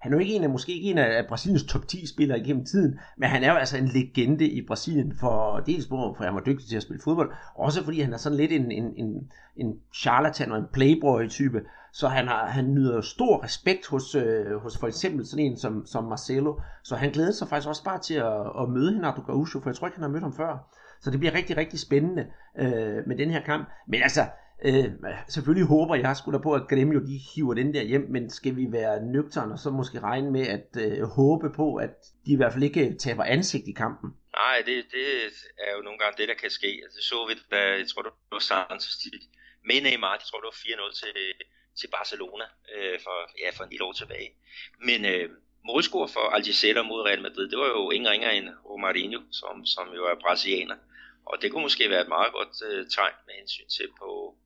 han 0.00 0.12
er 0.12 0.16
jo 0.16 0.20
ikke 0.20 0.34
en 0.34 0.44
af, 0.44 0.50
måske 0.50 0.72
ikke 0.74 0.90
en 0.90 0.98
af 0.98 1.26
Brasiliens 1.28 1.64
top 1.64 1.88
10 1.88 2.06
spillere 2.06 2.40
igennem 2.40 2.64
tiden, 2.64 2.98
men 3.16 3.28
han 3.28 3.44
er 3.44 3.52
jo 3.52 3.58
altså 3.58 3.76
en 3.76 3.88
legende 3.88 4.48
i 4.48 4.66
Brasilien, 4.66 5.16
for 5.20 5.62
dels 5.66 5.88
for 5.88 6.24
han 6.24 6.34
var 6.34 6.40
dygtig 6.40 6.68
til 6.68 6.76
at 6.76 6.82
spille 6.82 7.02
fodbold, 7.04 7.32
også 7.54 7.84
fordi 7.84 8.00
han 8.00 8.12
er 8.12 8.16
sådan 8.16 8.38
lidt 8.38 8.52
en, 8.52 8.70
en, 8.70 8.94
en, 8.96 9.30
en 9.56 9.74
charlatan 9.94 10.52
og 10.52 10.58
en 10.58 10.66
playboy-type, 10.72 11.60
så 11.92 12.08
han, 12.08 12.28
har, 12.28 12.46
han 12.46 12.74
nyder 12.74 13.00
stor 13.00 13.44
respekt 13.44 13.86
hos, 13.86 14.14
øh, 14.14 14.56
hos 14.62 14.78
for 14.78 14.86
eksempel 14.86 15.26
sådan 15.26 15.44
en 15.44 15.56
som, 15.56 15.86
som 15.86 16.04
Marcelo, 16.04 16.60
så 16.82 16.96
han 16.96 17.10
glæder 17.10 17.32
sig 17.32 17.48
faktisk 17.48 17.68
også 17.68 17.84
bare 17.84 17.98
til 17.98 18.14
at, 18.14 18.62
at 18.62 18.68
møde 18.68 18.96
Renato 18.96 19.22
Gaucho, 19.22 19.60
for 19.60 19.70
jeg 19.70 19.76
tror 19.76 19.86
ikke, 19.86 19.96
han 19.96 20.02
har 20.02 20.10
mødt 20.10 20.22
ham 20.22 20.32
før. 20.32 20.76
Så 21.00 21.10
det 21.10 21.18
bliver 21.18 21.34
rigtig, 21.34 21.56
rigtig 21.56 21.78
spændende 21.78 22.26
øh, 22.58 23.06
med 23.06 23.16
den 23.16 23.30
her 23.30 23.42
kamp. 23.42 23.68
Men 23.88 24.02
altså, 24.02 24.20
Øh, 24.64 24.84
selvfølgelig 25.28 25.68
håber 25.68 25.94
jeg 25.94 26.16
skulle 26.16 26.38
da 26.38 26.42
på, 26.42 26.52
at 26.54 26.68
Gremio 26.68 27.00
de 27.06 27.20
hiver 27.34 27.54
den 27.54 27.74
der 27.74 27.82
hjem, 27.82 28.06
men 28.10 28.30
skal 28.30 28.56
vi 28.56 28.66
være 28.72 29.04
nøgterne 29.14 29.52
og 29.52 29.58
så 29.58 29.70
måske 29.70 30.00
regne 30.00 30.30
med 30.30 30.46
at 30.56 30.68
øh, 30.84 31.02
håbe 31.02 31.52
på, 31.52 31.76
at 31.76 31.94
de 32.26 32.32
i 32.32 32.36
hvert 32.36 32.52
fald 32.52 32.62
ikke 32.62 32.86
øh, 32.88 32.96
taber 32.96 33.24
ansigt 33.24 33.68
i 33.68 33.72
kampen? 33.72 34.10
Nej, 34.32 34.56
det, 34.66 34.76
det 34.94 35.06
er 35.66 35.72
jo 35.76 35.82
nogle 35.82 35.98
gange 35.98 36.16
det, 36.18 36.28
der 36.28 36.34
kan 36.34 36.50
ske. 36.50 36.80
Altså, 36.84 36.96
det 36.96 37.04
så 37.04 37.26
vi, 37.28 37.34
da 37.50 37.60
jeg 37.78 37.88
tror, 37.88 38.02
det 38.02 38.12
var 38.32 38.38
Santos, 38.38 39.06
med 39.64 39.80
Neymar, 39.80 40.14
jeg 40.14 40.26
tror, 40.28 40.40
det 40.40 40.50
var 40.52 40.88
4-0 40.88 41.00
til, 41.00 41.14
til 41.80 41.88
Barcelona 41.96 42.46
øh, 42.74 42.96
for, 43.04 43.16
ja, 43.42 43.50
for 43.56 43.64
en 43.64 43.70
lille 43.70 43.84
år 43.84 43.92
tilbage. 43.92 44.30
Men 44.88 45.04
øh, 45.12 45.30
målscorer 45.64 46.10
for 46.16 46.26
Algeciras 46.36 46.86
mod 46.90 47.06
Real 47.08 47.22
Madrid, 47.22 47.50
det 47.50 47.58
var 47.58 47.68
jo 47.76 47.90
ingen 47.90 48.10
ringer 48.10 48.30
end 48.30 48.48
Romarinho, 48.70 49.20
som, 49.30 49.66
som 49.66 49.86
jo 49.98 50.02
er 50.04 50.14
brasilianer. 50.24 50.76
Og 51.30 51.42
det 51.42 51.50
kunne 51.50 51.62
måske 51.62 51.90
være 51.90 52.02
et 52.02 52.14
meget 52.16 52.32
godt 52.32 52.54
øh, 52.68 52.86
tegn 52.96 53.16
med 53.26 53.34
hensyn 53.40 53.68
til 53.76 53.88
på, 54.00 54.36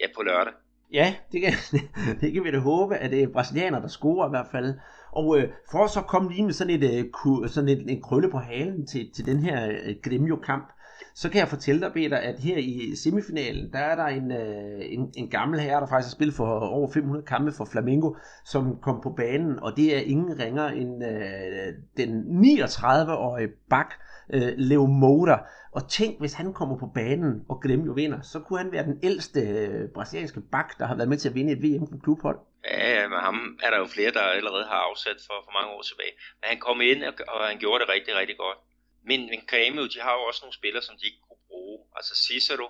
ja, 0.00 0.06
på 0.16 0.22
lørdag. 0.22 0.52
Ja, 0.92 1.14
det 1.32 1.40
kan, 1.40 1.52
det 2.20 2.32
kan 2.32 2.44
vi 2.44 2.50
da 2.50 2.58
håbe, 2.58 2.96
at 2.96 3.10
øh, 3.10 3.16
det 3.16 3.22
er 3.22 3.32
brasilianer, 3.32 3.80
der 3.80 3.88
scorer 3.88 4.26
i 4.28 4.30
hvert 4.30 4.46
fald. 4.50 4.74
Og 5.12 5.38
øh, 5.38 5.48
for 5.70 5.84
at 5.84 5.90
så 5.90 6.00
komme 6.00 6.30
lige 6.30 6.44
med 6.44 6.52
sådan, 6.52 6.82
et, 6.82 6.84
øh, 6.84 7.48
sådan 7.48 7.68
et, 7.68 7.90
en 7.90 8.02
krølle 8.02 8.30
på 8.30 8.38
halen 8.38 8.86
til, 8.86 9.10
til 9.14 9.26
den 9.26 9.38
her 9.38 9.68
øh, 9.68 9.94
Gremio-kamp, 10.02 10.68
så 11.14 11.30
kan 11.30 11.38
jeg 11.40 11.48
fortælle 11.48 11.80
dig, 11.80 11.92
Peter, 11.92 12.16
at 12.16 12.40
her 12.40 12.56
i 12.58 12.96
semifinalen, 12.96 13.72
der 13.72 13.78
er 13.78 13.94
der 13.94 14.06
en, 14.06 14.32
øh, 14.32 14.80
en, 14.80 15.12
en 15.16 15.30
gammel 15.30 15.60
herre, 15.60 15.80
der 15.80 15.86
faktisk 15.86 16.08
har 16.12 16.18
spillet 16.18 16.36
for 16.36 16.58
over 16.58 16.90
500 16.94 17.24
kampe 17.26 17.52
for 17.52 17.68
Flamengo, 17.72 18.14
som 18.44 18.78
kom 18.82 19.00
på 19.02 19.10
banen, 19.16 19.60
og 19.60 19.76
det 19.76 19.96
er 19.96 20.00
ingen 20.00 20.38
ringer 20.38 20.66
end 20.66 21.04
øh, 21.04 21.72
den 21.96 22.10
39-årige 22.44 23.48
bak, 23.70 23.94
øh, 24.34 24.52
Leo 24.56 24.86
Moura. 24.86 25.46
Og 25.72 25.88
tænk, 25.88 26.20
hvis 26.20 26.34
han 26.34 26.52
kommer 26.52 26.78
på 26.78 26.86
banen 26.94 27.32
og 27.48 27.60
Gremio 27.62 27.92
vinder, 27.92 28.20
så 28.22 28.40
kunne 28.40 28.58
han 28.58 28.72
være 28.72 28.84
den 28.84 28.98
ældste 29.02 29.40
øh, 29.40 29.88
brasilianske 29.94 30.40
bak, 30.52 30.78
der 30.78 30.86
har 30.86 30.96
været 30.96 31.08
med 31.08 31.18
til 31.18 31.28
at 31.28 31.34
vinde 31.34 31.52
et 31.52 31.62
VM 31.62 31.86
på 31.92 31.98
klubhold. 32.02 32.38
Ja, 32.70 33.08
men 33.08 33.18
ham 33.18 33.58
er 33.62 33.70
der 33.70 33.78
jo 33.78 33.86
flere, 33.94 34.10
der 34.10 34.20
allerede 34.20 34.64
har 34.72 34.80
afsat 34.90 35.18
for, 35.26 35.36
for 35.44 35.52
mange 35.58 35.70
år 35.76 35.82
tilbage. 35.90 36.14
Men 36.38 36.46
han 36.52 36.58
kom 36.66 36.80
ind, 36.90 37.00
og, 37.08 37.14
og 37.28 37.40
han 37.50 37.58
gjorde 37.58 37.80
det 37.82 37.88
rigtig, 37.94 38.12
rigtig 38.20 38.36
godt. 38.44 38.58
Men, 39.06 39.20
men 39.26 39.40
Gremio, 39.46 39.86
de 39.86 40.00
har 40.00 40.12
jo 40.12 40.22
også 40.22 40.40
nogle 40.42 40.54
spillere, 40.54 40.82
som 40.82 40.96
de 40.98 41.06
ikke 41.06 41.22
kunne 41.28 41.46
bruge. 41.48 41.78
Altså 41.96 42.14
Cicero, 42.26 42.68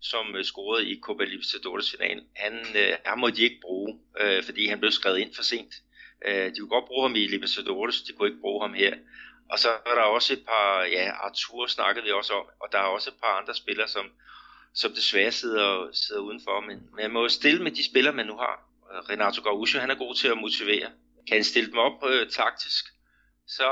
som 0.00 0.36
øh, 0.36 0.44
scorede 0.44 0.90
i 0.90 1.00
Copa 1.00 1.24
Libertadores 1.24 1.90
finalen, 1.90 2.24
han, 2.36 2.54
øh, 2.76 2.96
han 3.04 3.18
må 3.18 3.30
de 3.30 3.42
ikke 3.42 3.60
bruge, 3.60 4.00
øh, 4.20 4.44
fordi 4.44 4.66
han 4.66 4.80
blev 4.80 4.90
skrevet 4.90 5.18
ind 5.18 5.34
for 5.34 5.42
sent. 5.42 5.74
Øh, 6.26 6.54
de 6.54 6.58
kunne 6.58 6.68
godt 6.68 6.86
bruge 6.86 7.08
ham 7.08 7.14
i 7.16 7.26
Libertadores, 7.26 8.02
de 8.02 8.12
kunne 8.12 8.28
ikke 8.28 8.40
bruge 8.40 8.62
ham 8.64 8.74
her. 8.74 8.94
Og 9.50 9.58
så 9.58 9.68
er 9.68 9.94
der 9.94 10.02
også 10.02 10.32
et 10.32 10.44
par, 10.46 10.82
ja, 10.82 11.10
Arthur 11.10 11.66
snakkede 11.66 12.04
vi 12.04 12.12
også 12.12 12.32
om, 12.32 12.46
og 12.60 12.68
der 12.72 12.78
er 12.78 12.82
også 12.96 13.10
et 13.10 13.16
par 13.22 13.38
andre 13.40 13.54
spillere, 13.54 13.88
som, 13.88 14.06
som 14.74 14.92
desværre 14.92 15.32
sidder, 15.32 15.88
sidder 15.92 16.20
udenfor. 16.20 16.60
Men 16.60 16.88
man 16.96 17.10
må 17.10 17.22
jo 17.22 17.28
stille 17.28 17.62
med 17.62 17.70
de 17.70 17.84
spillere, 17.84 18.14
man 18.14 18.26
nu 18.26 18.36
har. 18.36 18.56
Øh, 18.92 18.98
Renato 19.10 19.40
Gaúcho, 19.40 19.78
han 19.78 19.90
er 19.90 19.94
god 19.94 20.14
til 20.14 20.28
at 20.28 20.38
motivere. 20.38 20.90
Kan 21.26 21.36
han 21.36 21.44
stille 21.44 21.70
dem 21.70 21.78
op 21.78 22.04
øh, 22.06 22.30
taktisk, 22.30 22.84
så, 23.46 23.68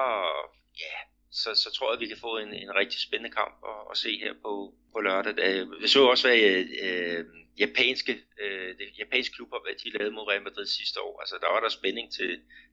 ja, 0.79 0.94
så, 1.33 1.51
så 1.55 1.69
tror 1.75 1.88
jeg, 1.88 1.97
at 1.97 2.01
vi 2.01 2.07
kan 2.07 2.21
få 2.27 2.38
en, 2.38 2.53
en 2.64 2.73
rigtig 2.81 3.01
spændende 3.01 3.35
kamp 3.40 3.55
at, 3.73 3.81
at 3.90 3.97
se 3.97 4.11
her 4.25 4.33
på, 4.45 4.75
på 4.93 5.01
lørdag. 5.01 5.35
Det 5.83 5.90
så 5.90 6.01
også, 6.12 6.29
hvad 6.29 6.38
øh, 6.87 7.25
japanske, 7.59 8.12
øh, 8.43 8.69
det 8.79 8.87
japanske 8.99 9.35
klubber, 9.37 9.59
hvad 9.64 9.75
de 9.83 9.99
lavede 9.99 10.14
mod 10.14 10.29
Real 10.29 10.43
Madrid 10.43 10.66
sidste 10.66 10.99
år. 11.01 11.21
Altså, 11.21 11.37
der 11.40 11.49
var 11.55 11.61
der 11.61 11.69
spænding 11.69 12.12
til, 12.12 12.31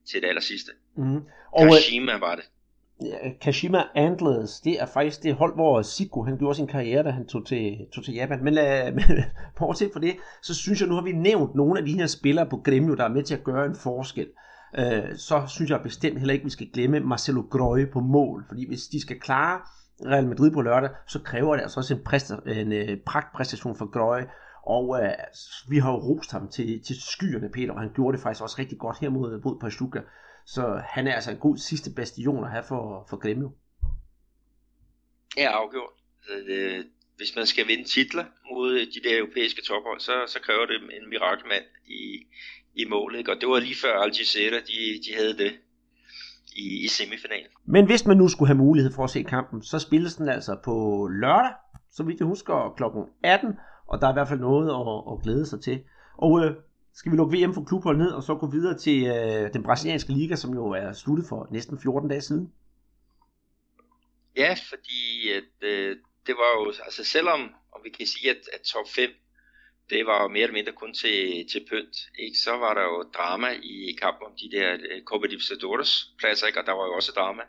til 0.10 0.22
det 0.22 0.28
aller 0.28 0.41
sidste. 0.41 0.72
Mm. 0.98 1.22
Og, 1.60 1.65
øh, 1.65 1.72
Kashima 1.72 2.17
var 2.17 2.36
det. 2.36 2.46
Kashima 3.41 3.84
Antlers, 3.96 4.60
det 4.60 4.82
er 4.82 4.86
faktisk 4.86 5.24
det 5.24 5.36
hold, 5.36 5.56
hvor 5.56 5.82
Sikko, 5.82 6.24
han 6.24 6.38
gjorde 6.38 6.56
sin 6.56 6.67
karriere, 6.67 7.04
da 7.04 7.10
han 7.10 7.28
tog 7.28 7.46
til, 7.48 7.78
tog 7.93 8.04
til 8.04 8.13
Japan. 8.13 8.43
Men, 8.43 8.54
uh, 8.58 8.93
men 8.98 9.06
bortset 9.58 9.89
fra 9.93 10.00
det, 10.00 10.15
så 10.43 10.56
synes 10.56 10.80
jeg, 10.80 10.89
nu 10.89 10.96
har 10.96 11.02
vi 11.02 11.12
nævnt 11.12 11.56
nogle 11.56 11.80
af 11.80 11.86
de 11.86 11.93
her 11.93 12.08
spillere 12.08 12.50
på 12.50 12.58
Gremio, 12.58 12.96
der 12.96 13.04
er 13.04 13.10
med 13.10 13.24
til 13.24 13.36
at 13.36 13.43
gøre 13.43 13.65
en 13.65 13.76
forskel 13.84 14.28
øh, 14.80 15.17
så 15.17 15.45
synes 15.47 15.71
jeg 15.71 15.82
bestemt 15.84 16.19
heller 16.19 16.34
ikke, 16.34 16.45
vi 16.45 16.49
skal 16.49 16.69
glemme 16.73 16.99
Marcelo 16.99 17.41
Grøje 17.41 17.88
på 17.93 17.99
mål. 17.99 18.45
Fordi 18.47 18.67
hvis 18.67 18.88
de 18.88 19.01
skal 19.01 19.19
klare 19.19 19.62
Real 20.06 20.27
Madrid 20.27 20.51
på 20.51 20.62
lørdag, 20.62 20.89
så 21.08 21.19
kræver 21.19 21.56
det 21.56 21.62
altså 21.62 21.80
også 21.80 21.93
en, 21.93 22.01
præsta- 22.10 22.49
en 22.49 22.71
uh, 22.71 22.97
pragtpræstation 23.06 23.77
for 23.77 23.91
Grøje. 23.91 24.27
Og 24.65 25.03
øh, 25.03 25.12
vi 25.69 25.77
har 25.77 25.91
jo 25.91 25.97
rost 25.97 26.32
ham 26.32 26.49
til, 26.49 26.84
til 26.84 26.95
skyerne, 27.01 27.49
Peter, 27.53 27.73
og 27.73 27.80
han 27.80 27.93
gjorde 27.95 28.17
det 28.17 28.23
faktisk 28.23 28.43
også 28.43 28.56
rigtig 28.60 28.77
godt 28.77 28.99
her 29.01 29.10
mod, 29.10 29.41
mod 29.45 29.60
Pachuca. 29.60 30.01
Så 30.45 30.82
han 30.89 31.08
er 31.08 31.13
altså 31.13 31.32
en 31.32 31.38
god 31.38 31.58
sidste 31.58 31.89
bastion 31.95 32.43
at 32.43 32.51
have 32.51 32.63
for, 32.63 33.08
for 33.10 33.17
Gremio. 33.17 33.51
Ja, 35.38 35.47
afgjort. 35.62 35.93
Hvis 37.17 37.36
man 37.36 37.45
skal 37.45 37.67
vinde 37.67 37.84
titler 37.84 38.25
mod 38.51 38.71
de 38.93 39.10
der 39.10 39.17
europæiske 39.21 39.62
tophold, 39.62 39.99
så, 39.99 40.15
så 40.27 40.39
kræver 40.45 40.65
det 40.65 40.75
en 40.97 41.10
mirakelmand 41.10 41.65
i, 41.86 42.01
i 42.77 42.85
målet. 42.89 43.17
Ikke? 43.19 43.31
Og 43.31 43.37
det 43.41 43.49
var 43.49 43.59
lige 43.59 43.75
før 43.75 43.99
Algeciras, 43.99 44.63
de, 44.63 44.73
de 45.05 45.15
havde 45.17 45.37
det 45.37 45.51
i, 46.55 46.83
i 46.85 46.87
semifinalen. 46.87 47.51
Men 47.65 47.85
hvis 47.85 48.05
man 48.05 48.17
nu 48.17 48.27
skulle 48.27 48.47
have 48.47 48.57
mulighed 48.57 48.91
for 48.93 49.03
at 49.03 49.09
se 49.09 49.23
kampen, 49.23 49.63
så 49.63 49.79
spilles 49.79 50.15
den 50.15 50.29
altså 50.29 50.57
på 50.65 51.07
lørdag, 51.21 51.53
så 51.91 52.03
vidt 52.03 52.19
jeg 52.19 52.27
husker, 52.27 52.73
kl. 52.77 52.83
18, 53.23 53.53
og 53.87 54.01
der 54.01 54.07
er 54.07 54.11
i 54.11 54.13
hvert 54.13 54.27
fald 54.27 54.39
noget 54.39 54.67
at, 54.79 55.13
at 55.13 55.23
glæde 55.23 55.45
sig 55.45 55.61
til. 55.61 55.83
Og 56.17 56.45
øh, 56.45 56.51
skal 56.93 57.11
vi 57.11 57.17
lukke 57.17 57.37
VM 57.37 57.53
for 57.53 57.63
klubhold 57.63 57.97
ned, 57.97 58.11
og 58.11 58.23
så 58.23 58.35
gå 58.35 58.47
videre 58.51 58.77
til 58.77 59.07
øh, 59.07 59.53
den 59.53 59.63
brasilianske 59.63 60.13
liga, 60.13 60.35
som 60.35 60.53
jo 60.53 60.71
er 60.71 60.93
sluttet 60.93 61.25
for 61.29 61.47
næsten 61.51 61.79
14 61.79 62.09
dage 62.09 62.21
siden? 62.21 62.53
Ja, 64.37 64.55
fordi 64.69 65.31
at, 65.37 65.67
øh, 65.69 65.97
det 66.27 66.35
var 66.41 66.49
jo, 66.59 66.73
altså 66.85 67.03
selvom 67.03 67.39
om 67.71 67.81
vi 67.83 67.89
kan 67.89 68.07
sige, 68.07 68.29
at, 68.29 68.41
at 68.53 68.61
top 68.61 68.87
5, 68.95 69.09
det 69.89 70.02
var 70.10 70.17
jo 70.23 70.28
mere 70.28 70.43
eller 70.43 70.60
mindre 70.60 70.80
kun 70.82 70.93
til, 70.93 71.17
til 71.52 71.62
pynt, 71.69 71.95
ikke? 72.26 72.38
så 72.45 72.52
var 72.63 72.73
der 72.78 72.86
jo 72.91 72.97
drama 73.17 73.50
i 73.63 73.76
kampen 74.02 74.23
om 74.30 74.36
de 74.41 74.47
der 74.58 74.69
uh, 74.73 75.00
Copa 75.10 75.26
Libertadores 75.28 75.91
pladser, 76.19 76.47
ikke? 76.47 76.60
og 76.62 76.65
der 76.65 76.76
var 76.80 76.86
jo 76.89 76.93
også 77.00 77.12
drama 77.19 77.43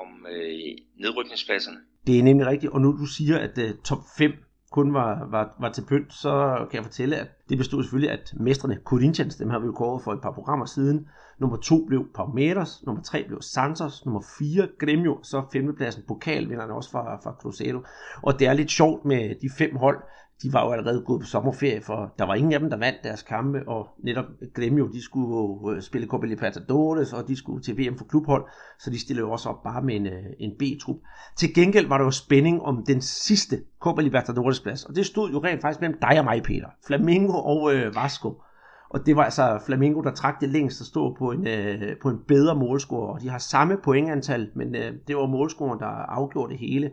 om 0.00 0.08
øh, 0.32 0.70
nedrykningspladserne. 1.02 1.80
Det 2.06 2.18
er 2.18 2.22
nemlig 2.22 2.46
rigtigt, 2.46 2.72
og 2.72 2.80
nu 2.80 2.88
du 3.02 3.06
siger, 3.16 3.36
at 3.46 3.54
uh, 3.58 3.70
top 3.84 4.02
5 4.18 4.32
kun 4.70 4.94
var, 4.94 5.28
var, 5.30 5.56
var 5.60 5.72
til 5.72 5.84
pynt, 5.88 6.12
så 6.12 6.32
kan 6.70 6.76
jeg 6.76 6.84
fortælle, 6.84 7.16
at 7.16 7.28
det 7.48 7.58
bestod 7.58 7.82
selvfølgelig, 7.82 8.10
at 8.10 8.34
mestrene 8.40 8.78
Corinthians, 8.84 9.36
dem 9.36 9.50
har 9.50 9.58
vi 9.58 9.66
jo 9.66 9.72
kåret 9.72 10.04
for 10.04 10.12
et 10.12 10.22
par 10.22 10.32
programmer 10.32 10.66
siden. 10.66 11.08
Nummer 11.40 11.56
2 11.56 11.86
blev 11.86 12.08
Palmeiras, 12.14 12.82
nummer 12.86 13.02
3 13.02 13.26
blev 13.26 13.40
Santos, 13.42 14.04
nummer 14.04 14.22
4 14.38 14.68
Gremio, 14.80 15.22
så 15.22 15.42
femtepladsen 15.52 16.02
pokalvinderne 16.08 16.72
også 16.72 16.90
fra, 16.90 17.16
fra 17.16 17.36
Cruzeiro. 17.40 17.80
Og 18.22 18.38
det 18.38 18.46
er 18.46 18.52
lidt 18.52 18.70
sjovt 18.70 19.04
med 19.04 19.34
de 19.42 19.50
fem 19.58 19.76
hold, 19.76 19.98
de 20.42 20.52
var 20.52 20.64
jo 20.64 20.72
allerede 20.72 21.02
gået 21.06 21.20
på 21.20 21.26
sommerferie, 21.26 21.82
for 21.82 22.14
der 22.18 22.24
var 22.24 22.34
ingen 22.34 22.52
af 22.52 22.60
dem, 22.60 22.70
der 22.70 22.76
vandt 22.76 22.98
deres 23.04 23.22
kampe, 23.22 23.68
og 23.68 23.88
netop 24.04 24.24
Gremio, 24.54 24.86
de 24.86 25.02
skulle 25.02 25.36
jo 25.36 25.72
øh, 25.72 25.82
spille 25.82 26.06
Copa 26.06 26.26
Libertadores, 26.26 27.12
og 27.12 27.28
de 27.28 27.36
skulle 27.36 27.62
til 27.62 27.78
VM 27.78 27.98
for 27.98 28.04
klubhold, 28.04 28.44
så 28.78 28.90
de 28.90 29.00
stillede 29.00 29.26
jo 29.26 29.32
også 29.32 29.48
op 29.48 29.62
bare 29.62 29.82
med 29.82 29.96
en, 29.96 30.06
øh, 30.06 30.24
en 30.38 30.50
B-trup. 30.58 30.96
Til 31.36 31.54
gengæld 31.54 31.86
var 31.88 31.98
der 31.98 32.04
jo 32.04 32.10
spænding 32.10 32.62
om 32.62 32.84
den 32.86 33.00
sidste 33.00 33.60
Copa 33.80 34.02
Libertadores 34.02 34.60
plads, 34.60 34.84
og 34.84 34.96
det 34.96 35.06
stod 35.06 35.30
jo 35.30 35.38
rent 35.38 35.60
faktisk 35.60 35.80
mellem 35.80 35.98
dig 36.00 36.18
og 36.18 36.24
mig, 36.24 36.42
Peter. 36.42 36.68
Flamingo 36.86 37.32
og 37.32 37.74
øh, 37.74 37.94
Vasco. 37.94 38.42
Og 38.90 39.06
det 39.06 39.16
var 39.16 39.24
altså 39.24 39.62
Flamingo, 39.66 40.00
der 40.00 40.14
trak 40.14 40.40
det 40.40 40.48
længst 40.48 40.80
og 40.80 40.86
stod 40.86 41.14
på 41.18 41.30
en, 41.30 41.46
øh, 41.46 41.96
på 42.02 42.08
en 42.08 42.18
bedre 42.28 42.54
målscore, 42.54 43.14
og 43.14 43.20
de 43.20 43.28
har 43.28 43.38
samme 43.38 43.76
pointantal, 43.84 44.50
men 44.54 44.74
øh, 44.74 44.92
det 45.06 45.16
var 45.16 45.26
målscoren, 45.26 45.80
der 45.80 45.86
afgjorde 45.86 46.52
det 46.52 46.58
hele. 46.58 46.90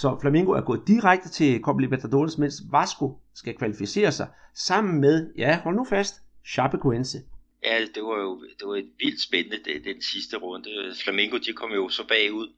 Så 0.00 0.18
Flamengo 0.20 0.52
er 0.52 0.60
gået 0.60 0.82
direkte 0.86 1.28
til 1.28 1.60
Copa 1.62 1.80
Libertadores, 1.80 2.38
mens 2.38 2.54
Vasco 2.72 3.06
skal 3.34 3.54
kvalificere 3.54 4.12
sig 4.12 4.28
sammen 4.54 5.00
med, 5.00 5.34
ja, 5.38 5.60
hold 5.64 5.76
nu 5.76 5.84
fast, 5.84 6.14
Chapecoense. 6.46 7.18
Ja, 7.64 7.80
det 7.94 8.02
var 8.02 8.18
jo 8.26 8.42
det 8.58 8.68
var 8.68 8.76
et 8.76 8.90
vildt 8.98 9.22
spændende 9.22 9.58
det, 9.64 9.84
den 9.84 10.02
sidste 10.02 10.36
runde. 10.36 10.70
Flamengo 11.04 11.36
de 11.36 11.52
kom 11.52 11.72
jo 11.72 11.88
så 11.88 12.06
bagud 12.08 12.48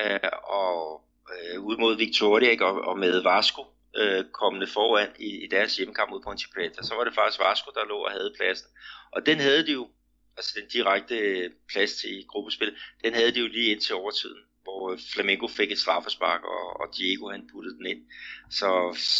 øh, 0.00 0.30
og 0.60 1.02
øh, 1.34 1.60
ud 1.60 1.76
mod 1.76 1.96
Victoria 1.96 2.50
ikke? 2.50 2.66
Og, 2.66 2.80
og 2.88 2.98
med 2.98 3.22
Vasco 3.22 3.62
øh, 3.96 4.24
kommende 4.32 4.66
foran 4.66 5.08
i, 5.18 5.44
i 5.44 5.46
deres 5.50 5.76
hjemmekamp 5.76 6.10
mod 6.10 6.20
Ponte 6.22 6.48
Preta, 6.54 6.82
så 6.82 6.94
var 6.94 7.04
det 7.04 7.14
faktisk 7.14 7.40
Vasco, 7.40 7.70
der 7.74 7.84
lå 7.88 7.96
og 7.96 8.10
havde 8.10 8.32
pladsen. 8.36 8.68
Og 9.12 9.26
den 9.26 9.38
havde 9.38 9.66
de 9.66 9.72
jo, 9.72 9.88
altså 10.36 10.52
den 10.60 10.68
direkte 10.68 11.14
øh, 11.14 11.50
plads 11.72 11.92
til 11.92 12.24
gruppespil, 12.28 12.76
den 13.04 13.14
havde 13.14 13.32
de 13.34 13.40
jo 13.40 13.46
lige 13.46 13.72
indtil 13.72 13.94
overtiden 13.94 14.47
hvor 14.68 14.98
Flamengo 15.12 15.46
fik 15.48 15.70
et 15.72 15.78
straffespark, 15.78 16.42
og, 16.44 16.80
og 16.80 16.86
Diego 16.96 17.30
han 17.30 17.48
puttede 17.52 17.76
den 17.78 17.86
ind. 17.86 18.02
Så, 18.50 18.70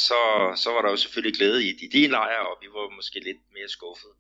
så, 0.09 0.21
så 0.63 0.71
var 0.71 0.83
der 0.83 0.91
jo 0.91 0.97
selvfølgelig 0.97 1.35
glæde 1.39 1.65
i, 1.65 1.71
i 1.85 1.89
din 1.97 2.11
lejr, 2.11 2.41
og 2.51 2.59
vi 2.63 2.67
var 2.67 2.97
måske 2.97 3.21
lidt 3.21 3.43
mere 3.55 3.69
skuffet. 3.69 4.13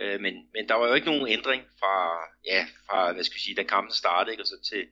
Øh, 0.00 0.20
men, 0.20 0.34
men 0.54 0.68
der 0.68 0.74
var 0.74 0.86
jo 0.88 0.94
ikke 0.94 1.10
nogen 1.10 1.28
ændring 1.28 1.62
fra, 1.80 1.96
ja, 2.44 2.66
fra 2.86 3.12
hvad 3.12 3.24
skal 3.24 3.36
vi 3.36 3.40
sige, 3.40 3.54
da 3.54 3.62
kampen 3.62 3.94
startede, 3.94 4.32
ikke, 4.32 4.42
og 4.42 4.46
så 4.46 4.58
til, 4.70 4.84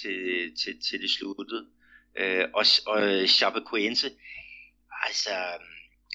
til, 0.00 0.16
til, 0.60 0.72
til 0.86 1.02
det 1.02 1.10
sluttede. 1.10 1.66
Øh, 2.18 2.44
og 2.54 2.64
og 2.86 3.28
Chapecoense, 3.28 4.10
altså 5.06 5.30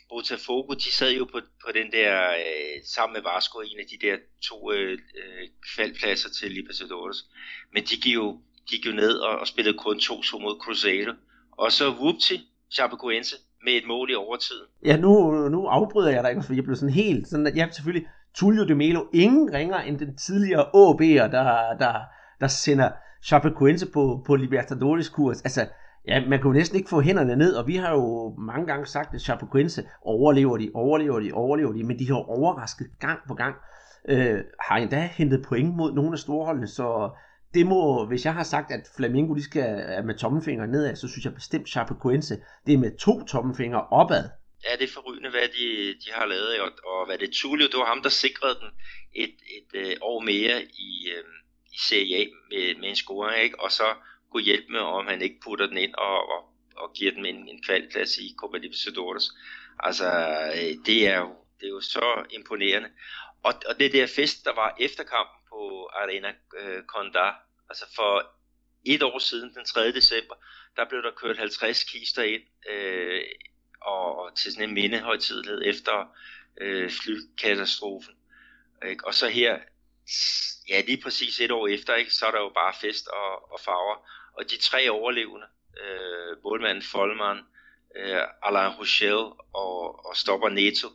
Botafogo, 0.10 0.74
de 0.74 0.92
sad 0.92 1.12
jo 1.12 1.26
på, 1.26 1.40
på 1.66 1.72
den 1.74 1.92
der, 1.92 2.32
øh, 2.32 2.84
sammen 2.86 3.14
med 3.14 3.22
Vasco, 3.32 3.60
en 3.60 3.80
af 3.80 3.86
de 3.92 4.08
der 4.08 4.18
to 4.48 4.72
øh, 4.72 4.92
øh 4.92 5.48
kvalpladser 5.76 6.30
til 6.30 6.52
Libertadores. 6.52 7.18
Men 7.74 7.84
de 7.84 7.96
gik 7.96 8.14
jo 8.14 8.42
gik 8.72 8.86
jo 8.86 8.92
ned 8.92 9.14
og, 9.28 9.40
og 9.40 9.48
spillede 9.48 9.78
kun 9.78 9.96
2-2 9.96 10.42
mod 10.42 10.56
Cruzeiro. 10.64 11.14
Og 11.52 11.72
så 11.72 11.86
whoopty, 11.90 12.36
Chapecoense 12.76 13.36
med 13.66 13.74
et 13.74 13.84
mål 13.88 14.12
i 14.12 14.16
overtiden. 14.16 14.66
Ja, 14.86 14.98
nu, 14.98 15.32
nu 15.50 15.68
afbryder 15.68 16.12
jeg 16.12 16.24
dig 16.24 16.30
ikke, 16.30 16.44
for 16.44 16.54
jeg 16.54 16.64
blev 16.64 16.76
sådan 16.76 16.94
helt... 16.94 17.28
Sådan, 17.28 17.48
at, 17.48 17.56
jeg 17.56 17.70
selvfølgelig, 17.72 18.08
Tullio 18.36 18.68
de 18.68 18.76
Melo, 18.76 19.02
ingen 19.14 19.54
ringer 19.54 19.80
end 19.80 20.00
den 20.00 20.18
tidligere 20.18 20.66
AB'er, 20.66 21.32
der, 21.32 21.76
der, 21.80 21.94
der 22.40 22.48
sender 22.48 22.90
Chapecoense 23.24 23.92
på, 23.92 24.24
på 24.28 24.36
Libertadores 24.36 25.10
kurs. 25.10 25.42
Altså, 25.42 25.68
ja, 26.08 26.30
man 26.30 26.40
kan 26.40 26.48
jo 26.48 26.54
næsten 26.54 26.78
ikke 26.78 26.90
få 26.90 27.02
hænderne 27.02 27.36
ned, 27.36 27.54
og 27.54 27.68
vi 27.68 27.76
har 27.76 27.92
jo 27.92 28.36
mange 28.38 28.66
gange 28.68 28.86
sagt, 28.86 29.14
at 29.14 29.22
Chapecoense 29.22 29.84
overlever 30.02 30.58
de, 30.58 30.72
overlever 30.74 31.20
de, 31.20 31.32
overlever 31.34 31.72
de, 31.72 31.84
men 31.84 32.00
de 32.00 32.08
har 32.08 32.16
overrasket 32.16 32.88
gang 33.00 33.20
på 33.28 33.34
gang. 33.34 33.56
Øh, 34.10 34.40
har 34.60 34.78
endda 34.78 35.10
hentet 35.14 35.46
point 35.48 35.76
mod 35.76 35.94
nogle 35.94 36.12
af 36.12 36.20
storholdene, 36.20 36.68
så 36.68 37.10
det 37.54 37.66
må, 37.66 38.06
hvis 38.06 38.26
jeg 38.26 38.34
har 38.34 38.44
sagt, 38.44 38.72
at 38.72 38.88
Flamingo 38.98 39.36
de 39.36 39.44
skal 39.44 39.84
er 39.98 40.04
med 40.04 40.18
tommelfinger 40.18 40.66
nedad, 40.66 40.96
så 40.96 41.08
synes 41.08 41.26
jeg 41.26 41.34
bestemt 41.34 41.70
Chapecoense, 41.70 42.38
det 42.66 42.74
er 42.74 42.78
med 42.78 42.98
to 42.98 43.26
tommelfingre 43.26 43.88
opad. 43.88 44.30
Ja, 44.66 44.76
det 44.80 44.84
er 44.84 44.94
forrygende, 44.94 45.30
hvad 45.30 45.48
de, 45.58 45.94
de 45.94 46.12
har 46.12 46.26
lavet, 46.26 46.62
og, 46.62 46.72
og 46.86 47.06
hvad 47.06 47.18
det 47.18 47.30
Tulio, 47.34 47.68
det 47.68 47.80
var 47.80 47.86
ham, 47.86 48.02
der 48.02 48.10
sikrede 48.10 48.56
den 48.62 48.70
et, 49.14 49.36
et, 49.58 49.92
et 49.92 49.98
år 50.02 50.20
mere 50.20 50.64
i, 50.64 51.10
øh, 51.16 51.24
i 51.66 51.78
Serie 51.88 52.18
A 52.18 52.26
med, 52.52 52.80
med 52.80 52.90
en 52.90 52.96
scoring, 52.96 53.44
ikke? 53.44 53.60
og 53.60 53.72
så 53.72 53.88
kunne 54.32 54.44
hjælpe 54.44 54.72
med, 54.72 54.80
om 54.80 55.08
han 55.08 55.22
ikke 55.22 55.40
putter 55.44 55.68
den 55.68 55.78
ind 55.78 55.94
og, 55.94 56.30
og, 56.30 56.42
og 56.76 56.94
giver 56.94 57.12
dem 57.12 57.26
en, 57.26 57.50
en 57.50 57.64
kvalplads 57.64 58.18
i 58.18 58.36
Copa 58.38 58.58
Libertadores. 58.58 59.32
Altså, 59.80 60.10
øh, 60.56 60.86
det 60.86 61.08
er 61.08 61.20
jo, 61.20 61.32
det 61.60 61.66
er 61.66 61.70
jo 61.70 61.82
så 61.82 62.26
imponerende. 62.30 62.90
Og, 63.44 63.54
og 63.70 63.80
det 63.80 63.94
der 63.94 64.08
fest, 64.08 64.46
der 64.46 64.56
var 64.56 64.76
efter 64.80 65.04
kampen, 65.04 65.41
på 65.52 65.90
Arena 65.94 66.34
øh, 66.60 66.84
Conda. 66.84 67.32
Altså 67.70 67.86
for 67.96 68.14
et 68.86 69.04
år 69.04 69.20
siden, 69.20 69.54
den 69.54 69.66
3. 69.66 69.92
december, 69.92 70.36
der 70.76 70.86
blev 70.90 71.02
der 71.04 71.12
kørt 71.12 71.38
50 71.38 71.84
kister 71.84 72.24
ind 72.24 72.42
øh, 72.70 73.22
og, 73.82 74.20
og 74.20 74.36
til 74.36 74.52
sådan 74.52 74.70
en 74.70 74.74
mindehøjtidlighed 74.74 75.62
efter 75.66 76.16
øh, 76.62 76.92
flykatastrofen. 76.92 78.14
Ikke? 78.90 79.08
Og 79.08 79.14
så 79.14 79.28
her, 79.28 79.60
ja 80.70 80.82
lige 80.82 81.02
præcis 81.04 81.40
et 81.40 81.52
år 81.52 81.68
efter, 81.68 81.96
ikke, 81.96 82.14
så 82.14 82.26
er 82.26 82.32
der 82.32 82.40
jo 82.40 82.50
bare 82.50 82.74
fest 82.82 83.08
og, 83.08 83.52
og 83.54 83.60
farver. 83.60 84.08
Og 84.34 84.52
de 84.52 84.58
tre 84.58 84.90
overlevende, 84.90 85.48
øh, 85.84 86.44
målmanden 86.44 86.84
Folman, 86.84 87.40
øh, 87.96 88.22
Alain 88.44 88.76
Rochelle 88.80 89.26
og, 89.54 90.06
og 90.06 90.18
Stopper 90.18 90.50
Neto, 90.50 90.88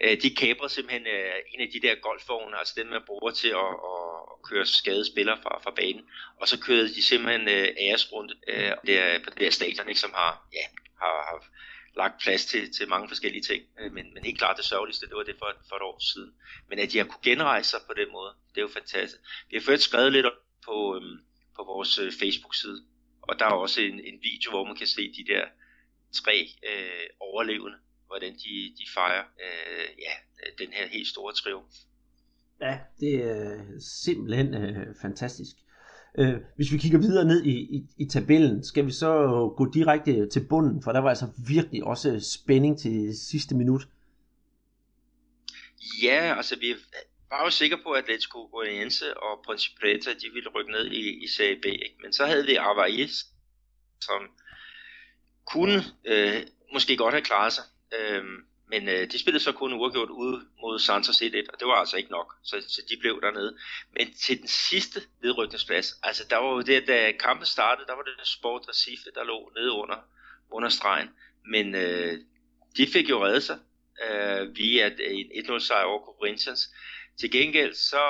øh, 0.00 0.22
de 0.22 0.34
kæber 0.34 0.68
simpelthen 0.68 1.06
øh, 1.06 1.34
en 1.54 1.60
af 1.60 1.68
de 1.72 1.80
der 1.86 1.94
golfvogne, 1.94 2.58
altså 2.58 2.74
den 2.76 2.90
man 2.90 3.02
bruger 3.06 3.30
til 3.30 3.48
at, 3.48 3.72
at, 3.92 4.14
at 4.32 4.38
køre 4.48 4.66
skade 4.66 5.04
spillere 5.12 5.38
fra, 5.42 5.60
fra 5.64 5.70
banen, 5.70 6.04
og 6.40 6.48
så 6.48 6.60
kørte 6.60 6.94
de 6.94 7.02
simpelthen 7.02 7.48
øh, 7.48 7.68
æresrunde 7.78 8.34
øh, 8.48 8.72
der, 8.86 9.18
på 9.24 9.30
det 9.30 9.40
der 9.40 9.50
stadion, 9.50 9.88
ikke, 9.88 10.00
som 10.00 10.12
har, 10.14 10.48
ja, 10.52 10.64
har, 11.00 11.16
har 11.28 11.44
lagt 11.96 12.22
plads 12.22 12.46
til, 12.46 12.72
til 12.72 12.88
mange 12.88 13.08
forskellige 13.08 13.42
ting. 13.42 13.62
Øh, 13.80 13.92
men, 13.92 14.14
men 14.14 14.24
helt 14.24 14.38
klart 14.38 14.56
det 14.56 14.64
sørgeligste, 14.64 15.06
det 15.06 15.16
var 15.16 15.22
det 15.22 15.36
for, 15.38 15.52
for 15.68 15.76
et 15.76 15.82
år 15.82 15.98
siden. 16.12 16.32
Men 16.68 16.78
at 16.78 16.92
de 16.92 16.98
har 16.98 17.04
kunne 17.04 17.24
genrejse 17.24 17.70
sig 17.70 17.80
på 17.86 17.94
den 17.94 18.12
måde, 18.12 18.32
det 18.50 18.56
er 18.56 18.62
jo 18.62 18.68
fantastisk. 18.68 19.22
Vi 19.50 19.56
har 19.56 19.62
ført 19.62 19.80
skrevet 19.80 20.12
lidt 20.12 20.26
på, 20.64 20.96
øh, 20.96 21.02
på 21.56 21.64
vores 21.64 21.98
øh, 21.98 22.12
Facebook-side, 22.20 22.84
og 23.22 23.38
der 23.38 23.44
er 23.44 23.50
også 23.50 23.80
en, 23.80 24.00
en 24.00 24.18
video, 24.22 24.50
hvor 24.50 24.64
man 24.64 24.76
kan 24.76 24.86
se 24.86 25.12
de 25.18 25.24
der 25.32 25.44
tre 26.12 26.48
øh, 26.70 27.06
overlevende, 27.20 27.78
hvordan 28.06 28.32
de, 28.32 28.54
de 28.78 28.84
fejrer 28.94 29.24
øh, 29.44 29.88
ja, 29.98 30.14
den 30.64 30.72
her 30.72 30.86
helt 30.88 31.08
store 31.08 31.32
triumf. 31.32 31.74
Ja, 32.60 32.78
det 33.00 33.14
er 33.14 33.60
simpelthen 34.04 34.54
øh, 34.54 34.86
fantastisk. 35.02 35.56
Øh, 36.18 36.34
hvis 36.56 36.72
vi 36.72 36.78
kigger 36.78 36.98
videre 36.98 37.24
ned 37.24 37.44
i, 37.44 37.56
i, 37.76 37.86
i 37.98 38.08
tabellen, 38.08 38.64
skal 38.64 38.86
vi 38.86 38.92
så 38.92 39.12
gå 39.56 39.70
direkte 39.74 40.28
til 40.28 40.46
bunden, 40.48 40.82
for 40.82 40.92
der 40.92 41.00
var 41.00 41.08
altså 41.08 41.28
virkelig 41.46 41.84
også 41.84 42.20
spænding 42.20 42.78
til 42.78 43.18
sidste 43.30 43.54
minut. 43.54 43.82
Ja, 46.02 46.34
altså 46.36 46.58
vi 46.60 46.74
var 47.30 47.44
jo 47.44 47.50
sikre 47.50 47.78
på, 47.84 47.90
at 47.90 48.02
Atletico 48.04 48.38
Goianiense 48.52 49.16
og 49.16 49.44
Preta, 49.80 50.10
de 50.22 50.28
ville 50.34 50.50
rykke 50.54 50.72
ned 50.72 50.86
i, 50.86 51.24
i 51.24 51.26
Serie 51.36 51.60
B, 51.62 51.64
ikke? 51.64 51.98
men 52.02 52.12
så 52.12 52.26
havde 52.26 52.46
vi 52.46 52.56
Avaís, 52.56 53.14
som 54.00 54.20
kunne 55.52 55.84
øh, 56.04 56.42
måske 56.72 56.96
godt 56.96 57.14
have 57.14 57.24
klaret 57.24 57.52
sig. 57.52 57.64
Øh, 57.98 58.24
Men 58.72 58.88
øh, 58.88 59.12
de 59.12 59.18
spillede 59.18 59.44
så 59.44 59.52
kun 59.52 59.72
uafgjort 59.72 60.10
ude 60.10 60.40
mod 60.60 60.78
Santos 60.78 61.22
1-1, 61.22 61.52
og 61.52 61.60
det 61.60 61.66
var 61.68 61.74
altså 61.74 61.96
ikke 61.96 62.10
nok, 62.10 62.34
så, 62.42 62.56
så 62.68 62.82
de 62.90 62.96
blev 63.00 63.20
dernede. 63.22 63.56
Men 63.96 64.14
til 64.14 64.38
den 64.38 64.48
sidste 64.48 65.00
nedrykningsplads, 65.22 65.86
altså 66.02 66.22
der 66.30 66.36
var 66.36 66.50
jo 66.50 66.60
det, 66.60 66.86
da 66.86 67.12
kampen 67.20 67.46
startede, 67.46 67.86
der 67.86 67.94
var 67.94 68.02
det 68.02 68.26
Sport 68.36 68.62
Recife, 68.68 69.10
der 69.14 69.24
lå 69.24 69.52
nede 69.56 69.72
under, 69.72 69.96
under 70.50 70.68
stregen. 70.68 71.10
Men 71.46 71.74
øh, 71.74 72.18
de 72.76 72.86
fik 72.86 73.10
jo 73.10 73.24
reddet 73.26 73.42
sig 73.42 73.58
øh, 74.04 74.56
via 74.56 74.86
en 74.86 75.26
1-0 75.44 75.58
sejr 75.58 75.84
over 75.84 76.00
Corinthians. 76.04 76.70
Til 77.22 77.30
gengæld, 77.30 77.74
så, 77.74 78.04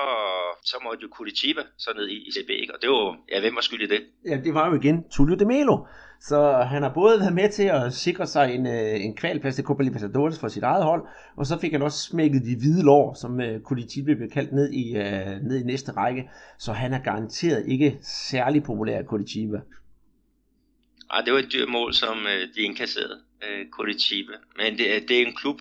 så 0.64 0.76
måtte 0.84 1.02
jo 1.02 1.08
Curitiba 1.16 1.62
så 1.78 1.90
ned 1.96 2.08
i, 2.08 2.16
i 2.28 2.30
CB, 2.32 2.50
og 2.74 2.78
det 2.82 2.90
var 2.90 3.16
ja, 3.32 3.40
hvem 3.40 3.54
var 3.54 3.60
skyld 3.60 3.82
i 3.82 3.86
det? 3.86 4.00
Ja, 4.26 4.36
det 4.44 4.54
var 4.54 4.68
jo 4.68 4.74
igen 4.80 5.04
Tullio 5.10 5.36
de 5.36 5.44
Melo. 5.44 5.76
Så 6.20 6.52
han 6.52 6.82
har 6.82 6.92
både 6.94 7.20
været 7.20 7.34
med 7.34 7.48
til 7.52 7.62
at 7.62 7.92
sikre 7.92 8.26
sig 8.26 8.54
en, 8.54 8.66
øh, 8.66 9.04
en 9.04 9.16
kvalplads 9.16 9.54
til 9.54 9.64
Copa 9.64 9.82
Libertadores 9.82 10.40
for 10.40 10.48
sit 10.48 10.62
eget 10.62 10.84
hold, 10.84 11.02
og 11.36 11.46
så 11.46 11.58
fik 11.60 11.72
han 11.72 11.82
også 11.82 11.98
smækket 11.98 12.42
de 12.42 12.56
hvide 12.56 12.84
lår, 12.84 13.14
som 13.14 13.32
uh, 13.34 13.60
Curitiba 13.64 14.14
blev 14.14 14.30
kaldt 14.30 14.52
ned 14.52 14.72
i, 14.72 14.84
uh, 14.96 15.48
ned 15.48 15.60
i 15.60 15.64
næste 15.64 15.92
række. 15.92 16.30
Så 16.58 16.72
han 16.72 16.94
er 16.94 17.02
garanteret 17.02 17.64
ikke 17.68 17.98
særlig 18.02 18.62
populær 18.62 19.00
i 19.00 19.04
Curitiba. 19.04 19.60
Ej, 21.10 21.20
det 21.24 21.32
var 21.32 21.38
et 21.38 21.52
dyrt 21.52 21.68
mål, 21.68 21.94
som 21.94 22.16
uh, 22.18 22.54
de 22.54 22.60
indkasserede, 22.60 23.18
uh, 23.42 23.70
Curitiba. 23.70 24.32
Men 24.56 24.78
det, 24.78 25.08
det 25.08 25.22
er 25.22 25.26
en 25.26 25.36
klub, 25.36 25.60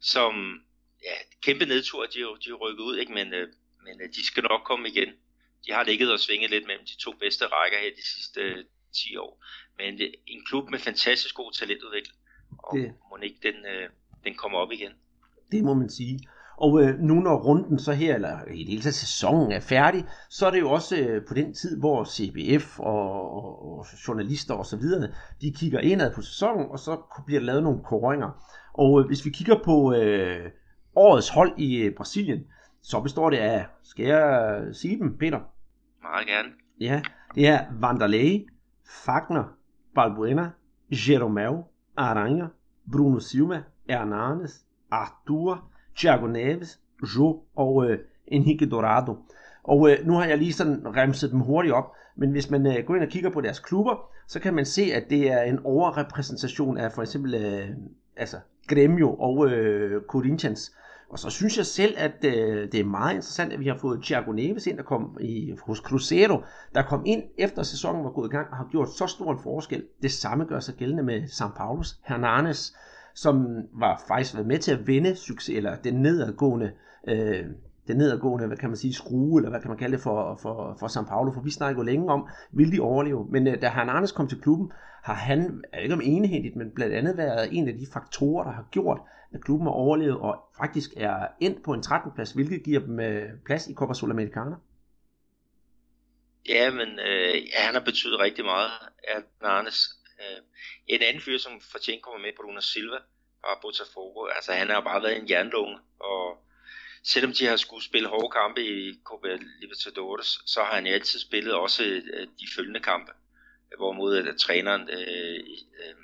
som 0.00 0.32
ja, 1.06 1.14
kæmpe 1.42 1.66
nedtur, 1.66 2.02
de, 2.06 2.18
de 2.42 2.50
er 2.50 2.62
rykket 2.64 2.82
ud, 2.82 2.96
ikke? 2.96 3.12
Men, 3.12 3.26
uh, 3.26 3.46
men 3.86 3.94
uh, 4.02 4.08
de 4.16 4.26
skal 4.26 4.42
nok 4.42 4.62
komme 4.70 4.88
igen. 4.88 5.10
De 5.66 5.72
har 5.72 5.84
ligget 5.84 6.12
og 6.12 6.20
svinget 6.20 6.50
lidt 6.50 6.66
mellem 6.66 6.86
de 6.86 6.96
to 7.04 7.10
bedste 7.12 7.44
rækker 7.46 7.78
her 7.78 7.90
de 8.00 8.06
sidste 8.14 8.40
uh, 8.52 8.64
10 8.94 9.16
år. 9.16 9.44
Men 9.78 9.98
det, 9.98 10.14
en 10.26 10.42
klub 10.48 10.70
med 10.70 10.78
fantastisk 10.78 11.34
god 11.34 11.52
talentudvikling, 11.52 12.18
og 12.58 12.76
det. 12.76 12.92
må 13.10 13.16
ikke 13.22 13.40
den, 13.42 13.54
øh, 13.54 13.88
den 14.24 14.34
kommer 14.34 14.58
op 14.58 14.72
igen. 14.72 14.92
Det 15.52 15.64
må 15.64 15.74
man 15.74 15.90
sige. 15.90 16.20
Og 16.56 16.82
øh, 16.82 16.98
nu 16.98 17.14
når 17.14 17.36
runden 17.36 17.78
så 17.78 17.92
her, 17.92 18.14
eller 18.14 18.44
i 18.44 18.58
det 18.58 18.68
hele 18.68 18.82
taget 18.82 18.94
sæsonen 18.94 19.52
er 19.52 19.60
færdig, 19.60 20.04
så 20.30 20.46
er 20.46 20.50
det 20.50 20.60
jo 20.60 20.70
også 20.70 20.96
øh, 20.96 21.26
på 21.28 21.34
den 21.34 21.54
tid, 21.54 21.78
hvor 21.78 22.04
CBF 22.04 22.80
og, 22.80 23.34
og, 23.36 23.78
og 23.78 23.86
journalister 24.08 24.54
osv., 24.54 24.82
de 25.40 25.52
kigger 25.58 25.80
indad 25.80 26.14
på 26.14 26.22
sæsonen, 26.22 26.66
og 26.70 26.78
så 26.78 27.22
bliver 27.26 27.40
der 27.40 27.46
lavet 27.46 27.62
nogle 27.62 27.84
koringer. 27.84 28.30
Og 28.74 29.00
øh, 29.00 29.06
hvis 29.06 29.24
vi 29.24 29.30
kigger 29.30 29.58
på 29.64 29.94
øh, 29.94 30.50
årets 30.96 31.28
hold 31.28 31.58
i 31.58 31.76
øh, 31.76 31.94
Brasilien, 31.94 32.46
så 32.82 33.00
består 33.00 33.30
det 33.30 33.36
af, 33.36 33.66
skal 33.82 34.06
jeg 34.06 34.60
sige 34.72 34.98
dem, 34.98 35.18
Peter? 35.18 35.40
Meget 36.02 36.26
gerne. 36.26 36.48
Ja, 36.80 37.02
det 37.34 37.48
er 37.48 37.60
Vanderlei, 37.80 38.46
Fagner, 39.04 39.44
Balbuena, 39.94 40.50
Jeromel, 40.90 41.62
Aranha, 41.96 42.46
Bruno 42.92 43.20
Silva, 43.20 43.62
Hernanes, 43.88 44.64
Arthur, 44.90 45.70
Thiago 45.96 46.26
Neves, 46.26 46.80
Jo 47.16 47.42
og 47.56 47.90
øh, 47.90 47.98
Henrique 48.32 48.68
Dorado. 48.70 49.16
Og 49.62 49.90
øh, 49.90 50.06
nu 50.06 50.14
har 50.14 50.24
jeg 50.24 50.38
lige 50.38 50.52
sådan 50.52 50.96
remset 50.96 51.30
dem 51.30 51.40
hurtigt 51.40 51.74
op, 51.74 51.92
men 52.16 52.30
hvis 52.30 52.50
man 52.50 52.66
øh, 52.66 52.86
går 52.86 52.94
ind 52.94 53.04
og 53.04 53.08
kigger 53.08 53.30
på 53.30 53.40
deres 53.40 53.58
klubber, 53.58 54.10
så 54.26 54.40
kan 54.40 54.54
man 54.54 54.64
se, 54.64 54.82
at 54.82 55.04
det 55.10 55.32
er 55.32 55.42
en 55.42 55.58
overrepræsentation 55.64 56.78
af 56.78 56.92
for 56.92 57.02
eksempel 57.02 57.34
øh, 57.34 57.68
altså 58.16 58.36
Gremio 58.68 59.14
og 59.14 59.50
øh, 59.50 60.02
Corinthians. 60.02 60.76
Og 61.08 61.18
så 61.18 61.30
synes 61.30 61.56
jeg 61.56 61.66
selv, 61.66 61.94
at 61.96 62.24
øh, 62.24 62.72
det 62.72 62.80
er 62.80 62.84
meget 62.84 63.14
interessant, 63.14 63.52
at 63.52 63.60
vi 63.60 63.66
har 63.66 63.76
fået 63.76 64.02
Thiago 64.02 64.32
Neves 64.32 64.66
ind, 64.66 64.76
der 64.76 64.82
kom 64.82 65.18
i, 65.20 65.54
hos 65.62 65.78
Cruzeiro, 65.78 66.42
der 66.74 66.82
kom 66.82 67.02
ind 67.06 67.22
efter 67.38 67.62
sæsonen 67.62 68.04
var 68.04 68.10
gået 68.10 68.28
i 68.28 68.30
gang 68.30 68.50
og 68.50 68.56
har 68.56 68.68
gjort 68.70 68.88
så 68.88 69.06
stor 69.06 69.32
en 69.32 69.38
forskel. 69.42 69.84
Det 70.02 70.12
samme 70.12 70.44
gør 70.44 70.60
sig 70.60 70.74
gældende 70.74 71.02
med 71.02 71.22
São 71.22 71.56
Paulos 71.56 72.00
Hernanes, 72.02 72.76
som 73.14 73.46
var 73.72 74.02
faktisk 74.08 74.34
været 74.34 74.46
med 74.46 74.58
til 74.58 74.72
at 74.72 74.86
vinde 74.86 75.16
succes, 75.16 75.56
eller 75.56 75.76
den 75.76 75.94
nedadgående 75.94 76.72
øh, 77.08 77.44
den 77.86 77.96
nedadgående, 77.96 78.46
hvad 78.46 78.56
kan 78.56 78.68
man 78.68 78.76
sige, 78.76 78.94
skrue, 78.94 79.38
eller 79.38 79.50
hvad 79.50 79.60
kan 79.60 79.68
man 79.68 79.78
kalde 79.78 79.96
det 79.96 80.02
for, 80.02 80.38
for, 80.42 80.76
for 80.80 80.86
São 80.86 81.08
Paulo, 81.08 81.32
for 81.32 81.40
vi 81.40 81.50
snakker 81.50 81.82
jo 81.82 81.86
længe 81.86 82.12
om, 82.12 82.28
vil 82.52 82.72
de 82.72 82.80
overleve. 82.80 83.26
Men 83.30 83.46
øh, 83.46 83.62
da 83.62 83.68
Hernanes 83.68 84.12
kom 84.12 84.28
til 84.28 84.40
klubben, 84.40 84.72
har 85.04 85.14
han, 85.14 85.64
ikke 85.82 85.94
om 85.94 86.00
enehændigt, 86.04 86.56
men 86.56 86.74
blandt 86.74 86.94
andet 86.94 87.16
været 87.16 87.48
en 87.52 87.68
af 87.68 87.74
de 87.74 87.86
faktorer, 87.92 88.44
der 88.44 88.52
har 88.52 88.68
gjort, 88.70 88.98
at 89.34 89.44
klubben 89.44 89.66
har 89.66 89.74
overlevet, 89.74 90.18
og 90.20 90.34
faktisk 90.56 90.90
er 90.96 91.26
endt 91.40 91.64
på 91.64 91.72
en 91.72 91.82
13. 91.82 92.12
plads, 92.14 92.32
hvilket 92.32 92.64
giver 92.64 92.80
dem 92.80 93.00
øh, 93.00 93.28
plads 93.46 93.68
i 93.68 93.74
Copa 93.74 93.94
Sudamericana. 93.94 94.56
Ja, 96.48 96.70
men 96.70 96.88
øh, 97.08 97.34
ja, 97.52 97.60
han 97.66 97.74
har 97.74 97.84
betydet 97.84 98.20
rigtig 98.20 98.44
meget, 98.44 98.70
Hernanes. 99.08 99.80
Øh, 100.20 100.42
en 100.86 101.02
anden 101.02 101.22
fyr, 101.22 101.38
som 101.38 101.52
fortjent 101.72 102.02
kommer 102.02 102.20
med, 102.20 102.32
Bruno 102.36 102.60
Silva 102.60 102.98
fra 103.40 103.58
Botafogo, 103.62 104.26
altså 104.26 104.52
han 104.52 104.68
har 104.68 104.80
bare 104.80 105.02
været 105.02 105.18
en 105.18 105.30
jernlunge, 105.30 105.78
og 106.00 106.43
selvom 107.04 107.32
de 107.32 107.46
har 107.46 107.56
skulle 107.56 107.84
spille 107.84 108.08
hårde 108.08 108.30
kampe 108.30 108.60
i 108.64 108.94
Copa 109.04 109.38
Libertadores, 109.60 110.38
så 110.46 110.60
har 110.60 110.74
han 110.74 110.86
altid 110.86 111.20
spillet 111.20 111.54
også 111.54 111.84
øh, 111.84 112.26
de 112.40 112.46
følgende 112.56 112.80
kampe. 112.80 113.12
Hvorimod 113.76 114.16
at 114.16 114.36
træneren 114.36 114.88
øh, 114.90 115.40
øh, 115.80 115.94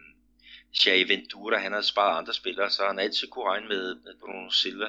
Jair 0.86 1.06
Ventura, 1.06 1.58
han 1.58 1.72
har 1.72 1.80
sparet 1.80 2.18
andre 2.18 2.34
spillere, 2.34 2.70
så 2.70 2.86
han 2.86 2.98
altid 2.98 3.28
kunne 3.28 3.44
regne 3.44 3.68
med, 3.68 3.94
med 3.94 4.14
Bruno 4.20 4.50
Silva. 4.50 4.88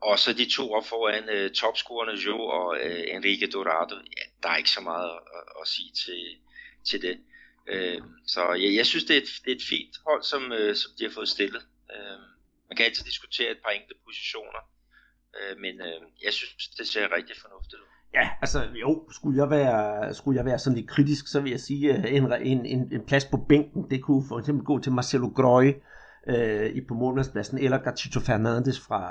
Og 0.00 0.18
så 0.18 0.32
de 0.32 0.50
to 0.50 0.72
op 0.72 0.86
foran 0.86 1.28
øh, 1.28 1.50
topscorerne 1.50 2.20
Jo 2.20 2.40
og 2.40 2.76
øh, 2.80 3.04
Enrique 3.08 3.46
Dorado. 3.46 3.94
Ja, 3.94 4.22
der 4.42 4.48
er 4.48 4.56
ikke 4.56 4.70
så 4.70 4.80
meget 4.80 5.10
at, 5.10 5.42
at 5.60 5.68
sige 5.68 5.92
til, 5.92 6.22
til 6.84 7.02
det. 7.02 7.20
Øh, 7.66 8.02
så 8.26 8.52
ja, 8.52 8.74
jeg 8.74 8.86
synes, 8.86 9.04
det 9.04 9.16
er, 9.16 9.20
et, 9.20 9.28
det 9.44 9.50
er 9.52 9.56
et 9.56 9.68
fint 9.68 9.96
hold, 10.06 10.22
som, 10.22 10.52
øh, 10.52 10.76
som 10.76 10.92
de 10.98 11.04
har 11.04 11.10
fået 11.10 11.28
stillet. 11.28 11.62
Øh, 11.94 12.18
man 12.68 12.76
kan 12.76 12.86
altid 12.86 13.04
diskutere 13.04 13.50
et 13.50 13.62
par 13.64 13.70
enkelte 13.70 14.00
positioner, 14.04 14.60
Øh, 15.38 15.60
men 15.60 15.74
øh, 15.80 16.00
jeg 16.24 16.32
synes, 16.32 16.68
det 16.78 16.86
ser 16.86 17.16
rigtig 17.16 17.36
fornuftigt 17.42 17.80
ud. 17.82 17.88
Ja, 18.14 18.30
altså 18.40 18.58
jo, 18.74 19.08
skulle 19.10 19.38
jeg 19.42 19.50
være, 19.50 20.14
skulle 20.14 20.36
jeg 20.36 20.44
være 20.44 20.58
sådan 20.58 20.76
lidt 20.76 20.90
kritisk, 20.90 21.28
så 21.28 21.40
vil 21.40 21.50
jeg 21.50 21.60
sige, 21.60 21.92
at 21.92 22.04
en, 22.16 22.32
en, 22.32 22.66
en, 22.66 22.92
en 22.92 23.06
plads 23.06 23.24
på 23.24 23.36
bænken, 23.48 23.90
det 23.90 24.02
kunne 24.02 24.24
for 24.28 24.38
eksempel 24.38 24.64
gå 24.64 24.78
til 24.78 24.92
Marcelo 24.92 25.28
Grøy 25.28 25.72
øh, 26.28 26.66
i 26.76 26.80
på 26.80 26.94
målmandspladsen, 26.94 27.58
eller 27.58 27.78
Gatito 27.78 28.20
Fernandes 28.20 28.80
fra, 28.80 29.02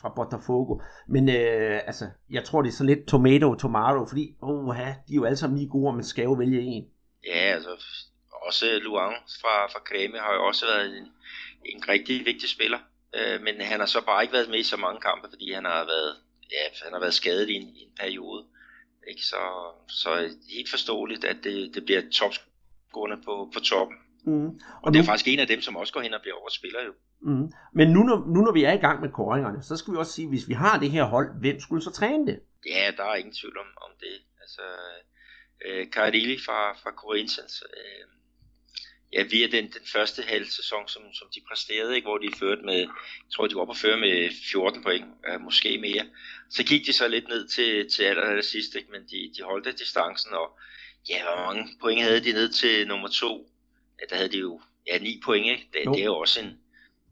fra 0.00 0.12
Botafogo. 0.16 0.80
Men 1.08 1.28
øh, 1.28 1.80
altså, 1.86 2.04
jeg 2.30 2.44
tror, 2.44 2.62
det 2.62 2.68
er 2.68 2.72
så 2.72 2.84
lidt 2.84 3.06
tomato, 3.06 3.54
tomato, 3.54 4.06
fordi 4.06 4.36
oh, 4.42 4.76
ja, 4.78 4.94
de 5.08 5.12
er 5.12 5.16
jo 5.16 5.24
alle 5.24 5.36
sammen 5.36 5.58
lige 5.58 5.70
gode, 5.70 5.88
og 5.88 5.94
man 5.94 6.04
skal 6.04 6.24
jo 6.24 6.32
vælge 6.32 6.60
en. 6.60 6.84
Ja, 7.26 7.54
altså, 7.56 7.70
også 8.46 8.66
Luang 8.82 9.14
fra, 9.40 9.66
fra 9.72 9.80
Kreme 9.88 10.18
har 10.18 10.34
jo 10.34 10.46
også 10.46 10.66
været 10.66 10.98
en, 10.98 11.06
en 11.64 11.88
rigtig 11.88 12.26
vigtig 12.26 12.48
spiller. 12.48 12.78
Øh, 13.16 13.42
men 13.42 13.60
han 13.60 13.80
har 13.80 13.86
så 13.86 14.04
bare 14.06 14.22
ikke 14.22 14.32
været 14.32 14.50
med 14.50 14.58
i 14.58 14.62
så 14.62 14.76
mange 14.76 15.00
kampe, 15.00 15.28
fordi 15.30 15.52
han 15.52 15.64
har 15.64 15.84
været, 15.84 16.16
ja, 16.50 16.84
han 16.84 16.92
har 16.92 17.00
været 17.00 17.14
skadet 17.14 17.48
i 17.48 17.54
en, 17.54 17.68
i 17.68 17.82
en 17.82 17.94
periode. 18.00 18.46
Ikke? 19.08 19.22
Så, 19.22 19.42
så 19.88 20.10
helt 20.56 20.70
forståeligt, 20.70 21.24
at 21.24 21.36
det, 21.44 21.74
det 21.74 21.84
bliver 21.84 22.02
topscorerne 22.12 23.22
på, 23.24 23.50
på 23.54 23.60
toppen. 23.60 23.96
Mm. 24.24 24.46
Og, 24.46 24.54
og 24.82 24.92
det 24.92 24.98
er 24.98 25.02
nu... 25.02 25.06
faktisk 25.06 25.28
en 25.28 25.38
af 25.38 25.46
dem, 25.46 25.60
som 25.60 25.76
også 25.76 25.92
går 25.92 26.00
hen 26.00 26.14
og 26.14 26.20
bliver 26.20 26.36
overspiller 26.36 26.84
jo. 26.84 26.92
Mm. 27.22 27.52
Men 27.74 27.88
nu 27.90 28.00
når, 28.02 28.18
nu 28.34 28.40
når 28.40 28.52
vi 28.52 28.64
er 28.64 28.72
i 28.72 28.84
gang 28.86 29.00
med 29.00 29.10
koringerne, 29.10 29.62
så 29.62 29.76
skal 29.76 29.92
vi 29.92 29.98
også 29.98 30.12
sige, 30.12 30.28
hvis 30.28 30.48
vi 30.48 30.54
har 30.54 30.78
det 30.78 30.90
her 30.90 31.04
hold, 31.04 31.40
hvem 31.40 31.60
skulle 31.60 31.82
så 31.82 31.90
træne 31.90 32.26
det? 32.26 32.40
Ja, 32.66 32.90
der 32.96 33.04
er 33.04 33.14
ingen 33.14 33.34
tvivl 33.34 33.58
om, 33.58 33.66
om 33.76 33.90
det. 34.00 34.16
Altså, 34.40 34.62
øh, 35.66 35.86
Carilli 35.86 36.38
fra, 36.46 36.72
fra 36.72 36.90
Corinthians, 36.90 37.62
øh, 37.62 38.19
ja, 39.12 39.22
via 39.22 39.46
den, 39.46 39.64
den 39.64 39.84
første 39.92 40.22
halv 40.22 40.46
sæson, 40.46 40.88
som, 40.88 41.02
som 41.12 41.28
de 41.34 41.40
præsterede, 41.48 41.96
ikke, 41.96 42.06
hvor 42.06 42.18
de 42.18 42.28
førte 42.38 42.62
med, 42.62 42.78
jeg 42.78 43.30
tror, 43.32 43.46
de 43.46 43.54
var 43.54 43.60
op 43.60 43.68
og 43.68 43.76
føre 43.76 43.96
med 43.96 44.30
14 44.52 44.82
point, 44.82 45.04
øh, 45.28 45.40
måske 45.40 45.78
mere. 45.78 46.04
Så 46.50 46.64
gik 46.64 46.86
de 46.86 46.92
så 46.92 47.08
lidt 47.08 47.28
ned 47.28 47.48
til, 47.48 47.90
til 47.90 48.02
aller, 48.02 48.22
aller 48.22 48.42
sidst, 48.42 48.74
ikke, 48.74 48.90
men 48.92 49.02
de, 49.10 49.30
de 49.36 49.42
holdt 49.42 49.78
distancen, 49.78 50.32
og 50.32 50.58
ja, 51.08 51.18
hvor 51.22 51.46
mange 51.46 51.68
point 51.80 52.02
havde 52.02 52.24
de 52.24 52.32
ned 52.32 52.48
til 52.48 52.88
nummer 52.88 53.08
to? 53.08 53.32
Ja, 54.00 54.04
der 54.10 54.16
havde 54.16 54.32
de 54.32 54.38
jo 54.38 54.60
ja, 54.86 54.98
9 54.98 55.20
point, 55.24 55.46
ikke? 55.46 55.68
Det, 55.72 55.94
det 55.94 56.00
er 56.00 56.04
jo 56.04 56.18
også 56.18 56.40
en, 56.40 56.50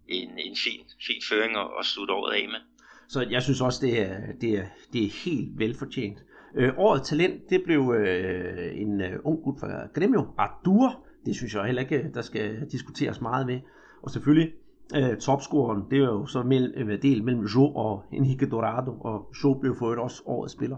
en, 0.09 0.38
en 0.38 0.57
fin, 0.64 0.80
fin 1.07 1.22
føring 1.28 1.57
at, 1.57 1.68
at 1.80 1.86
slutte 1.86 2.14
året 2.14 2.34
af 2.34 2.49
med. 2.49 2.61
Så 3.09 3.26
jeg 3.30 3.42
synes 3.42 3.61
også, 3.61 3.86
det 3.86 4.01
er, 4.01 4.16
det 4.40 4.51
er, 4.59 4.66
det 4.92 5.05
er 5.05 5.11
helt 5.24 5.59
velfortjent. 5.59 6.18
Øh, 6.57 6.78
årets 6.78 7.09
talent, 7.09 7.51
det 7.51 7.62
blev 7.64 7.94
øh, 7.99 8.80
en 8.80 9.01
øh, 9.01 9.18
ung 9.24 9.42
gut 9.42 9.61
fra 9.61 9.86
Gremio, 9.94 10.26
Artur, 10.38 11.05
det 11.26 11.36
synes 11.36 11.54
jeg 11.54 11.64
heller 11.64 11.82
ikke, 11.82 11.96
øh, 11.96 12.14
der 12.14 12.22
skal 12.22 12.70
diskuteres 12.72 13.20
meget 13.20 13.46
ved. 13.46 13.60
Og 14.02 14.10
selvfølgelig, 14.10 14.52
øh, 14.96 15.18
topscoren, 15.20 15.90
det 15.90 15.98
er 15.98 16.04
jo 16.04 16.26
så 16.26 16.38
øh, 16.38 16.46
mellem, 16.46 17.00
del 17.00 17.24
mellem 17.24 17.44
Jo 17.44 17.64
og 17.74 18.04
Enrique 18.12 18.50
Dorado, 18.50 19.00
og 19.00 19.32
Jo 19.44 19.54
blev 19.54 19.76
for 19.78 19.84
øvrigt 19.86 20.00
også 20.00 20.22
årets 20.26 20.52
spiller. 20.52 20.76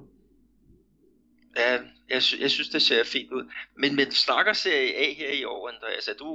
Ja, 1.57 1.79
jeg, 2.09 2.23
sy- 2.23 2.41
jeg 2.41 2.51
synes, 2.51 2.69
det 2.69 2.83
ser 2.83 3.05
fint 3.05 3.33
ud. 3.33 3.51
Men, 3.77 3.97
men 3.97 4.11
snakker 4.11 4.53
Serie 4.53 4.95
A 4.95 5.13
her 5.15 5.33
i 5.33 5.45
år, 5.45 5.69
Andreas, 5.69 6.09
er 6.09 6.15
du, 6.15 6.29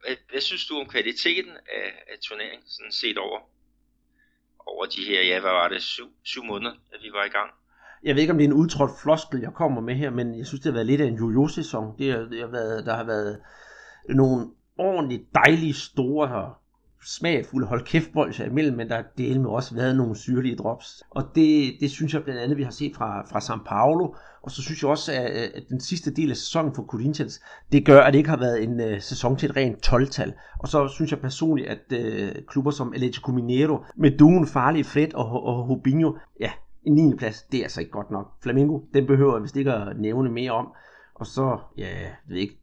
hvad, 0.00 0.16
hvad 0.30 0.40
synes 0.40 0.66
du 0.66 0.74
om 0.80 0.88
kvaliteten 0.88 1.52
af, 1.52 1.88
af 2.12 2.18
turneringen, 2.22 2.68
sådan 2.68 2.92
set 2.92 3.18
over, 3.18 3.40
over 4.66 4.86
de 4.86 5.04
her, 5.04 5.22
ja, 5.22 5.40
hvad 5.40 5.50
var 5.50 5.68
det, 5.68 5.82
syv, 5.82 6.08
syv 6.22 6.44
måneder, 6.44 6.72
at 6.92 7.00
vi 7.02 7.10
var 7.12 7.24
i 7.24 7.28
gang? 7.28 7.50
Jeg 8.04 8.14
ved 8.14 8.22
ikke, 8.22 8.32
om 8.32 8.38
det 8.38 8.44
er 8.44 8.48
en 8.48 8.54
udtrådt 8.54 9.00
floskel, 9.02 9.40
jeg 9.40 9.52
kommer 9.54 9.80
med 9.80 9.94
her, 9.94 10.10
men 10.10 10.38
jeg 10.38 10.46
synes, 10.46 10.60
det 10.60 10.72
har 10.72 10.76
været 10.76 10.86
lidt 10.86 11.00
af 11.00 11.06
en 11.06 11.16
jojo-sæson. 11.16 11.98
Det 11.98 12.12
har, 12.12 12.18
det 12.18 12.40
har 12.40 12.50
været, 12.50 12.86
der 12.86 12.96
har 12.96 13.04
været 13.04 13.38
nogle 14.08 14.46
ordentligt 14.78 15.22
dejlige 15.34 15.74
store 15.74 16.28
her 16.28 16.58
smagfulde 17.06 17.66
hold 17.66 17.84
kæft 17.84 18.12
bolcher 18.12 18.44
imellem, 18.44 18.76
men 18.76 18.88
der 18.88 18.94
har 18.96 19.04
del 19.18 19.40
med 19.40 19.50
også 19.50 19.74
været 19.74 19.96
nogle 19.96 20.16
syrlige 20.16 20.56
drops. 20.56 21.02
Og 21.10 21.24
det, 21.34 21.72
det 21.80 21.90
synes 21.90 22.14
jeg 22.14 22.24
blandt 22.24 22.40
andet, 22.40 22.56
vi 22.56 22.62
har 22.62 22.70
set 22.70 22.96
fra, 22.96 23.26
fra 23.32 23.40
San 23.40 23.60
Paulo, 23.66 24.14
og 24.42 24.50
så 24.50 24.62
synes 24.62 24.82
jeg 24.82 24.90
også, 24.90 25.12
at, 25.12 25.30
at 25.30 25.62
den 25.68 25.80
sidste 25.80 26.14
del 26.14 26.30
af 26.30 26.36
sæsonen 26.36 26.74
for 26.74 26.82
Corinthians, 26.82 27.40
det 27.72 27.86
gør, 27.86 28.00
at 28.00 28.12
det 28.12 28.18
ikke 28.18 28.30
har 28.30 28.36
været 28.36 28.62
en 28.62 28.80
uh, 28.80 29.00
sæson 29.00 29.36
til 29.36 29.50
et 29.50 29.56
rent 29.56 29.88
12-tal. 29.88 30.32
Og 30.58 30.68
så 30.68 30.88
synes 30.88 31.10
jeg 31.10 31.20
personligt, 31.20 31.68
at 31.68 31.92
uh, 31.92 32.46
klubber 32.48 32.70
som 32.70 32.92
Atletico 32.92 33.32
Mineiro, 33.32 33.84
med 33.96 34.18
Duen, 34.18 34.46
Farlige 34.46 34.84
Fred 34.84 35.14
og, 35.14 35.44
og 35.44 35.68
Rubinho, 35.68 36.16
ja, 36.40 36.50
en 36.86 36.94
9. 36.94 37.16
plads, 37.16 37.42
det 37.42 37.58
er 37.58 37.64
altså 37.64 37.80
ikke 37.80 37.92
godt 37.92 38.10
nok. 38.10 38.42
Flamingo, 38.42 38.80
den 38.94 39.06
behøver 39.06 39.34
jeg 39.36 39.42
vist 39.42 39.56
ikke 39.56 39.72
at 39.72 40.00
nævne 40.00 40.30
mere 40.30 40.50
om. 40.50 40.72
Og 41.14 41.26
så, 41.26 41.58
ja, 41.78 41.98
jeg 42.00 42.16
ved 42.28 42.36
ikke, 42.36 42.58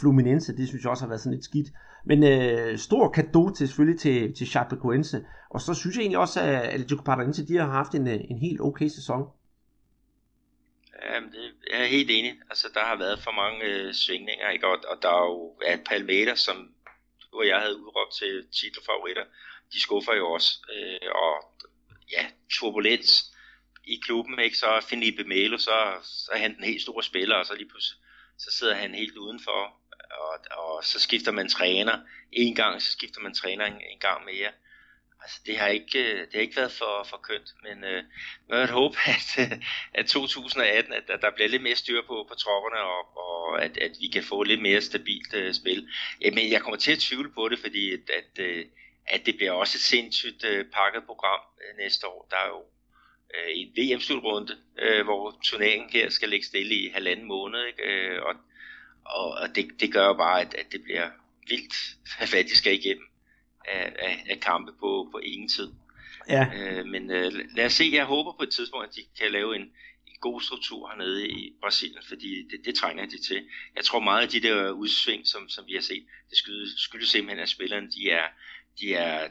Fluminense, 0.00 0.56
det 0.56 0.68
synes 0.68 0.84
jeg 0.84 0.90
også 0.90 1.04
har 1.04 1.08
været 1.08 1.20
sådan 1.20 1.34
lidt 1.34 1.44
skidt. 1.44 1.68
Men 2.04 2.22
øh, 2.24 2.78
stor 2.78 3.08
kado 3.08 3.50
til 3.54 3.68
selvfølgelig 3.68 4.00
til, 4.00 4.34
til 4.34 4.46
Chapecoense. 4.46 5.24
Og 5.50 5.60
så 5.60 5.74
synes 5.74 5.96
jeg 5.96 6.02
egentlig 6.02 6.18
også, 6.18 6.40
at 6.40 6.62
Atletico 6.62 7.02
Paranaense, 7.02 7.46
de 7.46 7.56
har 7.56 7.70
haft 7.70 7.94
en, 7.94 8.08
øh, 8.08 8.20
en 8.30 8.38
helt 8.38 8.60
okay 8.60 8.88
sæson. 8.88 9.26
Jamen, 11.14 11.30
det 11.30 11.38
jeg 11.70 11.82
er 11.82 11.86
helt 11.86 12.10
enig. 12.10 12.32
Altså, 12.50 12.68
der 12.74 12.80
har 12.80 12.98
været 12.98 13.18
for 13.22 13.30
mange 13.30 13.64
øh, 13.64 13.94
svingninger, 13.94 14.50
ikke? 14.50 14.66
Og, 14.66 14.76
og 14.88 14.96
der 15.02 15.08
er 15.08 15.24
jo 15.30 15.54
ja, 15.66 15.78
Palmeiras, 15.88 16.40
som 16.40 16.56
du 17.32 17.38
og 17.38 17.46
jeg 17.46 17.58
havde 17.60 17.80
udråbt 17.80 18.12
til 18.20 18.46
titelfavoritter. 18.52 19.24
De 19.72 19.80
skuffer 19.80 20.14
jo 20.14 20.30
også. 20.30 20.50
Øh, 20.74 21.10
og 21.14 21.32
ja, 22.12 22.26
turbulens 22.50 23.29
i 23.90 24.00
klubben, 24.04 24.38
ikke? 24.38 24.56
Så 24.56 24.86
Felipe 24.88 25.24
Melo, 25.24 25.58
så, 25.58 25.76
så 26.02 26.30
er 26.32 26.38
han 26.38 26.56
den 26.56 26.64
helt 26.64 26.82
store 26.82 27.02
spiller, 27.02 27.36
og 27.36 27.46
så 27.46 27.54
lige 27.54 27.68
pludselig 27.68 27.98
så 28.40 28.50
sidder 28.58 28.74
han 28.74 28.94
helt 28.94 29.16
udenfor, 29.16 29.80
og, 30.10 30.38
og 30.50 30.84
så 30.84 31.00
skifter 31.00 31.32
man 31.32 31.48
træner 31.48 31.98
en 32.32 32.54
gang, 32.54 32.82
så 32.82 32.92
skifter 32.92 33.20
man 33.20 33.34
træner 33.34 33.64
en, 33.64 33.80
en 33.92 33.98
gang 34.00 34.24
mere. 34.24 34.52
Altså, 35.22 35.40
det 35.46 35.58
har 35.58 35.68
ikke, 35.68 35.98
øh, 35.98 36.20
det 36.20 36.34
har 36.34 36.40
ikke 36.40 36.56
været 36.56 36.72
for, 36.72 37.06
for 37.10 37.16
kønt, 37.16 37.48
men 37.62 37.84
øh, 37.84 38.04
jeg 38.48 38.58
vil 38.58 38.70
håbe, 38.70 38.96
at, 39.16 39.28
øh, 39.38 39.62
at 39.94 40.06
2018, 40.06 40.92
at, 40.92 41.10
at 41.10 41.22
der 41.22 41.30
bliver 41.30 41.48
lidt 41.48 41.62
mere 41.62 41.76
styr 41.76 42.02
på, 42.06 42.26
på 42.28 42.34
tropperne, 42.34 42.80
og, 42.80 43.16
og 43.16 43.62
at, 43.64 43.78
at 43.78 43.92
vi 44.00 44.08
kan 44.08 44.22
få 44.22 44.42
lidt 44.42 44.62
mere 44.62 44.80
stabilt 44.80 45.34
øh, 45.34 45.54
spil. 45.54 45.88
Men 46.20 46.50
jeg 46.50 46.62
kommer 46.62 46.78
til 46.78 46.92
at 46.92 46.98
tvivle 46.98 47.32
på 47.32 47.48
det, 47.48 47.58
fordi 47.58 47.92
at, 47.92 48.10
at, 48.10 48.44
øh, 48.44 48.64
at 49.06 49.26
det 49.26 49.36
bliver 49.36 49.52
også 49.52 49.76
et 49.76 49.80
sindssygt 49.80 50.44
øh, 50.44 50.64
pakket 50.72 51.04
program 51.06 51.40
øh, 51.60 51.76
næste 51.76 52.06
år. 52.06 52.26
Der 52.30 52.36
er 52.36 52.48
jo 52.48 52.62
uh, 53.34 53.50
en 53.54 53.68
VM-slutrunde, 53.76 54.56
uh, 54.82 55.04
hvor 55.04 55.40
turneringen 55.44 55.90
her 55.90 56.10
skal 56.10 56.28
ligge 56.28 56.46
stille 56.46 56.74
i 56.74 56.90
halvanden 56.94 57.26
måned, 57.26 57.66
ikke? 57.66 57.82
Uh, 57.82 58.26
og 58.26 58.34
og, 59.10 59.30
og 59.30 59.54
det, 59.54 59.80
det 59.80 59.92
gør 59.92 60.06
jo 60.06 60.14
bare, 60.14 60.40
at, 60.40 60.54
at 60.54 60.72
det 60.72 60.82
bliver 60.82 61.10
vildt, 61.48 61.74
hvad 62.30 62.44
de 62.44 62.56
skal 62.56 62.74
igennem 62.74 63.06
af, 63.68 63.92
af, 63.98 64.24
af 64.30 64.40
kampe 64.40 64.72
på, 64.72 65.08
på 65.12 65.18
ingen 65.18 65.48
tid. 65.48 65.72
Ja. 66.28 66.46
Øh, 66.54 66.86
men 66.86 67.10
øh, 67.10 67.32
lad 67.56 67.66
os 67.66 67.72
se, 67.72 67.90
jeg 67.92 68.04
håber 68.04 68.32
på 68.32 68.42
et 68.42 68.50
tidspunkt, 68.50 68.88
at 68.88 68.94
de 68.94 69.00
kan 69.20 69.32
lave 69.32 69.56
en, 69.56 69.62
en 70.06 70.16
god 70.20 70.40
struktur 70.40 70.88
hernede 70.88 71.28
i 71.28 71.52
Brasilien, 71.60 72.02
fordi 72.08 72.48
det, 72.50 72.64
det 72.64 72.74
trænger 72.74 73.06
de 73.06 73.22
til. 73.22 73.44
Jeg 73.76 73.84
tror 73.84 74.00
meget 74.00 74.22
af 74.22 74.28
de 74.28 74.40
der 74.40 74.70
udsving, 74.70 75.26
som, 75.26 75.48
som 75.48 75.66
vi 75.66 75.74
har 75.74 75.80
set, 75.80 76.06
det 76.30 76.38
skyldes, 76.38 76.70
skyldes 76.76 77.08
simpelthen, 77.08 77.42
at 77.42 77.48
spillerne 77.48 77.90
de 77.90 78.10
er, 78.10 78.26
de 78.80 78.94
er 78.94 79.28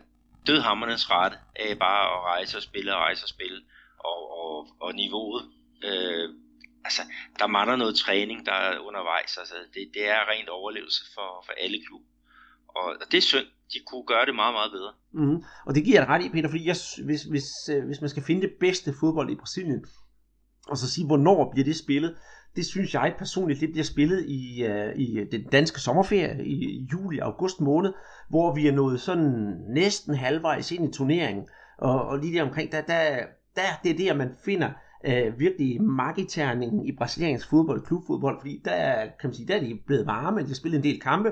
dødhammernes 0.48 1.10
rette 1.10 1.38
af 1.56 1.80
bare 1.80 2.18
at 2.18 2.24
rejse 2.24 2.58
og 2.58 2.64
spille 2.64 2.96
og 2.96 3.02
rejse 3.02 3.26
og 3.26 3.30
spille, 3.30 3.62
og, 4.00 4.20
og, 4.40 4.68
og 4.80 4.96
niveauet 4.96 5.44
øh, 5.84 6.30
altså, 6.86 7.02
der 7.40 7.48
mangler 7.48 7.76
noget 7.76 7.96
træning, 7.96 8.46
der 8.46 8.52
er 8.52 8.80
undervejs. 8.80 9.38
Altså, 9.38 9.56
det, 9.74 9.84
det 9.94 10.10
er 10.10 10.30
rent 10.32 10.50
overlevelse 10.50 11.02
for, 11.14 11.30
for 11.46 11.54
alle 11.64 11.78
klubber. 11.88 12.08
Og, 12.68 12.86
og 13.02 13.06
det 13.12 13.18
er 13.18 13.22
synd. 13.22 13.48
De 13.74 13.80
kunne 13.88 14.06
gøre 14.06 14.26
det 14.26 14.36
meget, 14.36 14.54
meget 14.54 14.72
bedre. 14.72 14.94
Mm. 15.12 15.44
Og 15.68 15.76
det 15.76 15.84
giver 15.84 16.00
jeg 16.02 16.10
ret 16.10 16.26
i, 16.26 16.30
Peter, 16.30 16.50
fordi 16.50 16.66
jeg, 16.68 16.76
hvis, 17.06 17.24
hvis, 17.24 17.50
øh, 17.74 17.86
hvis 17.86 18.02
man 18.02 18.10
skal 18.10 18.24
finde 18.24 18.42
det 18.42 18.54
bedste 18.60 18.94
fodbold 19.00 19.30
i 19.32 19.36
Brasilien, 19.36 19.86
og 20.68 20.78
så 20.78 20.92
sige, 20.94 21.08
hvornår 21.08 21.52
bliver 21.52 21.66
det 21.66 21.78
spillet, 21.78 22.18
det 22.56 22.66
synes 22.66 22.94
jeg 22.94 23.16
personligt, 23.18 23.62
det 23.62 23.70
bliver 23.72 23.84
spillet 23.84 24.26
i, 24.28 24.66
uh, 24.66 25.00
i 25.00 25.26
den 25.32 25.44
danske 25.44 25.80
sommerferie 25.80 26.46
i 26.46 26.88
juli 26.92 27.20
august 27.20 27.62
måned, 27.62 27.94
hvor 28.30 28.56
vi 28.56 28.68
er 28.68 28.72
nået 28.72 29.02
sådan 29.02 29.56
næsten 29.70 30.16
halvvejs 30.16 30.72
ind 30.72 30.90
i 30.90 30.98
turneringen. 30.98 31.48
Og, 31.78 32.02
og 32.06 32.18
lige 32.18 32.38
der 32.38 32.44
omkring, 32.44 32.72
der, 32.72 32.82
der, 32.82 33.26
der 33.60 33.70
det 33.84 33.92
er 33.92 33.98
der, 33.98 34.14
man 34.14 34.36
finder 34.46 34.70
øh, 35.06 35.40
virkelig 35.40 35.82
magiterningen 35.82 36.86
i 36.86 36.92
brasiliansk 36.92 37.50
fodbold, 37.50 37.86
klubfodbold, 37.86 38.38
fordi 38.42 38.62
der, 38.66 39.06
kan 39.20 39.30
man 39.30 39.34
sige, 39.34 39.48
der 39.48 39.56
er 39.56 39.60
de 39.60 39.80
blevet 39.88 40.08
varme, 40.08 40.42
de 40.42 40.48
har 40.48 40.56
spillet 40.56 40.78
en 40.78 40.84
del 40.84 41.02
kampe, 41.02 41.32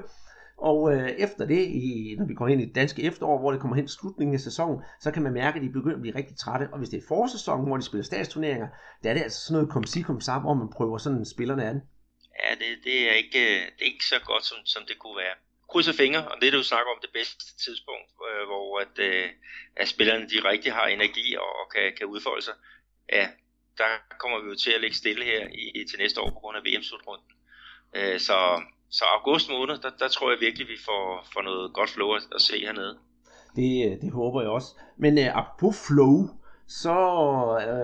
og 0.58 0.94
øh, 0.94 1.10
efter 1.10 1.46
det, 1.46 1.66
i, 1.68 2.16
når 2.18 2.26
vi 2.26 2.34
går 2.34 2.48
ind 2.48 2.62
i 2.62 2.66
det 2.66 2.76
danske 2.76 3.04
efterår, 3.04 3.40
hvor 3.40 3.52
det 3.52 3.62
kommer 3.62 3.76
hen 3.76 3.88
til 3.88 3.98
slutningen 4.00 4.34
af 4.34 4.40
sæsonen, 4.40 4.82
så 5.02 5.12
kan 5.12 5.24
man 5.24 5.34
mærke, 5.34 5.58
at 5.58 5.64
de 5.64 5.70
begynder 5.70 5.96
at 5.96 6.02
blive 6.02 6.16
rigtig 6.16 6.38
trætte. 6.38 6.70
Og 6.72 6.78
hvis 6.78 6.90
det 6.90 6.98
er 6.98 7.08
forsæsonen, 7.08 7.68
hvor 7.68 7.78
de 7.78 7.84
spiller 7.84 8.04
statsturneringer, 8.04 8.68
der 9.04 9.10
er 9.10 9.14
det 9.14 9.22
altså 9.22 9.40
sådan 9.42 9.54
noget 9.54 9.74
kom 9.74 9.84
si 9.84 10.02
kom 10.02 10.20
hvor 10.42 10.54
man 10.54 10.70
prøver 10.78 10.98
sådan 10.98 11.26
spillerne 11.26 11.66
an. 11.66 11.82
Ja, 12.44 12.50
det, 12.62 12.70
det, 12.84 12.98
er 13.10 13.14
ikke, 13.24 13.40
øh, 13.40 13.62
det 13.76 13.82
er 13.86 13.92
ikke 13.94 14.06
så 14.06 14.20
godt, 14.26 14.46
som, 14.46 14.58
som 14.66 14.84
det 14.88 15.00
kunne 15.00 15.18
være. 15.18 15.36
Krydser 15.72 15.94
fingre, 15.94 16.28
og 16.32 16.36
det 16.42 16.54
du 16.54 16.64
snakker 16.64 16.92
om 16.92 17.00
det 17.02 17.10
bedste 17.14 17.58
tidspunkt, 17.66 18.10
øh, 18.28 18.44
hvor 18.50 18.80
at, 18.80 18.96
øh, 19.00 19.30
at 19.76 19.88
spillerne 19.88 20.30
de 20.30 20.50
rigtig 20.50 20.74
har 20.74 20.86
energi 20.88 21.36
og, 21.36 21.50
og 21.60 21.66
kan, 21.74 21.94
kan 21.98 22.08
udfolde 22.08 22.44
sig. 22.44 22.54
Ja, 23.12 23.28
der 23.78 23.90
kommer 24.20 24.40
vi 24.42 24.48
jo 24.50 24.56
til 24.56 24.72
at 24.72 24.82
ligge 24.82 24.96
stille 24.96 25.26
her 25.26 25.48
i, 25.48 25.86
til 25.90 26.00
næste 26.00 26.22
år 26.22 26.30
på 26.30 26.40
grund 26.40 26.58
af 26.58 26.64
VM-slutrunden. 26.64 27.32
Øh, 27.96 28.20
så, 28.20 28.62
så 28.90 29.06
august 29.06 29.50
måned, 29.50 29.78
der, 29.78 29.90
der 30.00 30.08
tror 30.08 30.32
jeg 30.32 30.40
virkelig, 30.40 30.68
vi 30.68 30.78
får, 30.86 31.28
får 31.34 31.42
noget 31.42 31.74
godt 31.74 31.90
flow 31.90 32.12
at, 32.14 32.24
at 32.36 32.42
se 32.42 32.60
hernede. 32.60 32.98
Det, 33.56 33.72
øh, 33.86 34.02
det 34.02 34.12
håber 34.12 34.42
jeg 34.42 34.50
også. 34.50 34.68
Men 34.98 35.18
uh, 35.18 35.38
apropos 35.38 35.88
flow, 35.88 36.30
så 36.68 36.96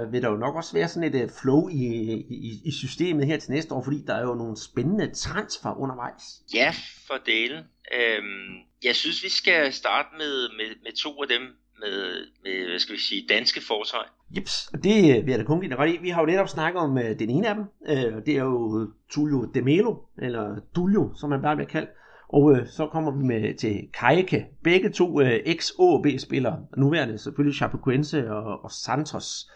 uh, 0.06 0.14
vil 0.14 0.22
der 0.22 0.30
jo 0.30 0.38
nok 0.38 0.56
også 0.56 0.74
være 0.74 0.88
sådan 0.88 1.14
et 1.14 1.24
uh, 1.24 1.30
flow 1.42 1.68
i, 1.70 1.86
i, 2.30 2.62
i 2.66 2.72
systemet 2.72 3.28
her 3.28 3.38
til 3.38 3.52
næste 3.52 3.74
år, 3.74 3.84
fordi 3.84 3.98
der 4.08 4.16
er 4.16 4.22
jo 4.22 4.34
nogle 4.34 4.58
spændende 4.58 5.14
transfer 5.16 5.80
undervejs. 5.80 6.24
Ja, 6.54 6.74
for 7.08 7.14
delen. 7.26 7.64
Øhm, 7.98 8.56
jeg 8.84 8.96
synes, 8.96 9.24
vi 9.24 9.30
skal 9.30 9.74
starte 9.74 10.10
med, 10.18 10.50
med, 10.58 10.76
med 10.84 10.92
to 11.04 11.22
af 11.22 11.28
dem, 11.28 11.42
med, 11.80 12.28
med 12.44 12.70
hvad 12.70 12.80
skal 12.80 12.96
vi 12.96 13.00
sige, 13.00 13.26
danske 13.30 13.62
fortegn. 13.62 14.10
Jeps, 14.36 14.70
det 14.84 15.18
øh, 15.18 15.26
vil 15.26 15.32
jeg 15.32 15.40
da 15.40 15.44
kun 15.44 15.62
give 15.62 15.76
ret 15.76 15.94
i. 15.94 15.98
Vi 16.02 16.10
har 16.10 16.22
jo 16.22 16.26
netop 16.26 16.50
snakket 16.50 16.82
om 16.82 16.92
uh, 16.92 17.20
den 17.20 17.30
ene 17.30 17.50
af 17.50 17.56
dem. 17.56 17.66
Uh, 17.80 18.26
det 18.26 18.30
er 18.30 18.44
jo 18.44 18.92
Tullio 19.12 19.52
de 19.54 19.62
Melo, 19.62 19.96
eller 20.22 20.56
Tullio, 20.76 21.14
som 21.16 21.30
man 21.30 21.42
bare 21.42 21.56
bliver 21.56 21.70
kaldt. 21.70 21.90
Og 22.34 22.52
øh, 22.52 22.68
så 22.68 22.88
kommer 22.88 23.12
vi 23.12 23.24
med 23.24 23.58
til 23.58 23.90
Kajke. 23.94 24.46
Begge 24.64 24.90
to 24.90 25.22
øh, 25.22 25.40
ex-OB-spillere. 25.46 26.66
Nuværende 26.78 27.18
selvfølgelig 27.18 27.58
Chapecoense 27.58 28.32
og, 28.32 28.64
og 28.64 28.72
Santos. 28.72 29.52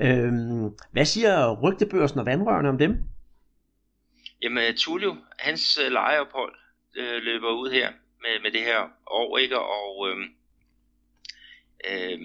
Øhm, 0.00 0.70
hvad 0.92 1.04
siger 1.04 1.60
rygtebørsen 1.62 2.20
og 2.20 2.26
vandrørene 2.26 2.68
om 2.68 2.78
dem? 2.78 2.92
Jamen, 4.42 4.64
øh, 4.64 4.74
Tullio, 4.76 5.16
hans 5.38 5.78
øh, 5.84 5.92
lejeophold 5.92 6.54
øh, 6.96 7.22
løber 7.22 7.50
ud 7.50 7.70
her 7.70 7.92
med, 8.22 8.42
med 8.42 8.50
det 8.50 8.60
her 8.60 8.80
år, 9.06 9.38
ikke? 9.38 9.58
Og 9.58 10.08
øh, 10.08 10.16
øh, 11.90 12.20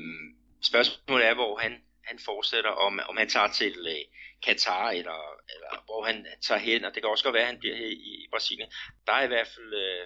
spørgsmålet 0.62 1.28
er, 1.30 1.34
hvor 1.34 1.60
han 1.62 1.72
han 2.04 2.20
fortsætter, 2.20 2.70
om, 2.70 3.00
om 3.10 3.18
han 3.18 3.30
tager 3.30 3.48
til 3.48 3.76
øh, 3.88 4.06
Katar, 4.46 4.90
eller, 4.90 5.20
eller 5.54 5.84
hvor 5.86 6.06
han 6.06 6.26
tager 6.42 6.60
hen, 6.60 6.86
og 6.86 6.94
det 6.94 7.04
kan 7.04 7.10
også 7.10 7.24
godt 7.24 7.34
være, 7.34 7.44
at 7.44 7.50
han 7.50 7.60
bliver 7.60 7.76
her 7.76 7.86
i, 7.86 8.24
i 8.24 8.28
Brasilien. 8.32 8.70
Der 9.08 9.14
er 9.14 9.24
i 9.24 9.28
hvert 9.28 9.48
fald, 9.48 9.74
øh, 9.74 10.04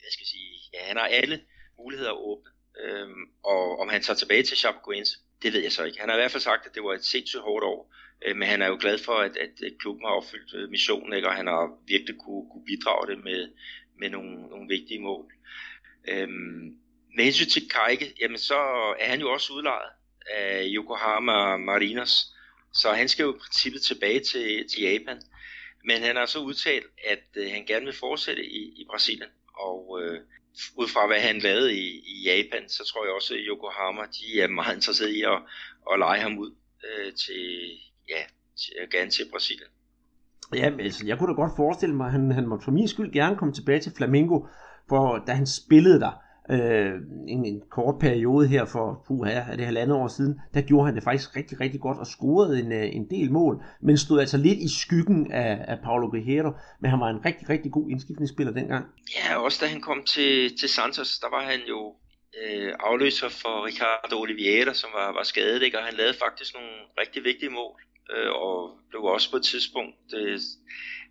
hvad 0.00 0.10
skal 0.10 0.24
jeg 0.24 0.32
sige, 0.36 0.50
ja, 0.74 0.80
han 0.84 0.96
har 0.96 1.06
alle 1.06 1.40
muligheder 1.78 2.12
åbne, 2.12 2.50
um, 2.84 3.30
og 3.44 3.78
om 3.78 3.88
han 3.88 4.02
tager 4.02 4.16
tilbage 4.16 4.42
til 4.42 4.56
Chapecoense, 4.56 5.16
det 5.42 5.52
ved 5.52 5.62
jeg 5.62 5.72
så 5.72 5.84
ikke. 5.84 6.00
Han 6.00 6.08
har 6.08 6.16
i 6.16 6.20
hvert 6.20 6.30
fald 6.30 6.42
sagt, 6.42 6.66
at 6.66 6.74
det 6.74 6.82
var 6.82 6.94
et 6.94 7.04
sindssygt 7.04 7.42
hårdt 7.42 7.64
år, 7.64 7.94
øh, 8.24 8.36
men 8.36 8.48
han 8.48 8.62
er 8.62 8.66
jo 8.66 8.78
glad 8.80 8.98
for, 8.98 9.12
at, 9.12 9.36
at 9.36 9.50
klubben 9.80 10.06
har 10.06 10.14
opfyldt 10.14 10.54
øh, 10.54 10.70
missionen, 10.70 11.12
ikke? 11.12 11.28
og 11.28 11.34
han 11.34 11.46
har 11.46 11.78
virkelig 11.86 12.16
kunne, 12.20 12.50
kunne 12.50 12.64
bidrage 12.64 13.06
det 13.06 13.24
med, 13.24 13.52
med 13.98 14.10
nogle, 14.10 14.48
nogle 14.48 14.68
vigtige 14.68 15.00
mål. 15.00 15.32
Um, 16.12 16.78
med 17.16 17.24
hensyn 17.24 17.48
til 17.48 17.68
Kajke, 17.68 18.14
jamen 18.20 18.38
så 18.38 18.58
er 18.98 19.08
han 19.08 19.20
jo 19.20 19.32
også 19.32 19.52
udlejet 19.52 19.90
af 20.30 20.66
Yokohama 20.66 21.56
Marinos. 21.56 22.34
Så 22.72 22.92
han 22.92 23.08
skal 23.08 23.22
jo 23.22 23.34
i 23.34 23.38
princippet 23.38 23.82
tilbage 23.82 24.20
til, 24.20 24.68
til 24.68 24.82
Japan. 24.82 25.22
Men 25.84 26.02
han 26.02 26.16
har 26.16 26.26
så 26.26 26.38
udtalt, 26.38 26.86
at 27.10 27.24
øh, 27.36 27.50
han 27.50 27.64
gerne 27.66 27.84
vil 27.84 27.94
fortsætte 27.94 28.44
i, 28.44 28.62
i 28.80 28.86
Brasilien. 28.90 29.30
Og 29.58 30.00
øh, 30.02 30.20
ud 30.76 30.88
fra 30.88 31.06
hvad 31.06 31.20
han 31.20 31.38
lavede 31.38 31.74
i, 31.74 31.86
i 32.12 32.22
Japan, 32.24 32.68
så 32.68 32.84
tror 32.84 33.04
jeg 33.04 33.14
også, 33.14 33.34
at 33.34 33.40
Yokohama 33.48 34.02
de 34.02 34.40
er 34.40 34.48
meget 34.48 34.74
interesseret 34.74 35.10
i 35.10 35.22
at, 35.22 35.38
at 35.92 35.98
lege 35.98 36.20
ham 36.20 36.38
ud 36.38 36.50
øh, 36.84 37.12
til, 37.12 37.44
ja, 38.08 38.22
til, 38.60 38.72
øh, 38.80 38.88
gerne 38.90 39.10
til 39.10 39.24
Brasilien. 39.32 39.70
Ja, 40.54 40.72
altså, 40.80 41.06
jeg 41.06 41.18
kunne 41.18 41.30
da 41.30 41.34
godt 41.34 41.52
forestille 41.56 41.94
mig, 41.94 42.06
at 42.06 42.12
han, 42.12 42.30
han 42.32 42.46
måtte 42.46 42.64
for 42.64 42.72
min 42.72 42.88
skyld 42.88 43.12
gerne 43.12 43.36
komme 43.36 43.54
tilbage 43.54 43.80
til 43.80 43.92
Flamengo, 43.96 44.46
for 44.88 45.24
da 45.26 45.32
han 45.32 45.46
spillede 45.46 46.00
der, 46.00 46.12
øh, 46.50 46.92
en, 47.28 47.44
en 47.44 47.62
kort 47.70 47.98
periode 48.00 48.48
her 48.48 48.64
for, 48.64 49.04
puha, 49.06 49.30
er 49.32 49.56
det 49.56 49.66
halvandet 49.66 49.96
år 49.96 50.08
siden, 50.08 50.40
der 50.54 50.60
gjorde 50.60 50.86
han 50.86 50.94
det 50.94 51.04
faktisk 51.04 51.36
rigtig, 51.36 51.60
rigtig 51.60 51.80
godt 51.80 51.98
og 51.98 52.06
scorede 52.06 52.60
en, 52.60 52.72
øh, 52.72 52.96
en 52.96 53.10
del 53.10 53.32
mål, 53.32 53.62
men 53.82 53.98
stod 53.98 54.20
altså 54.20 54.36
lidt 54.36 54.58
i 54.58 54.68
skyggen 54.80 55.32
af, 55.32 55.64
af 55.68 55.78
Paulo 55.84 56.06
Guerrero, 56.06 56.52
men 56.80 56.90
han 56.90 57.00
var 57.00 57.10
en 57.10 57.24
rigtig, 57.24 57.48
rigtig 57.48 57.72
god 57.72 57.90
indskiftningsspiller 57.90 58.52
dengang. 58.52 58.86
Ja, 59.16 59.36
også 59.36 59.58
da 59.62 59.66
han 59.66 59.80
kom 59.80 60.02
til, 60.02 60.58
til 60.58 60.68
Santos, 60.68 61.18
der 61.18 61.30
var 61.30 61.42
han 61.42 61.60
jo 61.68 61.94
øh, 62.42 62.72
afløser 62.80 63.28
for 63.28 63.66
Ricardo 63.66 64.20
Oliveira, 64.20 64.74
som 64.74 64.90
var, 64.94 65.12
var 65.12 65.22
skadet, 65.22 65.62
ikke? 65.62 65.78
og 65.78 65.84
han 65.84 65.94
lavede 65.94 66.14
faktisk 66.24 66.54
nogle 66.54 66.74
rigtig 67.00 67.24
vigtige 67.24 67.50
mål, 67.50 67.80
øh, 68.16 68.30
og 68.30 68.78
blev 68.90 69.02
også 69.02 69.30
på 69.30 69.36
et 69.36 69.42
tidspunkt 69.42 69.96
øh, 70.16 70.38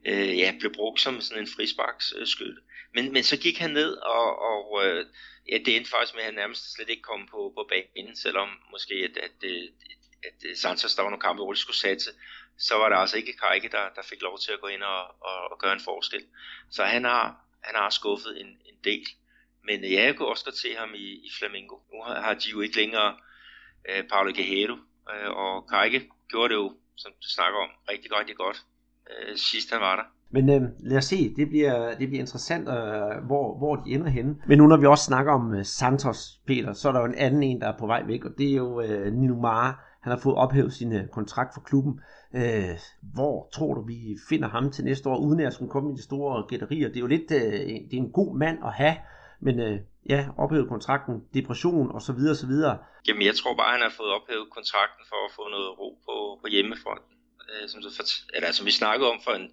øh, 0.06 0.38
ja, 0.38 0.54
blev 0.60 0.74
brugt 0.74 1.02
som 1.02 1.22
sådan 1.22 1.44
en 1.44 1.50
frisparksskytte. 1.56 2.62
Men, 2.94 3.14
men 3.14 3.24
så 3.24 3.38
gik 3.38 3.58
han 3.58 3.72
ned, 3.72 3.98
og, 3.98 4.42
og 4.42 4.86
øh, 4.86 5.06
ja, 5.52 5.58
det 5.58 5.76
endte 5.76 5.92
faktisk 5.92 6.14
med, 6.14 6.22
at 6.22 6.26
han 6.26 6.34
nærmest 6.34 6.74
slet 6.74 6.90
ikke 6.90 7.02
kom 7.02 7.28
på, 7.32 7.54
på 7.58 7.70
banen, 7.70 8.16
selvom 8.16 8.50
måske 8.72 8.94
at, 8.94 9.18
at, 9.18 9.38
øh, 9.44 9.64
at, 10.24 10.52
at 10.52 10.58
Santos, 10.58 10.96
der 10.96 11.02
var 11.02 11.10
nogle 11.10 11.22
kampe, 11.22 11.44
hvor 11.44 11.54
skulle 11.54 11.78
satse, 11.78 12.12
så 12.58 12.76
var 12.76 12.90
det 12.90 12.98
altså 12.98 13.18
ikke 13.18 13.38
Kajke, 13.38 13.70
der, 13.70 13.90
der 13.96 14.02
fik 14.02 14.22
lov 14.22 14.40
til 14.40 14.52
at 14.52 14.62
gå 14.62 14.68
ind 14.68 14.84
og, 14.84 15.04
og, 15.22 15.52
og 15.52 15.60
gøre 15.60 15.74
en 15.74 15.80
forskel. 15.80 16.26
Så 16.72 16.84
han 16.84 17.04
har, 17.04 17.38
han 17.64 17.76
har 17.76 17.90
skuffet 17.90 18.42
en, 18.42 18.48
en 18.48 18.78
del. 18.84 19.08
Men 19.64 19.84
øh, 19.84 19.92
ja, 19.92 20.04
jeg 20.04 20.16
kunne 20.16 20.28
også 20.28 20.46
godt 20.46 20.58
se 20.58 20.76
ham 20.76 20.94
i, 20.96 21.08
i 21.28 21.32
Flamingo. 21.40 21.76
Nu 21.94 22.04
har, 22.04 22.22
har 22.22 22.34
de 22.34 22.50
jo 22.50 22.62
ikke 22.62 22.76
længere 22.76 23.18
øh, 23.90 24.08
Paulo 24.08 24.32
Guerrero, 24.36 24.78
øh, 25.14 25.30
og 25.30 25.68
Kajke 25.70 26.10
gjorde 26.30 26.54
det 26.54 26.60
jo, 26.60 26.78
som 26.96 27.12
du 27.12 27.30
snakker 27.30 27.60
om, 27.60 27.70
rigtig, 27.90 28.12
rigtig 28.20 28.36
godt 28.36 28.58
øh, 29.10 29.38
sidst 29.38 29.72
han 29.72 29.82
var 29.82 29.96
der. 29.96 30.04
Men 30.34 30.50
øh, 30.50 30.62
lad 30.80 30.98
os 30.98 31.06
se, 31.06 31.34
det 31.36 31.50
bliver, 31.50 31.96
det 32.00 32.08
bliver 32.08 32.20
interessant, 32.20 32.70
øh, 32.70 33.26
hvor, 33.28 33.58
hvor 33.58 33.76
de 33.76 33.92
ender 33.92 34.10
henne. 34.10 34.36
Men 34.48 34.58
nu 34.58 34.68
når 34.68 34.78
vi 34.78 34.86
også 34.86 35.04
snakker 35.04 35.32
om 35.32 35.54
øh, 35.56 35.66
Santos, 35.66 36.20
Peter, 36.48 36.74
så 36.74 36.88
er 36.90 36.94
der 36.94 37.00
jo 37.00 37.06
en 37.06 37.16
anden 37.16 37.44
en, 37.44 37.62
der 37.62 37.68
er 37.68 37.78
på 37.78 37.88
vej 37.88 38.04
væk, 38.08 38.26
og 38.26 38.32
det 38.38 38.52
er 38.52 38.56
jo 38.56 38.82
øh, 38.82 39.14
Nino 39.14 39.36
Mara. 39.36 39.80
Han 40.04 40.12
har 40.12 40.20
fået 40.20 40.36
ophævet 40.36 40.74
sin 40.74 40.94
øh, 40.94 41.08
kontrakt 41.08 41.54
for 41.54 41.62
klubben. 41.62 42.00
Øh, 42.36 42.76
hvor 43.14 43.50
tror 43.54 43.74
du, 43.74 43.82
vi 43.82 44.18
finder 44.30 44.50
ham 44.50 44.72
til 44.72 44.84
næste 44.86 45.10
år, 45.10 45.18
uden 45.18 45.40
at 45.40 45.44
jeg 45.44 45.54
skulle 45.54 45.72
komme 45.72 45.92
i 45.92 45.96
de 45.98 46.04
store 46.04 46.46
gætterier? 46.50 46.88
Det 46.88 46.98
er 46.98 47.06
jo 47.08 47.08
lidt, 47.16 47.32
øh, 47.32 47.52
det 47.90 47.94
er 47.94 48.04
en 48.08 48.12
god 48.12 48.38
mand 48.38 48.58
at 48.66 48.74
have, 48.74 48.96
men 49.42 49.60
øh, 49.60 49.80
ja, 50.10 50.28
ophævet 50.38 50.68
kontrakten, 50.70 51.16
depression 51.34 51.92
og 51.96 52.02
så 52.02 52.14
videre, 52.14 52.36
så 52.36 52.48
videre. 52.48 52.78
Jamen, 53.08 53.26
jeg 53.30 53.36
tror 53.36 53.56
bare, 53.56 53.72
han 53.72 53.82
har 53.88 53.94
fået 54.00 54.12
ophævet 54.18 54.48
kontrakten 54.58 55.04
for 55.10 55.20
at 55.28 55.32
få 55.38 55.44
noget 55.56 55.70
ro 55.80 55.90
på, 56.08 56.16
på 56.42 56.48
hjemmefronten. 56.54 57.14
Øh, 57.50 57.70
som, 57.70 57.82
du 57.82 57.90
eller, 58.36 58.52
som 58.52 58.66
vi 58.66 58.72
snakkede 58.72 59.10
om 59.14 59.20
for 59.26 59.32
en, 59.32 59.48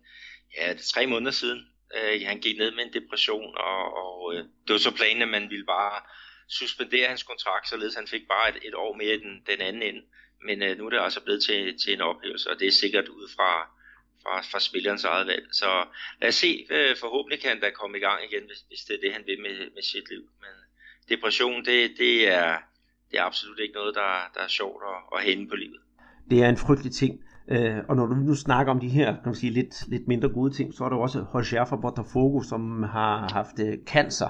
ja, 0.57 0.73
det 0.73 0.83
tre 0.83 1.07
måneder 1.07 1.31
siden. 1.31 1.67
Øh, 1.97 2.21
han 2.27 2.41
gik 2.41 2.59
ned 2.59 2.71
med 2.71 2.85
en 2.85 2.93
depression, 2.93 3.57
og, 3.57 3.83
og 4.03 4.35
øh, 4.35 4.45
det 4.67 4.73
var 4.73 4.79
så 4.79 4.95
planen, 4.97 5.23
at 5.23 5.29
man 5.29 5.51
ville 5.51 5.67
bare 5.67 6.01
suspendere 6.49 7.09
hans 7.09 7.23
kontrakt, 7.23 7.69
således 7.69 7.95
han 7.95 8.07
fik 8.07 8.29
bare 8.29 8.49
et, 8.49 8.59
et 8.69 8.75
år 8.75 8.97
mere 8.97 9.17
den, 9.19 9.43
den 9.47 9.61
anden 9.61 9.83
ende. 9.83 10.03
Men 10.47 10.63
øh, 10.63 10.79
nu 10.79 10.87
er 10.87 10.91
det 10.91 11.01
altså 11.01 11.21
blevet 11.25 11.43
til, 11.43 11.79
til 11.79 11.93
en 11.93 12.01
ophævelse, 12.01 12.51
og 12.51 12.61
det 12.61 12.67
er 12.69 12.73
sikkert 12.73 13.09
ud 13.09 13.29
fra, 13.37 13.51
fra, 14.23 14.41
fra 14.41 14.61
spillerens 14.61 15.05
eget 15.05 15.27
valg. 15.27 15.47
Så 15.53 15.85
lad 16.21 16.29
os 16.29 16.35
se, 16.35 16.67
øh, 16.71 16.97
forhåbentlig 16.97 17.41
kan 17.41 17.51
han 17.51 17.61
da 17.61 17.71
komme 17.71 17.99
i 17.99 18.01
gang 18.01 18.25
igen, 18.25 18.45
hvis, 18.47 18.61
hvis 18.69 18.81
det 18.81 18.95
er 18.97 19.01
det, 19.01 19.13
han 19.13 19.23
vil 19.27 19.41
med, 19.41 19.71
med 19.75 19.83
sit 19.83 20.09
liv. 20.11 20.23
Men 20.41 20.55
depression, 21.09 21.65
det, 21.65 21.99
det, 21.99 22.29
er, 22.29 22.59
det 23.11 23.19
er 23.19 23.25
absolut 23.25 23.59
ikke 23.59 23.75
noget, 23.75 23.95
der, 23.95 24.31
der 24.35 24.41
er 24.41 24.49
sjovt 24.49 24.83
at, 24.93 25.19
at 25.19 25.25
hænde 25.25 25.49
på 25.49 25.57
livet. 25.57 25.81
Det 26.31 26.43
er 26.43 26.49
en 26.49 26.57
frygtelig 26.57 26.93
ting. 26.93 27.25
Øh, 27.51 27.79
og 27.89 27.97
når 27.97 28.07
du 28.07 28.15
nu 28.15 28.35
snakker 28.35 28.73
om 28.73 28.81
de 28.81 28.89
her 28.89 29.13
kan 29.13 29.23
man 29.25 29.35
sige, 29.35 29.53
lidt, 29.53 29.89
lidt 29.89 30.09
mindre 30.09 30.29
gode 30.29 30.53
ting, 30.53 30.75
så 30.75 30.85
er 30.85 30.89
der 30.89 30.97
også 30.97 31.25
Roger 31.35 31.65
fra 31.65 31.77
Botafogo, 31.77 32.43
som 32.43 32.83
har 32.83 33.29
haft 33.33 33.61
øh, 33.61 33.79
cancer. 33.87 34.29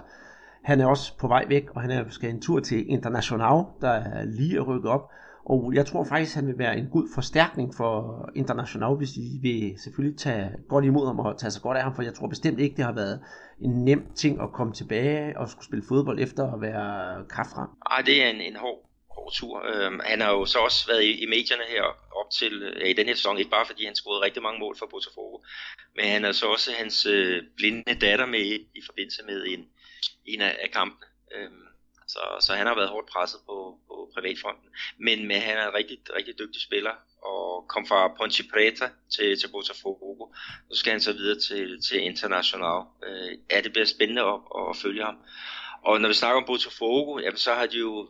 Han 0.62 0.80
er 0.80 0.86
også 0.86 1.18
på 1.18 1.28
vej 1.28 1.44
væk, 1.48 1.70
og 1.74 1.80
han 1.80 1.90
er, 1.90 2.04
skal 2.08 2.30
en 2.30 2.40
tur 2.40 2.60
til 2.60 2.90
International, 2.90 3.64
der 3.80 3.90
er 3.90 4.24
lige 4.24 4.56
at 4.56 4.68
rykke 4.68 4.88
op. 4.88 5.10
Og 5.44 5.72
jeg 5.74 5.86
tror 5.86 6.04
faktisk, 6.04 6.34
han 6.34 6.46
vil 6.46 6.58
være 6.58 6.78
en 6.78 6.86
god 6.86 7.08
forstærkning 7.14 7.74
for 7.74 8.28
International, 8.34 8.96
hvis 8.96 9.10
de 9.10 9.38
vil 9.42 9.74
selvfølgelig 9.78 10.18
tage 10.18 10.50
godt 10.68 10.84
imod 10.84 11.06
ham 11.06 11.18
og 11.18 11.38
tage 11.38 11.50
sig 11.50 11.62
godt 11.62 11.76
af 11.76 11.82
ham, 11.82 11.94
for 11.94 12.02
jeg 12.02 12.14
tror 12.14 12.28
bestemt 12.28 12.60
ikke, 12.60 12.76
det 12.76 12.84
har 12.84 12.92
været 12.92 13.20
en 13.60 13.84
nem 13.84 14.02
ting 14.14 14.40
at 14.40 14.52
komme 14.52 14.72
tilbage 14.72 15.38
og 15.38 15.48
skulle 15.48 15.64
spille 15.64 15.84
fodbold 15.88 16.20
efter 16.20 16.52
at 16.52 16.60
være 16.60 17.24
kraftram. 17.28 17.68
Ej, 17.90 18.02
det 18.06 18.24
er 18.24 18.30
en, 18.30 18.40
en 18.40 18.56
hård, 18.56 18.89
hård 19.10 19.32
tur. 19.34 19.62
Øhm, 19.66 20.00
han 20.04 20.20
har 20.20 20.30
jo 20.30 20.46
så 20.46 20.58
også 20.58 20.86
været 20.86 21.02
i, 21.02 21.22
i 21.22 21.26
medierne 21.26 21.64
her 21.68 21.82
op 22.20 22.30
til 22.30 22.62
øh, 22.62 22.88
i 22.88 22.92
den 22.92 23.06
her 23.06 23.14
sæson, 23.14 23.38
ikke 23.38 23.50
bare 23.50 23.66
fordi 23.66 23.84
han 23.84 23.94
scorede 23.94 24.24
rigtig 24.24 24.42
mange 24.42 24.60
mål 24.60 24.76
for 24.78 24.86
Botafogo, 24.86 25.38
men 25.96 26.04
han 26.04 26.24
har 26.24 26.32
så 26.32 26.46
også 26.46 26.72
hans 26.72 27.06
øh, 27.06 27.42
blinde 27.56 27.94
datter 27.94 28.26
med 28.26 28.40
i, 28.40 28.54
i 28.54 28.82
forbindelse 28.86 29.22
med 29.22 29.46
en, 29.46 29.68
en 30.26 30.40
af, 30.40 30.58
af 30.62 30.70
kampene. 30.70 31.06
Øhm, 31.34 31.66
så, 32.08 32.20
så 32.40 32.54
han 32.54 32.66
har 32.66 32.74
været 32.74 32.88
hårdt 32.88 33.10
presset 33.10 33.40
på, 33.46 33.78
på 33.88 34.10
privatfronten. 34.14 34.68
Men, 34.98 35.28
men 35.28 35.40
han 35.40 35.56
er 35.58 35.68
en 35.68 35.74
rigtig, 35.74 35.98
rigtig 36.16 36.38
dygtig 36.38 36.62
spiller, 36.62 36.94
og 37.22 37.68
kom 37.68 37.86
fra 37.86 38.08
Ponte 38.08 38.44
Preta 38.52 38.88
til, 39.14 39.40
til 39.40 39.48
Botafogo. 39.48 40.26
Nu 40.68 40.74
skal 40.74 40.90
han 40.90 41.00
så 41.00 41.12
videre 41.12 41.38
til, 41.40 41.82
til 41.82 42.00
International. 42.00 42.80
Øh, 43.06 43.38
ja, 43.50 43.60
det 43.60 43.72
bliver 43.72 43.86
spændende 43.86 44.22
at, 44.22 44.40
at 44.60 44.76
følge 44.76 45.04
ham. 45.04 45.18
Og 45.82 46.00
når 46.00 46.08
vi 46.08 46.14
snakker 46.14 46.40
om 46.40 46.46
Botafogo, 46.46 47.18
jamen, 47.18 47.38
så 47.38 47.54
har 47.54 47.66
de 47.66 47.78
jo 47.78 48.08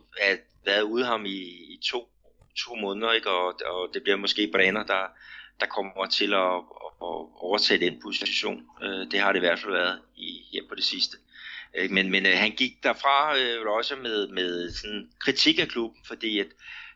været 0.65 0.81
ude 0.81 1.05
ham 1.05 1.25
i, 1.25 1.39
i 1.73 1.79
to, 1.83 2.09
to 2.57 2.75
måneder, 2.75 3.11
ikke? 3.11 3.29
Og, 3.29 3.59
og 3.65 3.89
det 3.93 4.03
bliver 4.03 4.17
måske 4.17 4.49
Brenner, 4.53 4.83
der, 4.83 5.07
der 5.59 5.65
kommer 5.65 6.05
til 6.05 6.33
at, 6.33 6.55
at 7.07 7.17
overtage 7.47 7.85
den 7.85 8.01
position. 8.01 8.65
Øh, 8.83 9.11
det 9.11 9.19
har 9.19 9.31
det 9.31 9.39
i 9.39 9.45
hvert 9.45 9.59
fald 9.59 9.73
været 9.73 9.99
i, 10.15 10.47
hjem 10.51 10.67
på 10.69 10.75
det 10.75 10.83
sidste. 10.83 11.17
Øh, 11.75 11.91
men, 11.91 12.09
men 12.11 12.25
øh, 12.25 12.37
han 12.37 12.51
gik 12.51 12.83
derfra 12.83 13.37
øh, 13.37 13.67
også 13.67 13.95
med, 13.95 14.27
med 14.27 14.71
sådan 14.71 15.11
kritik 15.19 15.59
af 15.59 15.67
klubben, 15.67 16.05
fordi 16.07 16.39
at 16.39 16.47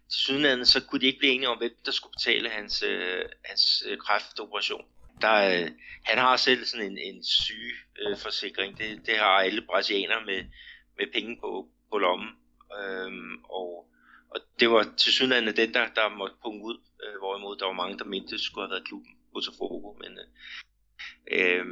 til 0.09 0.19
sydenlandet, 0.19 0.67
så 0.67 0.82
kunne 0.82 1.01
de 1.01 1.05
ikke 1.05 1.19
blive 1.19 1.34
enige 1.34 1.49
om, 1.49 1.57
hvem 1.57 1.76
der 1.86 1.91
skulle 1.91 2.13
betale 2.17 2.49
hans, 2.49 2.84
øh, 2.84 3.26
hans 3.45 3.84
kræftoperation. 3.99 4.86
Der, 5.22 5.63
øh, 5.63 5.72
han 6.03 6.18
har 6.18 6.38
selv 6.38 6.66
sådan 6.66 6.91
en, 6.91 6.97
en 6.97 7.24
sygeforsikring. 7.24 8.78
Øh, 8.82 8.89
det, 8.89 9.05
det 9.05 9.18
har 9.18 9.26
alle 9.26 9.61
brasilianere 9.61 10.26
med, 10.26 10.43
med 10.97 11.07
penge 11.13 11.38
på, 11.41 11.68
på 11.91 11.97
lommen. 11.97 12.30
Øhm, 12.80 13.43
og, 13.43 13.91
og 14.30 14.39
det 14.59 14.70
var 14.70 14.84
til 14.97 15.13
synligheden 15.13 15.55
den, 15.55 15.74
der, 15.74 15.88
der 15.95 16.09
måtte 16.09 16.36
punge 16.43 16.63
ud, 16.63 16.78
øh, 17.03 17.20
hvorimod 17.20 17.57
der 17.57 17.66
var 17.66 17.74
mange, 17.74 17.97
der 17.97 18.05
mente, 18.05 18.32
det 18.32 18.41
skulle 18.41 18.66
have 18.68 18.72
været 18.72 18.88
klubben 18.88 19.11
Botafogo. 19.34 19.93
Men 19.93 20.11
øh, 20.22 20.28
øh, 21.38 21.66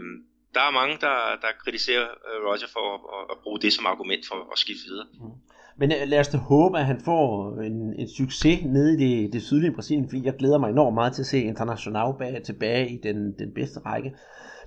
der 0.54 0.62
er 0.62 0.72
mange, 0.72 0.98
der, 1.02 1.36
der 1.42 1.52
kritiserer 1.64 2.08
øh, 2.10 2.46
Roger 2.46 2.68
for 2.74 2.86
at, 2.96 3.26
at 3.32 3.38
bruge 3.44 3.60
det 3.62 3.74
som 3.74 3.86
argument 3.86 4.28
for 4.28 4.52
at 4.52 4.60
skifte 4.60 4.86
videre. 4.86 5.08
Mm. 5.14 5.53
Men 5.78 5.92
øh, 5.92 6.08
lad 6.08 6.20
os 6.20 6.28
da 6.28 6.38
håbe, 6.38 6.80
at 6.80 6.86
han 6.86 7.00
får 7.00 7.58
en, 7.62 7.94
en 7.94 8.08
succes 8.08 8.66
nede 8.66 8.94
i 8.94 8.98
det, 8.98 9.34
det 9.34 9.42
sydlige 9.42 9.72
Brasilien, 9.72 10.10
fordi 10.10 10.26
jeg 10.26 10.36
glæder 10.36 10.58
mig 10.58 10.70
enormt 10.70 10.94
meget 10.94 11.14
til 11.14 11.22
at 11.22 11.26
se 11.26 11.42
International 11.44 12.14
bag, 12.20 12.42
tilbage 12.44 12.90
i 12.90 13.00
den, 13.04 13.32
den 13.40 13.52
bedste 13.56 13.80
række. 13.80 14.14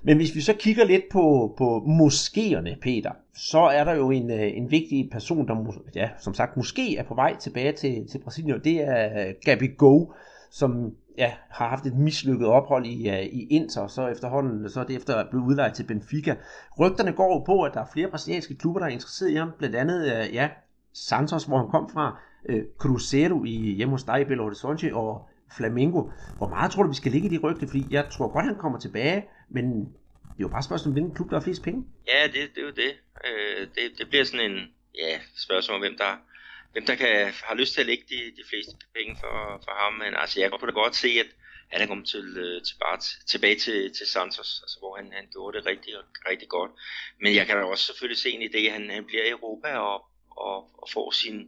Men 0.03 0.17
hvis 0.17 0.35
vi 0.35 0.41
så 0.41 0.53
kigger 0.53 0.85
lidt 0.85 1.05
på, 1.13 1.55
på 1.59 1.79
moskéerne, 1.79 2.79
Peter, 2.83 3.11
så 3.35 3.59
er 3.59 3.85
der 3.85 3.95
jo 3.95 4.11
en, 4.11 4.31
øh, 4.31 4.57
en 4.57 4.71
vigtig 4.71 5.09
person, 5.13 5.49
der 5.49 5.73
ja, 5.95 6.11
som 6.19 6.35
sagt 6.35 6.57
måske 6.57 6.97
er 6.97 7.03
på 7.03 7.15
vej 7.15 7.37
tilbage 7.37 7.73
til, 7.73 8.09
til 8.11 8.19
Brasilien, 8.19 8.55
og 8.55 8.65
det 8.65 8.81
er 8.89 9.27
øh, 9.27 9.35
Gabi 9.45 9.67
Go, 9.79 10.07
som 10.51 10.93
ja, 11.19 11.33
har 11.51 11.69
haft 11.69 11.87
et 11.87 11.97
mislykket 11.97 12.47
ophold 12.47 12.87
i, 12.87 13.11
uh, 13.11 13.19
i 13.19 13.47
Inter, 13.51 13.87
så 13.87 14.07
efterhånden 14.07 14.71
så 14.71 14.81
er 14.81 14.85
det 14.85 14.97
efter 14.97 15.15
at 15.15 15.27
blive 15.31 15.43
udlejet 15.43 15.75
til 15.75 15.85
Benfica. 15.85 16.37
Rygterne 16.79 17.13
går 17.13 17.35
jo 17.35 17.39
på, 17.39 17.63
at 17.63 17.75
der 17.75 17.81
er 17.81 17.87
flere 17.93 18.11
brasilianske 18.11 18.57
klubber, 18.57 18.81
der 18.81 18.87
er 18.87 18.91
interesseret 18.91 19.31
i 19.31 19.35
ham, 19.35 19.51
blandt 19.59 19.77
andet 19.77 20.03
uh, 20.03 20.35
ja, 20.35 20.49
Santos, 20.97 21.45
hvor 21.45 21.59
han 21.59 21.71
kom 21.71 21.91
fra, 21.93 22.21
øh, 22.49 22.63
Cruzeiro 22.79 23.45
i, 23.45 23.75
hjemme 23.79 23.95
hos 23.95 24.05
dig 24.05 24.21
i 24.21 24.25
Belo 24.25 24.43
Horizonte, 24.43 24.95
og 24.95 25.29
Flamengo. 25.57 26.11
Hvor 26.37 26.49
meget 26.49 26.73
tror 26.73 26.83
du, 26.83 26.89
vi 26.89 26.95
skal 26.95 27.13
ligge 27.13 27.29
i 27.29 27.31
de 27.37 27.39
rygte? 27.39 27.67
Fordi 27.67 27.83
jeg 27.91 28.09
tror 28.11 28.33
godt, 28.33 28.45
han 28.45 28.59
kommer 28.59 28.79
tilbage, 28.79 29.25
men 29.49 29.65
det 30.37 30.41
er 30.43 30.49
jo 30.49 30.49
bare 30.49 30.63
spørgsmålet, 30.63 30.95
hvilken 30.95 31.15
klub, 31.15 31.31
der 31.31 31.37
har 31.37 31.45
flest 31.45 31.63
penge. 31.63 31.87
Ja, 32.13 32.27
det, 32.27 32.51
det 32.55 32.61
er 32.63 32.67
jo 32.71 32.77
det. 32.85 32.93
Øh, 33.29 33.69
det. 33.75 33.99
Det 33.99 34.09
bliver 34.09 34.25
sådan 34.25 34.51
en 34.51 34.59
ja, 34.95 35.21
spørgsmål 35.37 35.75
om, 35.75 35.81
hvem 35.81 35.97
der, 35.99 36.13
hvem 36.73 36.87
der 36.87 36.95
kan, 36.95 37.33
har 37.49 37.55
lyst 37.55 37.73
til 37.75 37.81
at 37.81 37.87
lægge 37.87 38.05
de, 38.09 38.21
de 38.39 38.45
fleste 38.51 38.73
penge 38.97 39.17
for, 39.23 39.35
for 39.65 39.73
ham. 39.83 39.93
Men 39.93 40.15
altså, 40.23 40.41
jeg 40.41 40.51
kunne 40.51 40.71
da 40.71 40.81
godt 40.85 40.97
se, 40.97 41.09
at 41.25 41.31
han 41.73 41.83
er 41.83 41.87
kommet 41.87 42.09
til, 42.15 42.27
øh, 42.45 42.63
til, 42.67 42.75
bare 42.85 42.99
tilbage 43.33 43.59
til, 43.65 43.79
til 43.97 44.07
Santos, 44.07 44.51
altså, 44.65 44.77
hvor 44.81 44.97
han, 44.97 45.07
han 45.19 45.27
gjorde 45.33 45.59
det 45.59 45.67
rigtig, 45.67 45.93
rigtig 46.31 46.49
godt. 46.49 46.71
Men 47.23 47.35
jeg 47.35 47.47
kan 47.47 47.57
da 47.57 47.63
også 47.63 47.87
selvfølgelig 47.87 48.19
se 48.23 48.31
en 48.31 48.47
idé, 48.51 48.61
at 48.67 48.73
han, 48.73 48.91
han 48.91 49.05
bliver 49.05 49.25
i 49.25 49.31
Europa 49.31 49.71
og, 49.77 49.97
og, 50.37 50.71
og 50.83 50.89
får 50.93 51.11
sine 51.11 51.45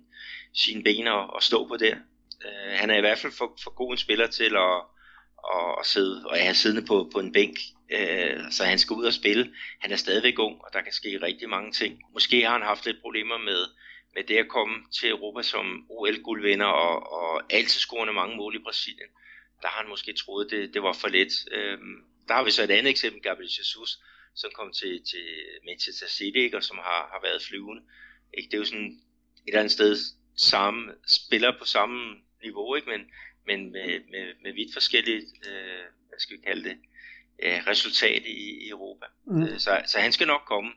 sin 0.54 0.84
ben 0.84 1.06
og, 1.06 1.30
og 1.30 1.42
stå 1.42 1.66
på 1.66 1.76
der. 1.76 1.96
Uh, 2.44 2.72
han 2.72 2.90
er 2.90 2.96
i 2.96 3.00
hvert 3.00 3.18
fald 3.18 3.32
for, 3.32 3.58
for 3.62 3.70
god 3.70 3.92
en 3.92 3.98
spiller 3.98 4.26
til 4.26 4.56
at, 4.56 4.80
at, 5.54 5.74
at 5.80 5.86
sidde, 5.86 6.26
og 6.26 6.38
er 6.38 6.52
siddende 6.52 6.86
på, 6.86 7.10
på 7.12 7.20
en 7.20 7.32
bænk. 7.32 7.58
Uh, 7.92 8.50
så 8.50 8.64
han 8.64 8.78
skal 8.78 8.94
ud 8.94 9.04
og 9.04 9.12
spille. 9.12 9.54
Han 9.80 9.92
er 9.92 9.96
stadigvæk 9.96 10.38
ung, 10.38 10.64
og 10.64 10.70
der 10.72 10.80
kan 10.80 10.92
ske 10.92 11.22
rigtig 11.22 11.48
mange 11.48 11.72
ting. 11.72 12.02
Måske 12.12 12.42
har 12.42 12.52
han 12.52 12.62
haft 12.62 12.86
lidt 12.86 13.00
problemer 13.02 13.38
med, 13.38 13.66
med 14.14 14.24
det 14.24 14.36
at 14.36 14.48
komme 14.48 14.76
til 15.00 15.10
Europa 15.10 15.42
som 15.42 15.86
OL-guldvinder 15.90 16.66
og, 16.66 17.12
og 17.12 17.42
altid 17.50 17.80
scorende 17.80 18.12
mange 18.12 18.36
mål 18.36 18.54
i 18.54 18.62
Brasilien, 18.64 19.10
der 19.62 19.68
har 19.68 19.80
han 19.80 19.88
måske 19.88 20.12
troet, 20.12 20.50
det, 20.50 20.74
det 20.74 20.82
var 20.82 20.92
for 20.92 21.08
let. 21.08 21.32
Øhm, 21.50 22.04
der 22.28 22.34
har 22.34 22.44
vi 22.44 22.50
så 22.50 22.62
et 22.62 22.70
andet 22.70 22.90
eksempel, 22.90 23.22
Gabriel 23.22 23.50
Jesus, 23.58 23.98
som 24.34 24.50
kom 24.54 24.72
til, 24.72 25.04
til 25.10 25.26
Manchester 25.66 26.08
City, 26.08 26.38
ikke, 26.38 26.56
og 26.56 26.62
som 26.62 26.78
har, 26.78 27.08
har 27.12 27.20
været 27.22 27.42
flyvende. 27.42 27.82
Ikke? 28.34 28.48
Det 28.50 28.54
er 28.54 28.58
jo 28.58 28.64
sådan 28.64 28.86
et 28.86 28.98
eller 29.46 29.60
andet 29.60 29.72
sted 29.72 29.96
samme, 30.36 30.92
spiller 31.06 31.52
på 31.58 31.64
samme 31.64 31.98
niveau, 32.42 32.74
ikke? 32.74 32.88
men, 32.88 33.00
men 33.46 33.72
med, 33.72 33.88
med, 34.12 34.24
med 34.42 34.52
vidt 34.52 34.72
forskellige, 34.72 35.20
øh, 35.48 35.84
hvad 36.08 36.18
skal 36.18 36.36
vi 36.36 36.42
kalde 36.46 36.64
det, 36.68 36.76
øh, 37.42 37.58
resultat 37.66 38.22
i, 38.26 38.64
i 38.64 38.68
Europa. 38.70 39.06
Mm. 39.26 39.42
Øh, 39.42 39.58
så, 39.58 39.70
så 39.86 39.98
han 39.98 40.12
skal 40.12 40.26
nok 40.26 40.40
komme, 40.46 40.70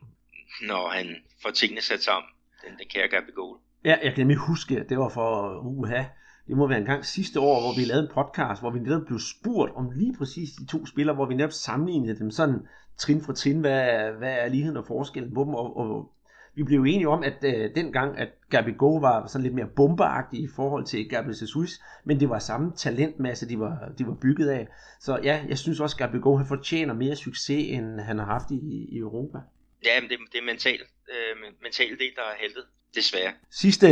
når 0.61 0.89
han 0.89 1.07
får 1.41 1.51
tingene 1.51 1.81
sat 1.81 2.03
sammen. 2.03 2.29
den, 2.63 2.77
den 2.79 2.87
kære 2.89 3.07
Gabigol. 3.07 3.57
Ja, 3.85 3.97
jeg 4.03 4.13
kan 4.13 4.21
nemlig 4.21 4.37
huske, 4.37 4.79
at 4.79 4.89
det 4.89 4.97
var 4.97 5.09
for 5.09 5.59
uha. 5.65 6.03
Det 6.47 6.57
må 6.57 6.67
være 6.67 6.77
en 6.79 6.85
gang 6.85 7.05
sidste 7.05 7.39
år, 7.39 7.61
hvor 7.61 7.75
vi 7.79 7.85
lavede 7.85 8.03
en 8.03 8.13
podcast, 8.13 8.61
hvor 8.61 8.71
vi 8.71 8.79
netop 8.79 9.05
blev 9.07 9.19
spurgt 9.19 9.71
om 9.75 9.91
lige 9.91 10.15
præcis 10.17 10.49
de 10.59 10.65
to 10.65 10.85
spillere, 10.85 11.15
hvor 11.15 11.25
vi 11.25 11.35
netop 11.35 11.51
sammenlignede 11.51 12.19
dem 12.19 12.31
sådan 12.31 12.59
trin 12.97 13.21
for 13.25 13.33
trin, 13.33 13.59
hvad, 13.59 14.11
hvad 14.11 14.33
er 14.33 14.49
ligheden 14.49 14.77
og 14.77 14.87
forskellen 14.87 15.33
på 15.33 15.43
dem, 15.43 15.53
og, 15.55 15.77
og 15.77 16.11
vi 16.55 16.63
blev 16.63 16.81
enige 16.81 17.07
om, 17.07 17.23
at 17.23 17.43
øh, 17.43 17.75
dengang, 17.75 18.17
at 18.17 18.29
Go 18.77 18.95
var 18.95 19.27
sådan 19.27 19.43
lidt 19.43 19.55
mere 19.55 19.67
bombeagtig 19.75 20.39
i 20.39 20.47
forhold 20.55 20.85
til 20.85 21.09
Gabriel 21.09 21.37
Jesus, 21.41 21.79
men 22.03 22.19
det 22.19 22.29
var 22.29 22.39
samme 22.39 22.71
talentmasse, 22.75 23.49
de 23.49 23.59
var, 23.59 23.91
de 23.97 24.07
var 24.07 24.13
bygget 24.21 24.49
af. 24.49 24.67
Så 24.99 25.19
ja, 25.23 25.43
jeg 25.49 25.57
synes 25.57 25.79
også, 25.79 25.97
at 25.99 26.21
Go 26.21 26.37
han 26.37 26.45
fortjener 26.45 26.93
mere 26.93 27.15
succes, 27.15 27.69
end 27.69 27.99
han 27.99 28.17
har 28.19 28.25
haft 28.25 28.51
i, 28.51 28.87
i 28.89 28.97
Europa. 28.97 29.37
Ja, 29.85 30.01
men 30.01 30.09
det, 30.09 30.17
det 30.31 30.39
er 30.39 30.45
mental, 30.45 30.79
øh, 31.09 31.53
mental 31.63 31.89
del, 31.89 32.11
der 32.15 32.21
er 32.21 32.37
heldet, 32.41 32.63
desværre. 32.95 33.33
Sidste 33.51 33.87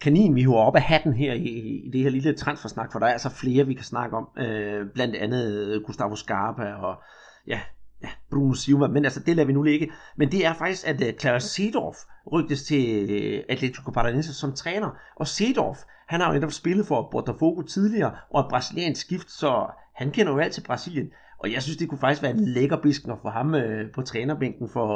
kanin, 0.00 0.34
vi 0.34 0.40
hiver 0.40 0.60
op 0.60 0.76
af 0.76 0.82
hatten 0.82 1.12
her 1.12 1.32
i, 1.32 1.48
i 1.86 1.90
det 1.92 2.00
her 2.00 2.10
lille 2.10 2.34
transfersnak, 2.34 2.92
for 2.92 2.98
der 2.98 3.06
er 3.06 3.12
altså 3.12 3.30
flere, 3.30 3.66
vi 3.66 3.74
kan 3.74 3.84
snakke 3.84 4.16
om. 4.16 4.28
Øh, 4.38 4.86
blandt 4.94 5.16
andet 5.16 5.82
Gustavo 5.86 6.16
Scarpa 6.16 6.72
og 6.72 7.02
ja, 7.46 7.60
ja, 8.02 8.08
Bruno 8.30 8.54
Silva, 8.54 8.86
men 8.86 9.04
altså 9.04 9.20
det 9.20 9.36
lader 9.36 9.46
vi 9.46 9.52
nu 9.52 9.62
ligge. 9.62 9.92
Men 10.16 10.32
det 10.32 10.46
er 10.46 10.54
faktisk, 10.54 10.86
at 10.86 11.02
øh, 11.02 11.08
uh, 11.08 11.14
Clarence 11.20 11.48
Seedorf 11.48 11.96
rygtes 12.32 12.62
til 12.62 13.04
uh, 13.04 13.44
Atletico 13.48 13.90
Paranaense 13.90 14.34
som 14.34 14.52
træner. 14.52 14.90
Og 15.16 15.28
Seedorf, 15.28 15.78
han 16.08 16.20
har 16.20 16.28
jo 16.28 16.34
netop 16.34 16.52
spillet 16.52 16.86
for 16.86 17.08
Botafogo 17.12 17.62
tidligere, 17.62 18.16
og 18.30 18.40
et 18.40 18.46
brasiliansk 18.50 19.00
skift, 19.00 19.30
så 19.30 19.66
han 19.94 20.10
kender 20.10 20.32
jo 20.32 20.38
alt 20.38 20.54
til 20.54 20.62
Brasilien. 20.62 21.12
Og 21.42 21.52
jeg 21.52 21.62
synes, 21.62 21.76
det 21.76 21.88
kunne 21.88 22.04
faktisk 22.04 22.22
være 22.22 22.36
en 22.38 22.48
lækker 22.56 22.76
bisken 22.76 23.10
at 23.12 23.18
få 23.22 23.28
ham 23.28 23.54
øh, 23.54 23.92
på 23.94 24.02
trænerbænken 24.02 24.68
for, 24.72 24.88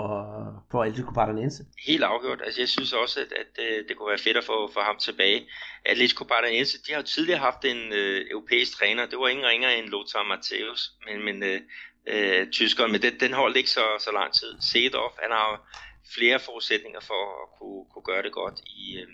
for 0.71 0.83
Atletico 0.83 1.13
Paranaense. 1.13 1.63
Helt 1.87 2.03
afgjort. 2.03 2.41
Altså, 2.45 2.61
jeg 2.61 2.69
synes 2.69 2.93
også, 2.93 3.21
at, 3.21 3.33
at 3.43 3.53
uh, 3.65 3.89
det 3.89 3.97
kunne 3.97 4.09
være 4.09 4.25
fedt 4.27 4.37
at 4.37 4.45
få 4.45 4.71
for 4.75 4.81
ham 4.81 4.97
tilbage. 4.99 5.41
Atletico 5.87 6.25
Paranaense, 6.25 6.79
de 6.85 6.93
har 6.93 7.01
jo 7.01 7.07
tidligere 7.07 7.41
haft 7.49 7.65
en 7.65 7.93
øh, 7.93 8.21
europæisk 8.31 8.79
træner. 8.79 9.07
Det 9.07 9.19
var 9.19 9.29
ingen 9.29 9.47
ringer 9.47 9.69
end 9.69 9.87
Lothar 9.87 10.25
Matthäus. 10.33 10.81
Men, 11.07 11.17
men 11.27 11.37
øh, 11.51 11.61
øh, 12.07 12.51
tyskeren, 12.51 12.93
men 12.93 13.03
den, 13.03 13.21
den 13.21 13.33
holdt 13.33 13.57
ikke 13.57 13.71
så, 13.71 13.85
så 14.01 14.11
lang 14.13 14.35
tid. 14.35 14.55
Sedorf, 14.61 15.13
han 15.23 15.31
har 15.31 15.73
flere 16.15 16.41
forudsætninger 16.41 17.01
for 17.01 17.43
at 17.43 17.59
kunne, 17.59 17.85
kunne 17.93 18.05
gøre 18.05 18.23
det 18.23 18.33
godt 18.33 18.61
i, 18.67 18.97
øh, 18.97 19.09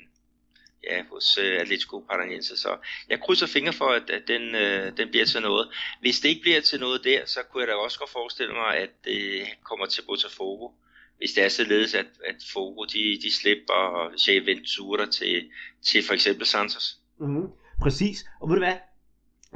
ja, 0.84 1.05
hos 1.12 1.39
øh, 1.39 1.61
Atletico 1.61 2.01
Paranaense. 2.01 2.57
Så 2.57 2.76
jeg 3.09 3.20
krydser 3.20 3.47
fingre 3.47 3.72
for, 3.72 3.89
at, 3.89 4.11
at 4.11 4.22
den, 4.28 4.55
øh, 4.55 4.97
den 4.97 5.09
bliver 5.09 5.26
til 5.26 5.43
noget. 5.43 5.68
Hvis 6.01 6.20
det 6.20 6.28
ikke 6.28 6.43
bliver 6.43 6.61
til 6.61 6.80
noget 6.80 7.05
der, 7.05 7.26
så 7.26 7.41
kunne 7.43 7.61
jeg 7.61 7.68
da 7.68 7.74
også 7.74 7.99
godt 7.99 8.11
forestille 8.11 8.53
mig, 8.53 8.76
at 8.76 8.91
det 9.05 9.47
kommer 9.64 9.86
til 9.86 10.03
Botafogo. 10.03 10.70
Hvis 11.18 11.32
det 11.32 11.45
er 11.45 11.49
således, 11.49 11.95
at, 11.95 12.07
at 12.26 12.36
Fogo 12.53 12.84
de, 12.84 13.18
de 13.22 13.32
slipper 13.32 14.12
Jay 14.26 14.45
Ventura 14.45 15.07
til, 15.07 15.51
til 15.86 16.05
for 16.07 16.14
eksempel 16.14 16.47
Santos. 16.47 16.97
Mm-hmm. 17.20 17.49
Præcis. 17.82 18.24
Og 18.41 18.49
ved 18.49 18.57
du 18.57 18.64
hvad? 18.64 18.76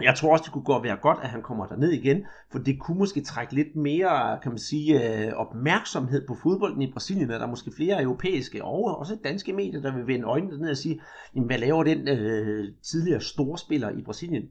Jeg 0.00 0.14
tror 0.16 0.32
også, 0.32 0.42
det 0.44 0.52
kunne 0.52 0.64
godt 0.64 0.82
være 0.82 0.96
godt, 0.96 1.18
at 1.22 1.28
han 1.28 1.42
kommer 1.42 1.76
ned 1.76 1.92
igen, 1.92 2.26
for 2.52 2.58
det 2.58 2.80
kunne 2.80 2.98
måske 2.98 3.20
trække 3.22 3.54
lidt 3.54 3.76
mere, 3.76 4.38
kan 4.42 4.50
man 4.50 4.58
sige, 4.58 4.90
øh, 5.26 5.32
opmærksomhed 5.32 6.26
på 6.26 6.36
fodbolden 6.42 6.82
i 6.82 6.92
Brasilien, 6.92 7.30
og 7.30 7.40
der 7.40 7.46
er 7.46 7.50
måske 7.50 7.72
flere 7.76 8.02
europæiske 8.02 8.64
og 8.64 8.98
også 8.98 9.16
danske 9.24 9.52
medier, 9.52 9.80
der 9.80 9.96
vil 9.96 10.06
vende 10.06 10.26
øjnene 10.26 10.58
ned 10.58 10.70
og 10.70 10.76
sige, 10.76 11.02
jamen, 11.34 11.46
hvad 11.46 11.58
laver 11.58 11.82
den 11.84 12.08
øh, 12.08 12.68
tidligere 12.82 13.20
storspiller 13.20 13.90
i 13.90 14.02
Brasilien? 14.02 14.50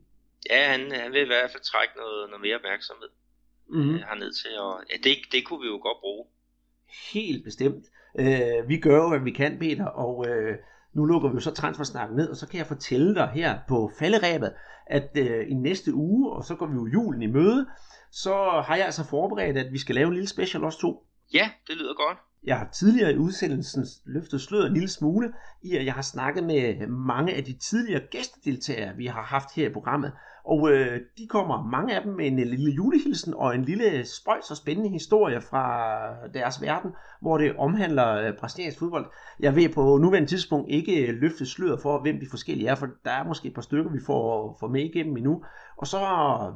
Ja, 0.50 0.72
han, 0.72 0.92
han 0.92 1.12
vil 1.12 1.22
i 1.22 1.26
hvert 1.26 1.52
fald 1.52 1.64
trække 1.64 1.94
noget, 1.98 2.30
noget 2.30 2.42
mere 2.42 2.56
opmærksomhed 2.56 3.10
mm-hmm. 3.70 3.98
herned 3.98 4.32
til, 4.32 4.60
og 4.60 4.84
ja, 4.92 4.98
det, 5.04 5.18
det 5.32 5.46
kunne 5.46 5.62
vi 5.62 5.68
jo 5.68 5.80
godt 5.82 6.00
bruge. 6.00 6.26
Helt 7.14 7.44
bestemt. 7.44 7.86
Øh, 8.20 8.70
vi 8.70 8.78
gør 8.80 8.98
jo, 9.04 9.10
hvad 9.10 9.20
vi 9.20 9.32
kan, 9.32 9.60
Peter, 9.60 9.86
og 9.86 10.26
øh, 10.30 10.58
nu 10.94 11.06
lukker 11.06 11.30
vi 11.30 11.34
jo 11.34 11.40
så 11.40 11.54
transfersnakken 11.54 12.18
ned, 12.18 12.30
og 12.30 12.36
så 12.36 12.48
kan 12.48 12.58
jeg 12.58 12.68
fortælle 12.68 13.16
dig 13.16 13.30
her 13.34 13.60
på 13.68 13.92
falderæbet, 14.00 14.54
at 14.88 15.10
øh, 15.18 15.52
i 15.52 15.54
næste 15.54 15.94
uge, 15.94 16.32
og 16.32 16.44
så 16.44 16.56
går 16.56 16.66
vi 16.66 16.74
jo 16.74 16.88
julen 16.88 17.22
i 17.22 17.28
møde, 17.28 17.68
så 18.12 18.64
har 18.66 18.76
jeg 18.76 18.86
altså 18.86 19.04
forberedt, 19.10 19.58
at 19.58 19.72
vi 19.72 19.78
skal 19.78 19.96
lave 19.96 20.08
en 20.08 20.14
lille 20.14 20.28
special 20.28 20.64
også 20.64 20.80
to. 20.80 21.06
Ja, 21.34 21.52
det 21.68 21.76
lyder 21.76 21.94
godt. 21.94 22.18
Jeg 22.46 22.58
har 22.58 22.70
tidligere 22.74 23.14
i 23.14 23.18
udsendelsen 23.18 23.86
løftet 24.06 24.42
sløret 24.42 24.68
en 24.68 24.74
lille 24.74 24.90
smule 24.90 25.34
i, 25.62 25.76
at 25.76 25.86
jeg 25.86 25.94
har 25.94 26.02
snakket 26.02 26.44
med 26.44 26.88
mange 26.88 27.34
af 27.34 27.44
de 27.44 27.54
tidligere 27.54 28.02
gæstedeltagere, 28.12 28.96
vi 28.96 29.06
har 29.06 29.22
haft 29.22 29.56
her 29.56 29.70
i 29.70 29.74
programmet. 29.74 30.12
Og 30.46 30.72
øh, 30.72 31.00
de 31.18 31.28
kommer, 31.28 31.70
mange 31.72 31.96
af 31.96 32.02
dem, 32.04 32.14
med 32.14 32.28
en 32.28 32.40
øh, 32.40 32.46
lille 32.46 32.72
julehilsen 32.72 33.34
og 33.34 33.56
en 33.56 33.66
lille 33.66 34.06
spøjs 34.06 34.52
og 34.52 34.58
spændende 34.58 34.90
historie 34.90 35.42
fra 35.42 36.00
deres 36.34 36.62
verden, 36.62 36.92
hvor 37.22 37.38
det 37.38 37.56
omhandler 37.56 38.14
øh, 38.14 38.38
brasiliansk 38.38 38.80
fodbold. 38.80 39.06
Jeg 39.40 39.56
vil 39.56 39.74
på 39.74 39.98
nuværende 39.98 40.30
tidspunkt 40.30 40.70
ikke 40.70 41.08
øh, 41.08 41.16
løfte 41.16 41.46
sløret 41.46 41.82
for, 41.82 42.02
hvem 42.02 42.20
de 42.20 42.28
forskellige 42.30 42.70
er, 42.70 42.76
for 42.76 42.88
der 43.06 43.12
er 43.12 43.24
måske 43.24 43.48
et 43.48 43.54
par 43.54 43.62
stykker, 43.62 43.92
vi 43.92 44.00
får, 44.06 44.58
får 44.60 44.68
med 44.68 44.82
igennem 44.82 45.18
endnu. 45.18 45.44
Og 45.78 45.88
så 45.88 46.00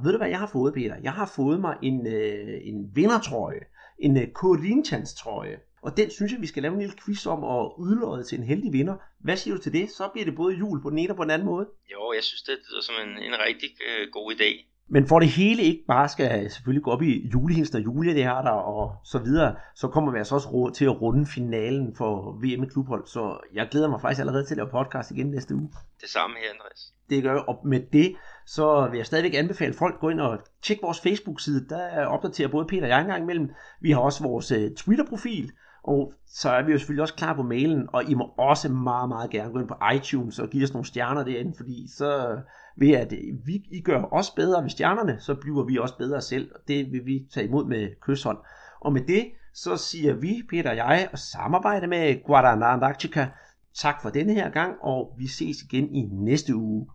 ved 0.03 0.11
du, 0.11 0.17
hvad 0.17 0.29
jeg 0.29 0.39
har 0.39 0.47
fået, 0.47 0.73
Peter? 0.73 0.95
Jeg 1.03 1.11
har 1.11 1.31
fået 1.35 1.59
mig 1.61 1.75
en, 1.81 2.07
øh, 2.07 2.59
en 2.63 2.95
vindertrøje, 2.95 3.59
en 3.99 4.17
øh, 4.17 4.27
Corinthians 4.33 5.13
trøje. 5.13 5.57
Og 5.85 5.97
den 5.97 6.09
synes 6.11 6.31
jeg, 6.31 6.41
vi 6.41 6.47
skal 6.47 6.63
lave 6.63 6.73
en 6.73 6.79
lille 6.79 6.95
quiz 7.05 7.25
om 7.25 7.43
og 7.43 7.79
udlåde 7.79 8.23
til 8.23 8.37
en 8.39 8.43
heldig 8.43 8.73
vinder. 8.73 8.95
Hvad 9.19 9.37
siger 9.37 9.55
du 9.55 9.61
til 9.61 9.73
det? 9.73 9.89
Så 9.89 10.09
bliver 10.13 10.25
det 10.25 10.35
både 10.35 10.55
jul 10.55 10.81
på 10.81 10.89
den 10.89 10.97
ene 10.97 11.13
og 11.13 11.17
på 11.17 11.23
den 11.23 11.31
anden 11.31 11.45
måde. 11.45 11.67
Jo, 11.93 12.13
jeg 12.15 12.23
synes, 12.23 12.41
det 12.41 12.55
lyder 12.69 12.81
som 12.81 12.95
en, 13.03 13.23
en 13.23 13.33
rigtig 13.47 13.69
øh, 13.87 14.07
god 14.11 14.33
idé. 14.33 14.49
Men 14.87 15.07
for 15.07 15.19
det 15.19 15.29
hele 15.29 15.63
ikke 15.63 15.83
bare 15.87 16.09
skal 16.09 16.51
selvfølgelig 16.51 16.83
gå 16.83 16.91
op 16.91 17.01
i 17.01 17.29
julehilsen 17.33 17.77
og 17.77 17.83
juleteater 17.83 18.51
og 18.51 18.95
så 19.03 19.19
videre, 19.19 19.55
så 19.75 19.87
kommer 19.87 20.11
vi 20.11 20.17
altså 20.17 20.35
også 20.35 20.71
til 20.75 20.85
at 20.85 21.01
runde 21.01 21.25
finalen 21.25 21.95
for 21.95 22.31
VM 22.31 22.63
i 22.63 22.67
klubhold. 22.67 23.07
Så 23.07 23.37
jeg 23.53 23.67
glæder 23.71 23.89
mig 23.89 24.01
faktisk 24.01 24.19
allerede 24.19 24.45
til 24.45 24.53
at 24.53 24.57
lave 24.57 24.69
podcast 24.69 25.11
igen 25.11 25.27
næste 25.27 25.55
uge. 25.55 25.69
Det 26.01 26.09
samme 26.09 26.35
her, 26.39 26.49
Andreas. 26.53 26.93
Det 27.09 27.23
gør 27.23 27.33
jeg. 27.33 27.49
Og 27.49 27.67
med 27.67 27.81
det, 27.93 28.15
så 28.45 28.87
vil 28.91 28.97
jeg 28.97 29.05
stadigvæk 29.05 29.33
anbefale 29.33 29.73
folk 29.73 29.93
at 29.93 29.99
gå 29.99 30.09
ind 30.09 30.21
og 30.21 30.39
tjekke 30.63 30.81
vores 30.81 31.01
Facebook-side. 31.01 31.69
Der 31.69 32.05
opdaterer 32.05 32.47
både 32.47 32.65
Peter 32.65 32.83
og 32.83 32.89
jeg 32.89 33.01
engang 33.01 33.23
imellem. 33.23 33.49
Vi 33.81 33.91
har 33.91 33.99
også 33.99 34.23
vores 34.23 34.51
uh, 34.51 34.75
Twitter-profil, 34.77 35.51
og 35.87 36.13
så 36.27 36.49
er 36.49 36.63
vi 36.63 36.71
jo 36.71 36.77
selvfølgelig 36.77 37.01
også 37.01 37.13
klar 37.13 37.33
på 37.35 37.43
mailen, 37.43 37.87
og 37.93 38.09
I 38.09 38.13
må 38.13 38.23
også 38.37 38.69
meget, 38.69 39.09
meget 39.09 39.29
gerne 39.29 39.51
gå 39.51 39.59
ind 39.59 39.67
på 39.67 39.75
iTunes 39.95 40.39
og 40.39 40.49
give 40.49 40.63
os 40.63 40.73
nogle 40.73 40.85
stjerner 40.85 41.23
derinde, 41.23 41.53
fordi 41.57 41.87
så 41.97 42.39
ved 42.77 42.91
at 42.91 43.13
vi, 43.45 43.63
I 43.71 43.81
gør 43.81 44.03
os 44.11 44.29
bedre 44.29 44.61
med 44.61 44.69
stjernerne, 44.69 45.19
så 45.19 45.35
bliver 45.35 45.63
vi 45.63 45.77
også 45.77 45.97
bedre 45.97 46.21
selv, 46.21 46.51
og 46.55 46.59
det 46.67 46.91
vil 46.91 47.05
vi 47.05 47.27
tage 47.33 47.47
imod 47.47 47.65
med 47.65 47.89
kysshånd. 48.01 48.37
Og 48.81 48.93
med 48.93 49.01
det, 49.01 49.25
så 49.53 49.77
siger 49.77 50.13
vi, 50.13 50.43
Peter 50.49 50.69
og 50.69 50.75
jeg, 50.75 51.07
og 51.11 51.19
samarbejde 51.19 51.87
med 51.87 52.25
Guadalajara 52.25 52.73
Antarctica, 52.73 53.27
tak 53.81 54.01
for 54.01 54.09
denne 54.09 54.33
her 54.33 54.49
gang, 54.49 54.73
og 54.81 55.15
vi 55.17 55.27
ses 55.27 55.57
igen 55.61 55.95
i 55.95 56.01
næste 56.11 56.55
uge. 56.55 56.87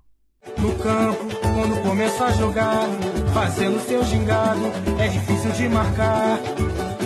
No 0.59 0.71
campo, 0.83 1.27
quando 1.55 1.77
começa 1.83 2.25
a 2.27 2.33
jogar, 2.33 2.87
fazendo 3.35 3.79
seu 3.79 4.03
gingado, 4.03 4.67
é 4.99 5.07
difícil 5.09 5.53
de 5.59 5.69
marcar. 5.69 6.39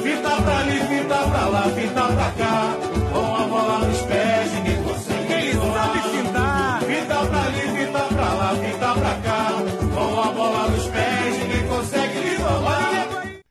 Fita 0.03 0.33
pra 0.45 0.59
ali, 0.61 1.04
final 1.53 2.17
da 2.17 2.31
cá. 2.39 2.84